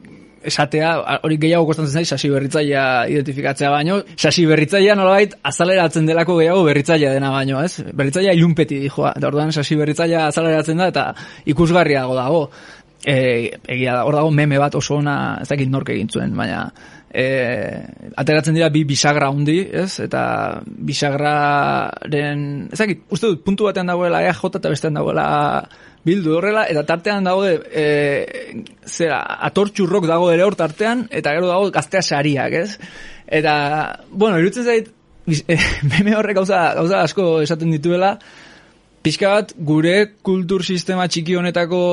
esatea, 0.50 0.91
hori 1.24 1.38
gehiago 1.41 1.68
kostatzen 1.70 2.02
zait, 2.02 2.10
sasi 2.10 2.30
berritzailea 2.34 2.86
identifikatzea 3.14 3.72
baino, 3.74 4.00
sasi 4.16 4.46
berritzailea 4.50 4.96
nolabait 5.00 5.36
azaleratzen 5.52 6.08
delako 6.10 6.38
gehiago 6.41 6.64
berritzailea 6.68 7.14
dena 7.16 7.32
baino, 7.34 7.62
ez? 7.64 7.84
Berritzailea 7.94 8.36
ilunpeti 8.38 8.80
dijoa, 8.86 9.14
eta 9.18 9.30
orduan 9.32 9.54
sasi 9.56 9.78
berritzailea 9.80 10.28
azaleratzen 10.32 10.84
da, 10.84 10.89
eta 10.94 11.06
ikusgarriago 11.54 12.18
dago. 12.20 12.48
E, 13.04 13.16
egia 13.68 13.98
da, 13.98 14.04
hor 14.08 14.16
dago 14.16 14.32
meme 14.32 14.60
bat 14.62 14.76
oso 14.80 14.96
ona, 15.02 15.39
ez 15.44 15.50
dakit 15.50 15.72
nork 15.72 15.89
egin 15.91 16.12
zuen, 16.12 16.36
baina 16.39 16.70
e, 17.14 17.26
ateratzen 18.18 18.58
dira 18.58 18.70
bi 18.74 18.84
bisagra 18.89 19.30
hundi, 19.32 19.60
ez? 19.84 20.00
Eta 20.04 20.24
bisagraren, 20.66 22.46
ez 22.74 22.80
dakit, 22.80 23.06
uste 23.14 23.30
dut, 23.30 23.44
puntu 23.46 23.70
batean 23.70 23.91
dagoela 23.91 24.24
EJ 24.26 24.41
eta 24.50 24.74
bestean 24.74 24.98
dagoela 24.98 25.28
bildu 26.04 26.38
horrela, 26.38 26.66
eta 26.70 26.84
tartean 26.88 27.24
daude, 27.28 27.56
e, 27.72 28.64
zera, 28.86 29.22
atortxurrok 29.47 30.08
dago 30.10 30.30
ere 30.34 30.43
hor 30.43 30.58
tartean, 30.60 31.08
eta 31.12 31.34
gero 31.36 31.47
dago 31.47 31.72
gaztea 31.72 32.04
sariak, 32.04 32.54
ez? 32.60 32.78
Eta, 33.28 33.56
bueno, 34.12 34.39
irutzen 34.39 34.68
zait, 34.68 34.89
e, 35.28 35.58
meme 35.91 36.16
horrek 36.20 36.41
gauza, 36.41 36.66
gauza 36.80 37.04
asko 37.08 37.38
esaten 37.45 37.72
dituela, 37.72 38.18
pixka 39.04 39.32
bat, 39.38 39.56
gure 39.58 39.95
kultur 40.24 40.64
sistema 40.64 41.08
txiki 41.08 41.36
honetako 41.39 41.84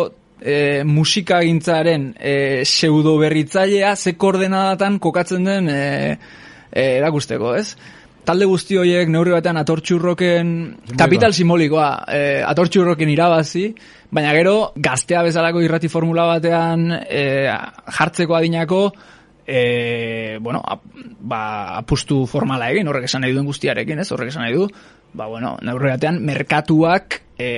e, 0.40 0.82
musikagintzaren 0.86 2.12
e, 2.18 2.34
pseudo 2.64 3.16
berritzailea 3.18 3.94
ze 3.96 4.14
koordenadatan 4.16 4.98
kokatzen 4.98 5.44
den 5.44 5.68
e, 5.68 6.18
e, 6.72 6.84
erakusteko, 6.98 7.54
ez? 7.58 7.74
Talde 8.24 8.46
guzti 8.46 8.76
horiek 8.76 9.08
neurri 9.08 9.32
batean 9.32 9.58
atortxurroken 9.62 10.50
kapital 10.98 11.32
simbolikoa 11.32 11.86
e, 12.04 12.20
atortxurroken 12.46 13.08
irabazi, 13.10 13.70
baina 14.12 14.34
gero 14.36 14.72
gaztea 14.76 15.22
bezalako 15.26 15.62
irrati 15.64 15.88
formula 15.88 16.26
batean 16.34 16.90
e, 17.00 17.24
jartzeko 17.96 18.36
adinako 18.36 18.82
e, 19.50 20.38
bueno, 20.40 20.60
ap, 20.62 20.84
ba, 21.20 21.42
apustu 21.80 22.22
formala 22.30 22.68
egin, 22.70 22.86
horrek 22.86 23.08
esan 23.08 23.24
nahi 23.24 23.34
duen 23.34 23.48
guztiarekin, 23.48 23.98
ez? 23.98 24.06
Horrek 24.12 24.30
esan 24.30 24.44
nahi 24.44 24.54
du, 24.54 24.68
ba, 25.12 25.26
bueno, 25.26 25.56
neurri 25.66 25.90
batean 25.90 26.20
merkatuak 26.26 27.18
e, 27.34 27.48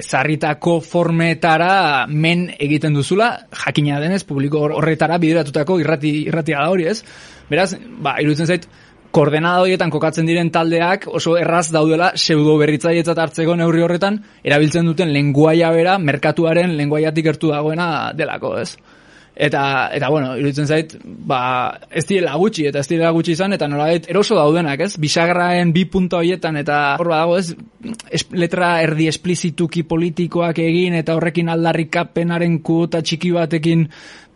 ezarritako 0.00 0.78
formetara 0.86 2.06
men 2.08 2.46
egiten 2.56 2.96
duzula, 2.96 3.34
jakina 3.64 4.00
denez, 4.00 4.22
publiko 4.28 4.64
horretara 4.70 5.18
bideratutako 5.20 5.80
irrati, 5.82 6.14
irratia 6.30 6.62
da 6.62 6.70
hori, 6.72 6.88
ez? 6.94 7.02
Beraz, 7.50 7.74
ba, 8.00 8.16
iruditzen 8.24 8.48
zait, 8.48 8.70
koordenada 9.12 9.60
horietan 9.60 9.92
kokatzen 9.92 10.26
diren 10.28 10.50
taldeak 10.50 11.04
oso 11.18 11.36
erraz 11.36 11.66
daudela 11.74 12.12
pseudo 12.16 12.56
berritzailetzat 12.62 13.18
hartzeko 13.24 13.56
neurri 13.60 13.84
horretan 13.84 14.18
erabiltzen 14.42 14.88
duten 14.88 15.12
lenguaia 15.12 15.70
bera 15.76 15.98
merkatuaren 16.00 16.76
lenguaiatik 16.78 17.28
gertu 17.28 17.52
dagoena 17.52 17.86
delako, 18.16 18.56
ez? 18.62 18.72
Eta, 19.34 19.88
eta 19.96 20.08
bueno, 20.12 20.34
iruditzen 20.36 20.66
zait, 20.68 20.90
ba, 21.02 21.78
ez 21.88 22.04
direla 22.04 22.34
gutxi, 22.36 22.66
eta 22.68 22.82
ez 22.82 22.88
direla 22.90 23.14
gutxi 23.16 23.32
izan, 23.32 23.54
eta 23.56 23.64
nolabait 23.68 24.04
eroso 24.12 24.36
daudenak, 24.36 24.82
ez? 24.84 24.98
Bisagraen 25.00 25.72
bi 25.72 25.86
punta 25.88 26.18
horietan, 26.20 26.58
eta 26.60 26.80
hor 27.00 27.08
dago, 27.14 27.38
ez? 27.40 27.54
Es, 28.12 28.26
letra 28.36 28.74
erdi 28.84 29.08
esplizituki 29.08 29.86
politikoak 29.88 30.60
egin, 30.60 30.98
eta 31.00 31.16
horrekin 31.16 31.48
aldarrikapenaren 31.48 32.58
kuota 32.60 33.00
txiki 33.00 33.32
batekin 33.32 33.86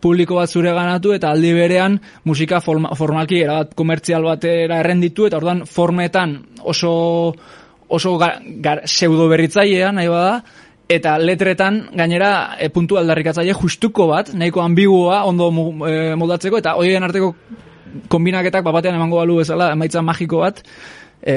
publiko 0.01 0.41
bat 0.41 0.49
zure 0.49 0.73
ganatu, 0.73 1.13
eta 1.13 1.29
aldi 1.29 1.53
berean 1.53 1.99
musika 2.25 2.57
forma, 2.65 2.95
formalki 2.97 3.43
erabat 3.45 3.77
komertzial 3.77 4.25
batera 4.25 4.81
errenditu, 4.81 5.29
eta 5.29 5.37
ordan 5.37 5.67
formetan 5.69 6.39
oso 6.65 6.95
oso 7.87 8.17
gar, 8.19 8.41
gar, 8.59 8.81
pseudo 8.83 9.29
berritzailea, 9.31 9.93
nahi 9.95 10.09
bada, 10.11 10.41
eta 10.87 11.17
letretan 11.19 11.81
gainera 11.95 12.57
e, 12.59 12.69
puntu 12.73 12.97
aldarrikatzaile 12.99 13.55
justuko 13.57 14.07
bat, 14.11 14.31
nahiko 14.33 14.63
ambigua 14.63 15.23
ondo 15.27 15.49
e, 15.87 16.15
moldatzeko, 16.15 16.61
eta 16.63 16.77
horien 16.79 17.03
arteko 17.03 17.33
kombinaketak 18.11 18.63
batean 18.63 18.95
emango 18.95 19.19
balu 19.19 19.41
bezala, 19.41 19.71
emaitza 19.75 20.03
magiko 20.05 20.41
bat, 20.43 20.61
e, 21.21 21.35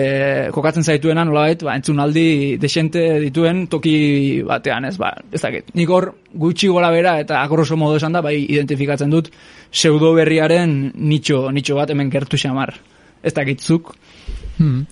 kokatzen 0.54 0.84
zaituena 0.84 1.24
nolabait, 1.26 1.62
ba, 1.66 1.74
entzunaldi 1.78 2.56
desente 2.62 3.02
dituen 3.24 3.64
toki 3.72 4.42
batean, 4.46 4.86
ez, 4.90 4.96
ba, 5.00 5.12
ez 5.32 5.42
dakit. 5.42 5.72
Nik 5.78 5.90
hor 5.90 6.12
gutxi 6.30 6.70
gora 6.70 6.92
bera 6.94 7.16
eta 7.22 7.42
agroso 7.42 7.78
modo 7.80 7.98
esan 7.98 8.14
da, 8.14 8.22
bai 8.24 8.36
identifikatzen 8.44 9.10
dut 9.10 9.32
pseudo 9.70 10.12
berriaren 10.18 10.92
nitxo, 10.94 11.48
nitxo 11.54 11.78
bat 11.78 11.90
hemen 11.90 12.12
gertu 12.12 12.38
xamar. 12.40 12.76
Ez 13.22 13.34
dakitzuk. 13.36 13.94
Hmm. 14.58 14.84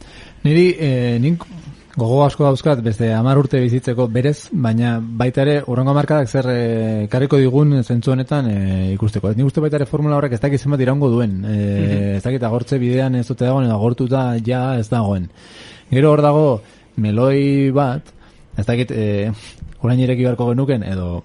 Niri, 0.44 0.66
eh, 0.78 1.16
nik 1.20 1.44
gogo 1.98 2.18
asko 2.22 2.44
dauzkat 2.46 2.80
beste 2.84 3.08
hamar 3.10 3.40
urte 3.40 3.58
bizitzeko 3.58 4.06
berez, 4.14 4.48
baina 4.52 4.98
baita 5.00 5.42
ere 5.42 5.56
urrengo 5.66 5.94
markadak 5.96 6.30
zer 6.30 6.46
e, 6.52 6.60
karriko 7.10 7.40
digun 7.42 7.74
zentzu 7.82 8.12
honetan 8.14 8.46
e, 8.52 8.58
ikusteko. 8.94 9.32
Ez 9.32 9.38
ni 9.38 9.46
uste 9.46 9.62
baita 9.64 9.80
ere 9.80 9.88
formula 9.90 10.18
horrek 10.18 10.36
ez 10.36 10.40
dakit 10.44 10.62
zenbat 10.62 10.84
iraungo 10.84 11.10
duen. 11.10 11.40
E, 11.42 11.56
ez 12.16 12.22
dakit 12.22 12.44
agortze 12.46 12.78
bidean 12.78 13.18
ez 13.18 13.26
dute 13.26 13.48
dagoen, 13.48 13.66
agortuta 13.74 14.28
ja 14.46 14.62
ez 14.78 14.86
dagoen. 14.92 15.26
Gero 15.90 16.12
hor 16.14 16.22
dago 16.22 16.46
meloi 17.02 17.72
bat, 17.74 18.14
ez 18.56 18.66
dakit 18.68 18.94
e, 18.94 19.08
orain 19.82 19.98
ireki 20.06 20.26
beharko 20.26 20.52
genuken, 20.52 20.86
edo 20.86 21.24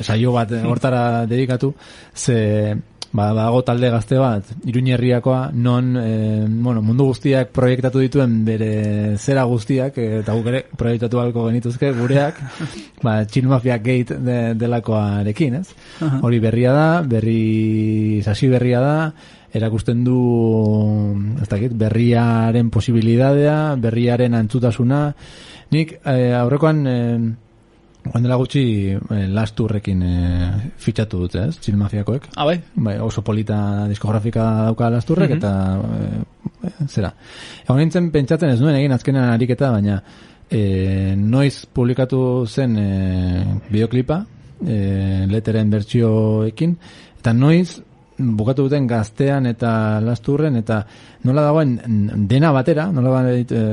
saio 0.00 0.32
bat 0.32 0.52
hortara 0.64 1.26
dedikatu, 1.28 1.74
ze 2.14 2.76
ba, 3.16 3.30
dago 3.32 3.62
talde 3.64 3.88
gazte 3.90 4.18
bat, 4.20 4.48
Iruñerriakoa, 4.68 5.50
non 5.54 5.94
e, 5.96 6.44
bueno, 6.46 6.82
mundu 6.84 7.08
guztiak 7.08 7.52
proiektatu 7.56 8.02
dituen 8.02 8.42
bere 8.44 9.16
zera 9.16 9.46
guztiak, 9.48 9.96
eh, 9.98 10.20
eta 10.20 10.34
guk 10.36 10.50
ere 10.52 10.60
proiektatu 10.76 11.22
alko 11.22 11.46
genituzke 11.48 11.94
gureak, 11.96 12.42
ba, 13.06 13.22
Chill 13.24 13.48
Mafia 13.48 13.78
Gate 13.80 14.18
de, 14.20 14.36
delakoarekin, 14.60 15.56
ez? 15.62 15.72
Hori 16.20 16.42
berria 16.44 16.76
da, 16.76 16.90
berri, 17.08 18.20
sasi 18.26 18.50
berria 18.52 18.84
da, 18.84 18.98
erakusten 19.56 20.04
du, 20.04 20.20
ez 21.40 21.48
dakit, 21.48 21.72
berriaren 21.72 22.68
posibilidadea, 22.74 23.58
berriaren 23.80 24.36
antzutasuna, 24.42 25.08
nik 25.72 25.98
e, 26.04 26.20
aurrekoan... 26.36 26.86
E, 26.86 27.00
Oan 28.12 28.22
dela 28.24 28.36
gutxi 28.40 28.62
eh, 28.92 29.26
lasturrekin 29.32 30.02
eh, 30.06 30.50
fitxatu 30.82 31.24
dut, 31.24 31.36
ez? 31.40 31.56
Txil 31.62 31.76
mafiakoek. 31.80 32.30
Ah, 32.36 32.46
bai? 32.48 32.56
Bai, 32.74 32.96
oso 33.02 33.22
polita 33.26 33.58
diskografika 33.90 34.46
dauka 34.68 34.90
lasturrek, 34.90 35.30
mm 35.30 35.34
-hmm. 35.34 35.38
eta 35.38 36.68
eh, 36.68 36.88
zera. 36.88 37.12
Egon 37.64 37.78
nintzen 37.78 38.10
pentsatzen 38.10 38.50
ez 38.50 38.60
nuen 38.60 38.76
egin 38.76 38.92
azkenean 38.92 39.32
ariketa, 39.32 39.70
baina 39.70 40.00
eh, 40.50 41.14
noiz 41.16 41.66
publikatu 41.66 42.46
zen 42.46 42.76
eh, 42.78 43.44
bideoklipa, 43.70 44.24
eh, 44.66 45.26
leteren 45.28 45.70
bertsioekin, 45.70 46.76
eta 47.18 47.32
noiz 47.32 47.80
bukatu 48.18 48.66
duten 48.66 48.86
gaztean 48.88 49.46
eta 49.50 50.00
lasturren 50.00 50.56
eta 50.56 50.80
nola 51.28 51.42
dagoen 51.44 51.76
dena 52.28 52.52
batera, 52.52 52.88
nola 52.92 53.10
bait 53.22 53.52
e, 53.52 53.64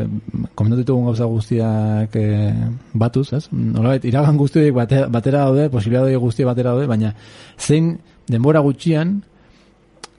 komentatu 0.56 0.82
ditugun 0.82 1.06
gauza 1.08 1.28
guztiak 1.32 2.16
e, 2.20 2.54
batuz, 2.94 3.28
ez? 3.34 3.46
Nola 3.52 3.96
bait 3.96 4.06
iragan 4.10 4.38
guztiak 4.38 4.74
batera, 4.76 5.08
batera 5.08 5.46
daude, 5.48 5.70
posibilidade 5.72 6.18
guztiak 6.20 6.52
batera 6.52 6.74
daude, 6.74 6.88
baina 6.92 7.14
zein 7.58 7.98
denbora 8.28 8.64
gutxian 8.64 9.22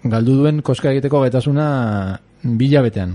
galdu 0.04 0.40
duen 0.42 0.60
koska 0.62 0.92
egiteko 0.92 1.20
gaitasuna 1.24 1.66
bila 2.44 2.82
betean. 2.84 3.14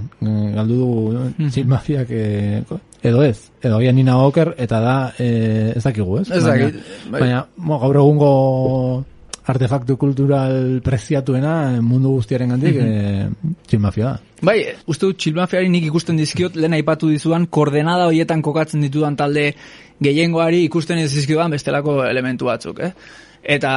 Galdu 0.55 0.77
du 0.79 1.49
zin 1.49 1.67
mafiak 1.69 2.09
e, 2.09 2.63
edo 3.05 3.21
ez, 3.23 3.51
edo 3.61 3.77
agian 3.77 3.95
nina 3.95 4.17
oker 4.25 4.55
eta 4.57 4.79
da 4.81 4.95
e, 5.17 5.29
ez 5.75 5.83
dakigu, 5.85 6.19
ez? 6.21 6.27
Ez 6.33 6.43
dakit, 6.43 6.79
Baina, 6.79 7.11
bai. 7.11 7.21
baina 7.21 7.45
mo, 7.57 7.77
gaur 7.79 8.01
egungo 8.01 8.31
artefaktu 9.49 9.95
kultural 9.99 10.79
preziatuena 10.85 11.53
mundu 11.81 12.15
guztiaren 12.17 12.55
gandik 12.55 12.79
mm 12.79 13.79
mafia 13.79 14.05
da. 14.05 14.19
Bai, 14.43 14.57
uste 14.87 15.07
dut 15.07 15.17
txilmafiari 15.19 15.69
nik 15.71 15.85
ikusten 15.89 16.17
dizkiot, 16.19 16.55
lehen 16.59 16.73
aipatu 16.77 17.09
dizudan, 17.11 17.45
koordenada 17.47 18.07
horietan 18.09 18.41
kokatzen 18.41 18.81
ditudan 18.81 19.15
talde 19.19 19.53
gehiengoari 20.03 20.63
ikusten 20.67 20.99
ez 20.99 21.11
dizkiodan 21.13 21.51
bestelako 21.51 21.99
elementu 22.07 22.47
batzuk, 22.47 22.79
eh? 22.79 22.91
Eta, 23.43 23.73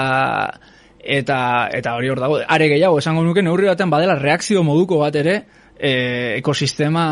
eta, 1.03 1.39
eta 1.75 1.97
hori 1.99 2.13
hor 2.13 2.23
dago, 2.23 2.39
are 2.47 2.69
gehiago, 2.71 2.99
esango 3.03 3.25
nuke 3.27 3.43
neurri 3.43 3.71
batean 3.71 3.91
badela 3.91 4.17
reakzio 4.19 4.63
moduko 4.67 4.99
bat 5.03 5.19
ere, 5.19 5.37
e, 5.83 6.37
ekosistema 6.39 7.05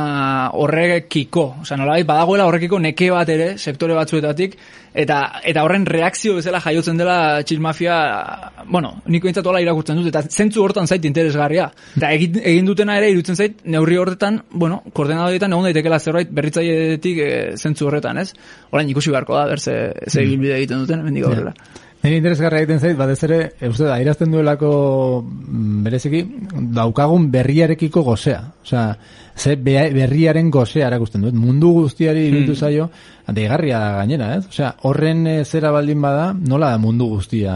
horrekiko, 0.55 1.47
osea 1.64 1.79
nolabait 1.81 2.07
badagoela 2.07 2.47
horrekiko 2.47 2.79
neke 2.79 3.11
bat 3.11 3.29
ere 3.35 3.49
sektore 3.59 3.97
batzuetatik 3.99 4.55
eta 5.03 5.18
eta 5.47 5.64
horren 5.66 5.87
reakzio 5.87 6.37
bezala 6.39 6.61
jaiotzen 6.62 6.99
dela 6.99 7.16
txilmafia, 7.47 7.97
bueno, 8.71 8.93
niko 9.11 9.31
eintzat 9.31 9.47
hola 9.47 9.62
irakurtzen 9.62 9.99
dut 9.99 10.09
eta 10.11 10.23
zentzu 10.29 10.62
hortan 10.62 10.87
zait 10.87 11.05
interesgarria. 11.07 11.68
Eta 11.99 12.12
egin, 12.14 12.41
egin 12.53 12.71
dutena 12.71 12.97
ere 12.99 13.11
irutzen 13.11 13.39
zait 13.39 13.61
neurri 13.66 13.99
horretan, 13.99 14.41
bueno, 14.51 14.83
koordenada 14.95 15.31
horietan 15.31 15.55
egon 15.55 15.71
daitekela 15.71 15.99
zerbait 15.99 16.33
berritzailetik 16.35 17.23
e, 17.27 17.31
zentzu 17.59 17.91
horretan, 17.91 18.23
ez? 18.23 18.31
Orain 18.71 18.91
ikusi 18.91 19.14
beharko 19.14 19.39
da 19.39 19.47
ber 19.51 19.61
ze 19.61 19.79
ze 20.07 20.27
ibilbide 20.27 20.59
egiten 20.59 20.85
duten 20.85 21.03
hemendik 21.03 21.27
aurrera. 21.27 21.55
Nire 22.01 22.17
interesgarra 22.17 22.63
egiten 22.63 22.79
zait, 22.81 22.97
batez 22.97 23.19
ere, 23.27 23.39
e, 23.61 23.69
uste 23.69 23.85
da, 23.85 23.99
irazten 24.01 24.33
duelako 24.33 24.69
mm, 25.21 25.83
bereziki, 25.85 26.21
daukagun 26.73 27.27
berriarekiko 27.33 28.01
gozea. 28.07 28.39
Osea, 28.65 28.85
ze 29.37 29.57
berriaren 29.61 30.49
gozea 30.51 30.87
erakusten 30.89 31.27
dut. 31.27 31.37
Mundu 31.37 31.75
guztiari 31.83 32.25
iruditu 32.31 32.57
zaio, 32.57 32.89
deigarria 33.29 33.79
da 33.83 33.93
gainera, 33.99 34.31
ez? 34.39 34.47
Osea, 34.49 34.73
horren 34.89 35.27
eh, 35.29 35.37
zera 35.45 35.75
baldin 35.77 36.01
bada, 36.01 36.31
nola 36.33 36.73
da 36.73 36.81
mundu 36.81 37.11
guztia 37.13 37.53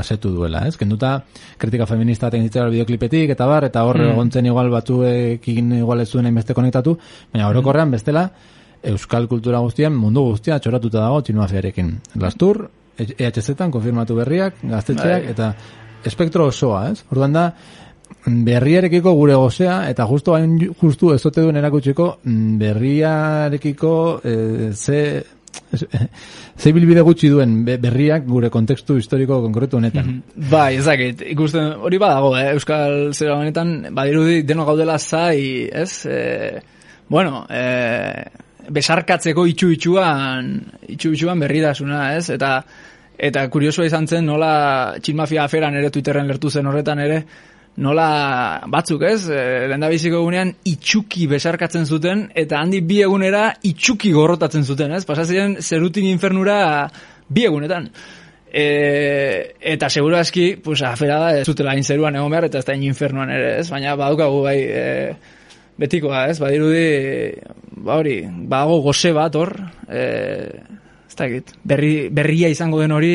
asetu 0.00 0.32
duela, 0.32 0.64
ez? 0.66 0.76
Kenduta, 0.80 1.18
kritika 1.60 1.84
feminista 1.86 2.32
tengitzera 2.32 2.70
bideoklipetik, 2.72 3.36
eta 3.36 3.46
bar, 3.46 3.68
eta 3.68 3.84
horre 3.84 4.06
Mm. 4.06 4.16
egontzen 4.16 4.46
igual 4.46 4.70
batzuekin 4.72 5.72
igual 5.82 6.00
ez 6.00 6.08
zuen 6.08 6.24
hainbeste 6.24 6.54
konektatu, 6.56 6.96
baina 7.34 7.50
orokorrean 7.52 7.90
bestela, 7.90 8.30
Euskal 8.88 9.26
kultura 9.26 9.58
guztian 9.58 9.92
mundu 9.98 10.22
guztia 10.22 10.60
txoratuta 10.62 11.00
dago 11.00 11.20
txinuafiarekin. 11.26 11.88
Lastur, 12.22 12.68
EHZ-tan 12.98 13.70
konfirmatu 13.70 14.16
berriak, 14.18 14.54
gaztetxeak, 14.62 15.22
Bai. 15.24 15.30
eta 15.30 15.52
espektro 16.04 16.46
osoa, 16.50 16.88
ez? 16.92 17.04
Orduan 17.10 17.32
da, 17.36 17.44
berriarekiko 18.26 19.12
gure 19.14 19.34
gozea, 19.38 19.88
eta 19.90 20.06
justu 20.08 20.34
hain 20.34 20.58
ju- 20.60 20.74
justu 20.80 21.12
ez 21.14 21.24
ote 21.26 21.42
duen 21.44 21.56
erakutsiko, 21.56 22.18
mm, 22.24 22.58
berriarekiko 22.58 24.20
e, 24.24 24.36
ze 24.74 25.24
ze 26.58 26.72
bilbide 26.72 27.00
gutxi 27.02 27.28
duen 27.32 27.64
be- 27.64 27.78
berriak 27.78 28.24
gure 28.26 28.50
kontekstu 28.50 28.96
historiko 28.96 29.40
konkretu 29.42 29.76
honetan. 29.78 30.22
Bai, 30.50 30.76
ezakit, 30.76 31.22
ikusten 31.34 31.72
hori 31.82 31.98
badago, 31.98 32.34
eh? 32.38 32.50
Euskal 32.54 33.12
zera 33.14 33.36
honetan, 33.38 33.88
badirudi 33.94 34.42
deno 34.42 34.64
gaudela 34.68 34.98
zai, 34.98 35.68
ez? 35.72 36.04
E, 36.06 36.60
bueno, 37.08 37.46
e, 37.50 38.24
besarkatzeko 38.70 39.46
itxu-itxuan, 39.52 40.52
itxu-itxuan 40.94 41.40
berridasuna, 41.44 42.14
ez? 42.16 42.28
Eta 42.34 42.62
eta 43.18 43.48
kuriosoa 43.50 43.88
izan 43.88 44.06
zen 44.06 44.28
nola 44.30 44.94
txilmafia 45.02 45.44
aferan 45.48 45.74
ere 45.74 45.90
Twitterren 45.90 46.28
lertu 46.30 46.50
zen 46.50 46.68
horretan 46.70 47.00
ere, 47.02 47.22
nola 47.78 48.60
batzuk, 48.70 49.02
ez? 49.06 49.28
E, 49.30 49.42
lehendabiziko 49.70 50.20
egunean 50.22 50.52
itxuki 50.70 51.26
besarkatzen 51.30 51.86
zuten 51.86 52.26
eta 52.38 52.60
handi 52.62 52.80
bi 52.86 53.00
egunera 53.02 53.48
itxuki 53.70 54.12
gorrotatzen 54.14 54.64
zuten, 54.64 54.94
ez? 54.94 55.04
Pasazien 55.08 55.58
zerutin 55.62 56.06
infernura 56.10 56.58
bi 57.28 57.46
egunetan. 57.46 57.90
E, 58.48 58.64
eta 59.74 59.90
seguro 59.92 60.16
aski, 60.18 60.54
pues, 60.64 60.80
afera 60.82 61.18
da, 61.20 61.32
ez 61.38 61.46
zutela 61.46 61.74
hain 61.74 61.84
zeruan 61.84 62.16
egon 62.16 62.32
behar, 62.32 62.48
eta 62.48 62.62
ez 62.62 62.66
da 62.66 62.74
infernuan 62.74 63.30
ere, 63.30 63.58
ez? 63.60 63.68
Baina 63.70 63.94
badukagu 63.98 64.40
bai, 64.46 64.58
e, 64.64 64.86
betikoa, 65.78 66.26
ez? 66.30 66.38
Badirudi, 66.42 66.86
ba 67.84 67.98
hori, 68.00 68.20
badago 68.26 68.80
goze 68.88 69.12
bat 69.16 69.38
hor, 69.38 69.54
e, 69.88 70.02
ez 71.08 71.16
dakit, 71.18 71.54
berri, 71.64 71.92
berria 72.14 72.50
izango 72.52 72.80
den 72.82 72.94
hori, 72.96 73.14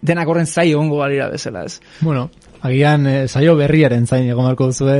denak 0.00 0.30
horren 0.30 0.48
zai 0.48 0.70
egongo 0.70 1.00
balira 1.02 1.28
bezala, 1.32 1.66
ez? 1.66 1.80
Bueno, 2.00 2.28
agian 2.62 3.06
eh, 3.06 3.28
saio 3.28 3.54
berriaren 3.56 4.06
zain 4.06 4.28
egon 4.28 4.44
beharko 4.44 4.68
duzue, 4.70 4.96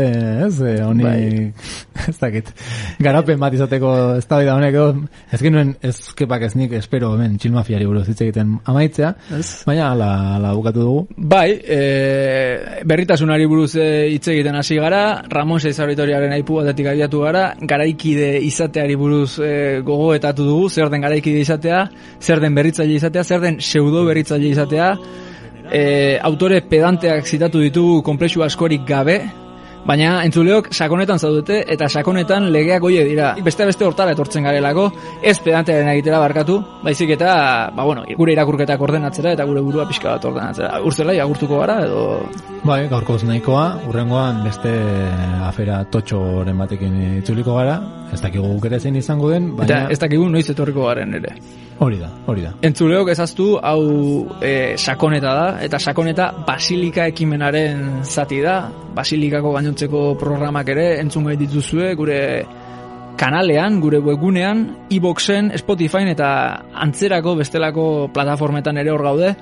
ez? 0.47 0.61
Eh, 0.61 0.79
honi, 0.85 1.05
Bai. 1.05 1.53
ez 2.11 2.17
dakit, 2.21 2.51
garapen 3.03 3.41
bat 3.41 3.55
izateko 3.57 3.93
ez 4.17 4.27
da 4.31 4.41
honek, 4.55 4.75
edo, 4.75 5.05
ez 5.33 5.41
genuen, 5.43 5.75
ez 5.85 5.95
kepak 6.17 6.47
ez 6.49 6.55
nik 6.57 6.75
espero 6.79 7.13
hemen 7.15 7.37
txilmafiari 7.41 7.89
buruz 7.89 8.07
hitz 8.09 8.21
egiten 8.25 8.57
amaitzea, 8.71 9.13
Ez? 9.39 9.47
baina 9.69 9.91
ala, 9.93 10.11
ala 10.39 10.55
bukatu 10.57 10.85
dugu. 10.87 11.05
Bai, 11.17 11.49
e, 11.61 11.81
berritasunari 12.89 13.49
buruz 13.51 13.75
e, 13.77 13.89
hitz 14.15 14.27
egiten 14.33 14.57
hasi 14.57 14.81
gara, 14.81 15.23
Ramon 15.31 15.61
Seizauritoriaren 15.61 16.33
aipu 16.39 16.61
batetik 16.61 16.91
abiatu 16.95 17.25
gara, 17.27 17.47
garaikide 17.61 18.33
izateari 18.47 18.97
buruz 19.01 19.39
e, 19.45 19.81
gogoetatu 19.87 20.47
dugu, 20.49 20.71
zer 20.71 20.93
den 20.93 21.05
garaikide 21.05 21.45
izatea, 21.45 21.85
zer 22.21 22.41
den 22.41 22.57
berritzaile 22.57 22.97
izatea, 22.97 23.25
zer 23.25 23.45
den 23.45 23.61
pseudo 23.61 24.07
berritzaile 24.09 24.55
izatea, 24.55 24.95
e, 25.73 26.19
autore 26.23 26.61
pedanteak 26.63 27.27
zitatu 27.27 27.61
ditugu 27.63 28.03
komplexu 28.03 28.43
askorik 28.43 28.87
gabe, 28.87 29.21
Baina 29.81 30.19
entzuleok 30.27 30.69
sakonetan 30.77 31.19
zaudete 31.19 31.63
eta 31.73 31.89
sakonetan 31.89 32.51
legeak 32.53 32.83
goie 32.85 33.05
dira. 33.09 33.31
Beste 33.45 33.65
beste 33.65 33.87
hortara 33.87 34.13
etortzen 34.13 34.45
garelako, 34.45 34.91
ez 35.25 35.39
pedantearen 35.41 35.89
egitera 35.95 36.19
barkatu, 36.21 36.59
baizik 36.85 37.15
eta, 37.17 37.31
ba 37.77 37.87
bueno, 37.89 38.05
gure 38.19 38.35
irakurketak 38.35 38.83
ordenatzera 38.89 39.33
eta 39.37 39.47
gure 39.49 39.63
burua 39.65 39.87
pixka 39.89 40.13
bat 40.13 40.27
ordenatzera. 40.29 40.83
Urzelai 40.85 41.17
agurtuko 41.25 41.63
gara 41.63 41.81
edo 41.87 42.03
Bai, 42.61 42.83
gaurko 42.91 43.17
nahikoa, 43.25 43.65
urrengoan 43.89 44.43
beste 44.45 44.75
afera 45.47 45.81
totxoren 45.89 46.59
batekin 46.61 47.01
itzuliko 47.23 47.57
gara, 47.57 47.79
ez 48.13 48.21
dakigu 48.21 48.53
guk 48.59 48.69
ere 48.69 48.81
zein 48.81 49.01
izango 49.01 49.33
den, 49.33 49.55
eta 49.55 49.65
baina 49.65 49.83
ez 49.89 49.99
dakigu 50.03 50.29
noiz 50.29 50.45
etorriko 50.53 50.85
garen 50.91 51.17
ere. 51.23 51.33
Hori 51.81 51.99
da, 51.99 52.09
hori 52.29 52.45
da. 52.45 52.53
Entzuleok 52.67 53.11
ezaztu 53.15 53.55
hau 53.57 53.83
e, 54.45 54.77
sakoneta 54.77 55.33
da, 55.37 55.47
eta 55.65 55.81
sakoneta 55.81 56.31
basilika 56.47 57.07
ekimenaren 57.11 58.03
zati 58.05 58.41
da, 58.45 58.57
basilikako 58.97 59.55
gainontzeko 59.57 60.03
programak 60.21 60.69
ere 60.75 60.87
entzun 61.01 61.31
gai 61.31 61.39
dituzue 61.41 61.95
gure 61.99 62.21
kanalean, 63.21 63.81
gure 63.81 64.01
webgunean, 64.01 64.63
iBoxen, 64.97 65.51
Spotifyn 65.61 66.13
eta 66.13 66.31
antzerako 66.85 67.35
bestelako 67.41 67.85
plataformetan 68.15 68.81
ere 68.81 68.93
hor 68.95 69.05
gaude. 69.05 69.35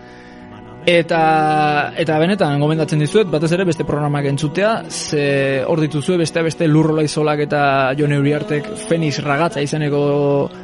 Eta, 0.89 1.93
eta 2.01 2.15
benetan 2.17 2.63
gomendatzen 2.63 3.03
dizuet, 3.03 3.29
batez 3.29 3.51
ere 3.53 3.67
beste 3.69 3.85
programak 3.85 4.25
entzutea, 4.31 4.71
ze 4.89 5.61
hor 5.69 5.83
dituzue 5.85 6.17
beste 6.17 6.41
beste 6.47 6.69
lurrola 6.69 7.05
izolak 7.05 7.43
eta 7.45 7.61
Jon 7.99 8.15
Euriartek 8.17 8.71
Fenix 8.89 9.19
Ragatza 9.21 9.61
izeneko 9.61 10.01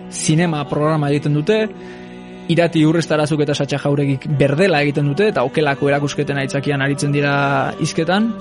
zinema 0.08 0.62
programa 0.70 1.10
egiten 1.12 1.36
dute, 1.36 1.58
irati 2.48 2.86
urrestarazuk 2.88 3.44
eta 3.44 3.52
satxa 3.52 3.82
jauregik 3.84 4.24
berdela 4.40 4.80
egiten 4.80 5.12
dute, 5.12 5.28
eta 5.28 5.44
okelako 5.44 5.92
erakusketen 5.92 6.40
aitzakian 6.40 6.80
aritzen 6.80 7.12
dira 7.12 7.36
izketan, 7.84 8.32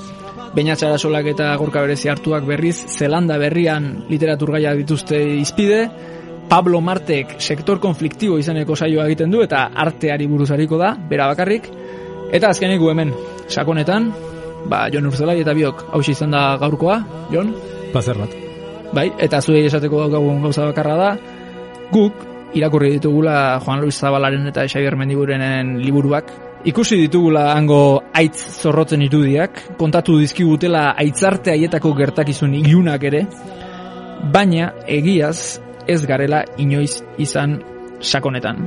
Beñatzara 0.54 1.00
solak 1.02 1.26
eta 1.32 1.48
gorka 1.58 1.82
berezi 1.82 2.12
hartuak 2.12 2.44
berriz, 2.46 2.76
Zelanda 2.86 3.40
berrian 3.42 4.04
literaturgaia 4.06 4.76
dituzte 4.78 5.18
izpide, 5.42 5.88
Pablo 6.54 6.82
Martek 6.86 7.40
sektor 7.42 7.80
konfliktibo 7.82 8.36
izeneko 8.38 8.76
saioa 8.78 9.08
egiten 9.10 9.32
du 9.34 9.40
eta 9.42 9.64
arteari 9.74 10.28
buruz 10.30 10.52
hariko 10.54 10.78
da, 10.78 10.92
bera 11.10 11.26
bakarrik. 11.32 11.66
Eta 12.30 12.52
azkenik 12.54 12.78
gu 12.78 12.92
hemen, 12.92 13.14
sakonetan, 13.50 14.12
ba, 14.70 14.84
Jon 14.94 15.08
Urzelai 15.10 15.40
eta 15.42 15.56
biok 15.58 15.82
hausi 15.98 16.14
izan 16.14 16.38
da 16.38 16.44
gaurkoa, 16.62 17.00
Jon? 17.34 17.50
Plazer 17.90 18.22
bat. 18.22 18.38
Bai, 18.94 19.08
eta 19.18 19.42
zuei 19.42 19.64
esateko 19.66 20.04
daukagun 20.04 20.46
gauza 20.46 20.70
bakarra 20.70 21.00
da, 21.00 21.10
guk 21.90 22.22
irakurri 22.54 22.94
ditugula 23.00 23.58
Juan 23.66 23.82
Luis 23.82 23.98
Zabalaren 23.98 24.46
eta 24.54 24.70
Xabier 24.70 24.94
Mendigurenen 24.94 25.80
liburuak, 25.82 26.30
ikusi 26.70 27.02
ditugula 27.08 27.48
hango 27.58 27.82
aitz 28.14 28.62
zorrotzen 28.62 29.02
irudiak, 29.10 29.74
kontatu 29.82 30.22
dizkigutela 30.22 30.92
aitzarte 31.02 31.58
haietako 31.58 31.98
gertakizun 31.98 32.54
ilunak 32.62 33.10
ere, 33.10 33.26
baina 34.30 34.76
egiaz 34.86 35.64
ez 35.88 36.06
garela 36.06 36.44
inoiz 36.58 37.04
izan 37.18 37.60
sakonetan. 38.02 38.62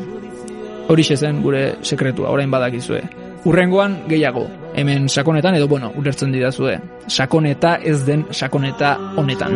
Horixe 0.89 1.17
zen 1.17 1.43
gure 1.43 1.77
sekretua, 1.83 2.31
orain 2.31 2.51
badakizue. 2.51 3.03
Urrengoan 3.47 4.01
gehiago, 4.09 4.47
hemen 4.75 5.09
sakonetan 5.09 5.55
edo 5.59 5.69
bueno, 5.69 5.93
ulertzen 5.97 6.33
didazue. 6.33 6.79
Sakoneta 7.07 7.77
ez 7.83 8.01
den 8.07 8.27
sakoneta 8.31 8.97
honetan. 9.17 9.55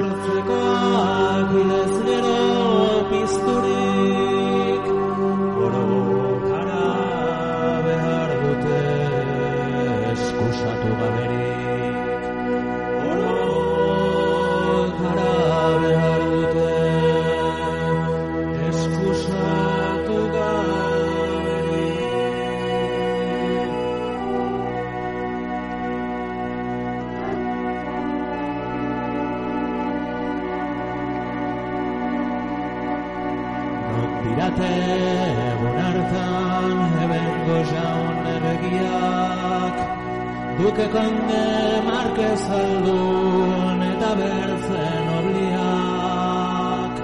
Duke 40.70 40.86
konde 40.94 41.46
Marquez 41.82 42.42
aldun 42.56 43.80
eta 43.86 44.10
bertzen 44.18 45.06
obliak 45.18 46.94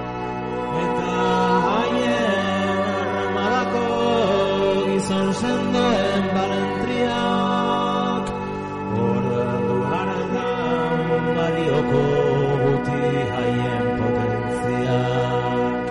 Eta 0.83 1.15
haien 1.71 2.85
armadako 3.23 3.81
gizon 4.87 5.29
sendoen 5.41 6.23
balentriak 6.37 8.25
Ordu 9.07 9.75
hartan 9.91 11.27
balioko 11.39 12.05
guti 12.63 13.03
haien 13.35 13.85
potentziak 13.99 15.85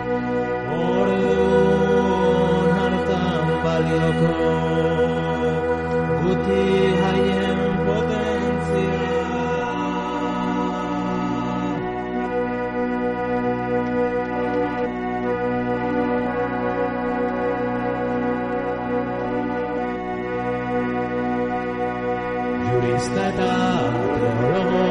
Orduan 0.89 2.73
hartan 2.81 3.47
balioko 3.69 4.33
guti 6.25 6.86
teologo, 23.15 24.85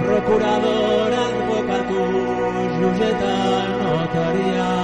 procurador, 0.00 1.12
advocatus, 1.12 2.70
jugeta, 2.78 3.36
notariac, 3.82 4.83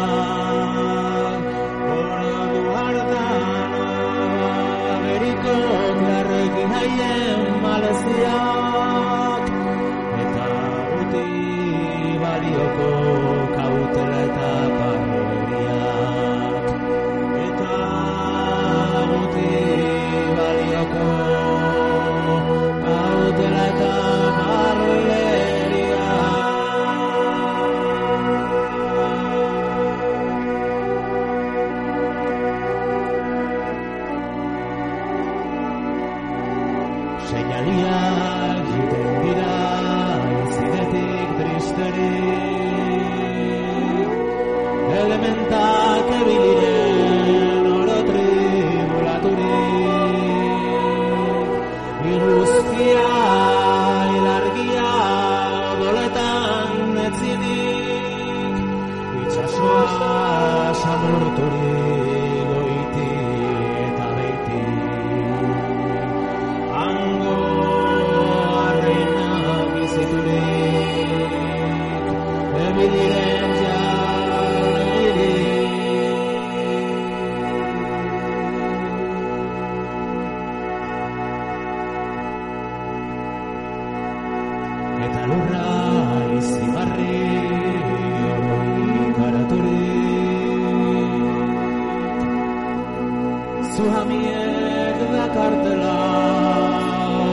Zuhamiek 93.81 94.99
dakartela 95.13 95.99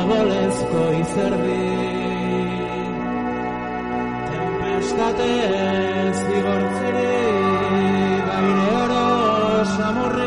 bolezko 0.10 0.84
izerdi 1.00 1.66
Tempestatez 4.30 6.16
zigortzerik 6.30 8.24
gaire 8.30 8.70
oro 8.84 9.04
samurrik 9.76 10.27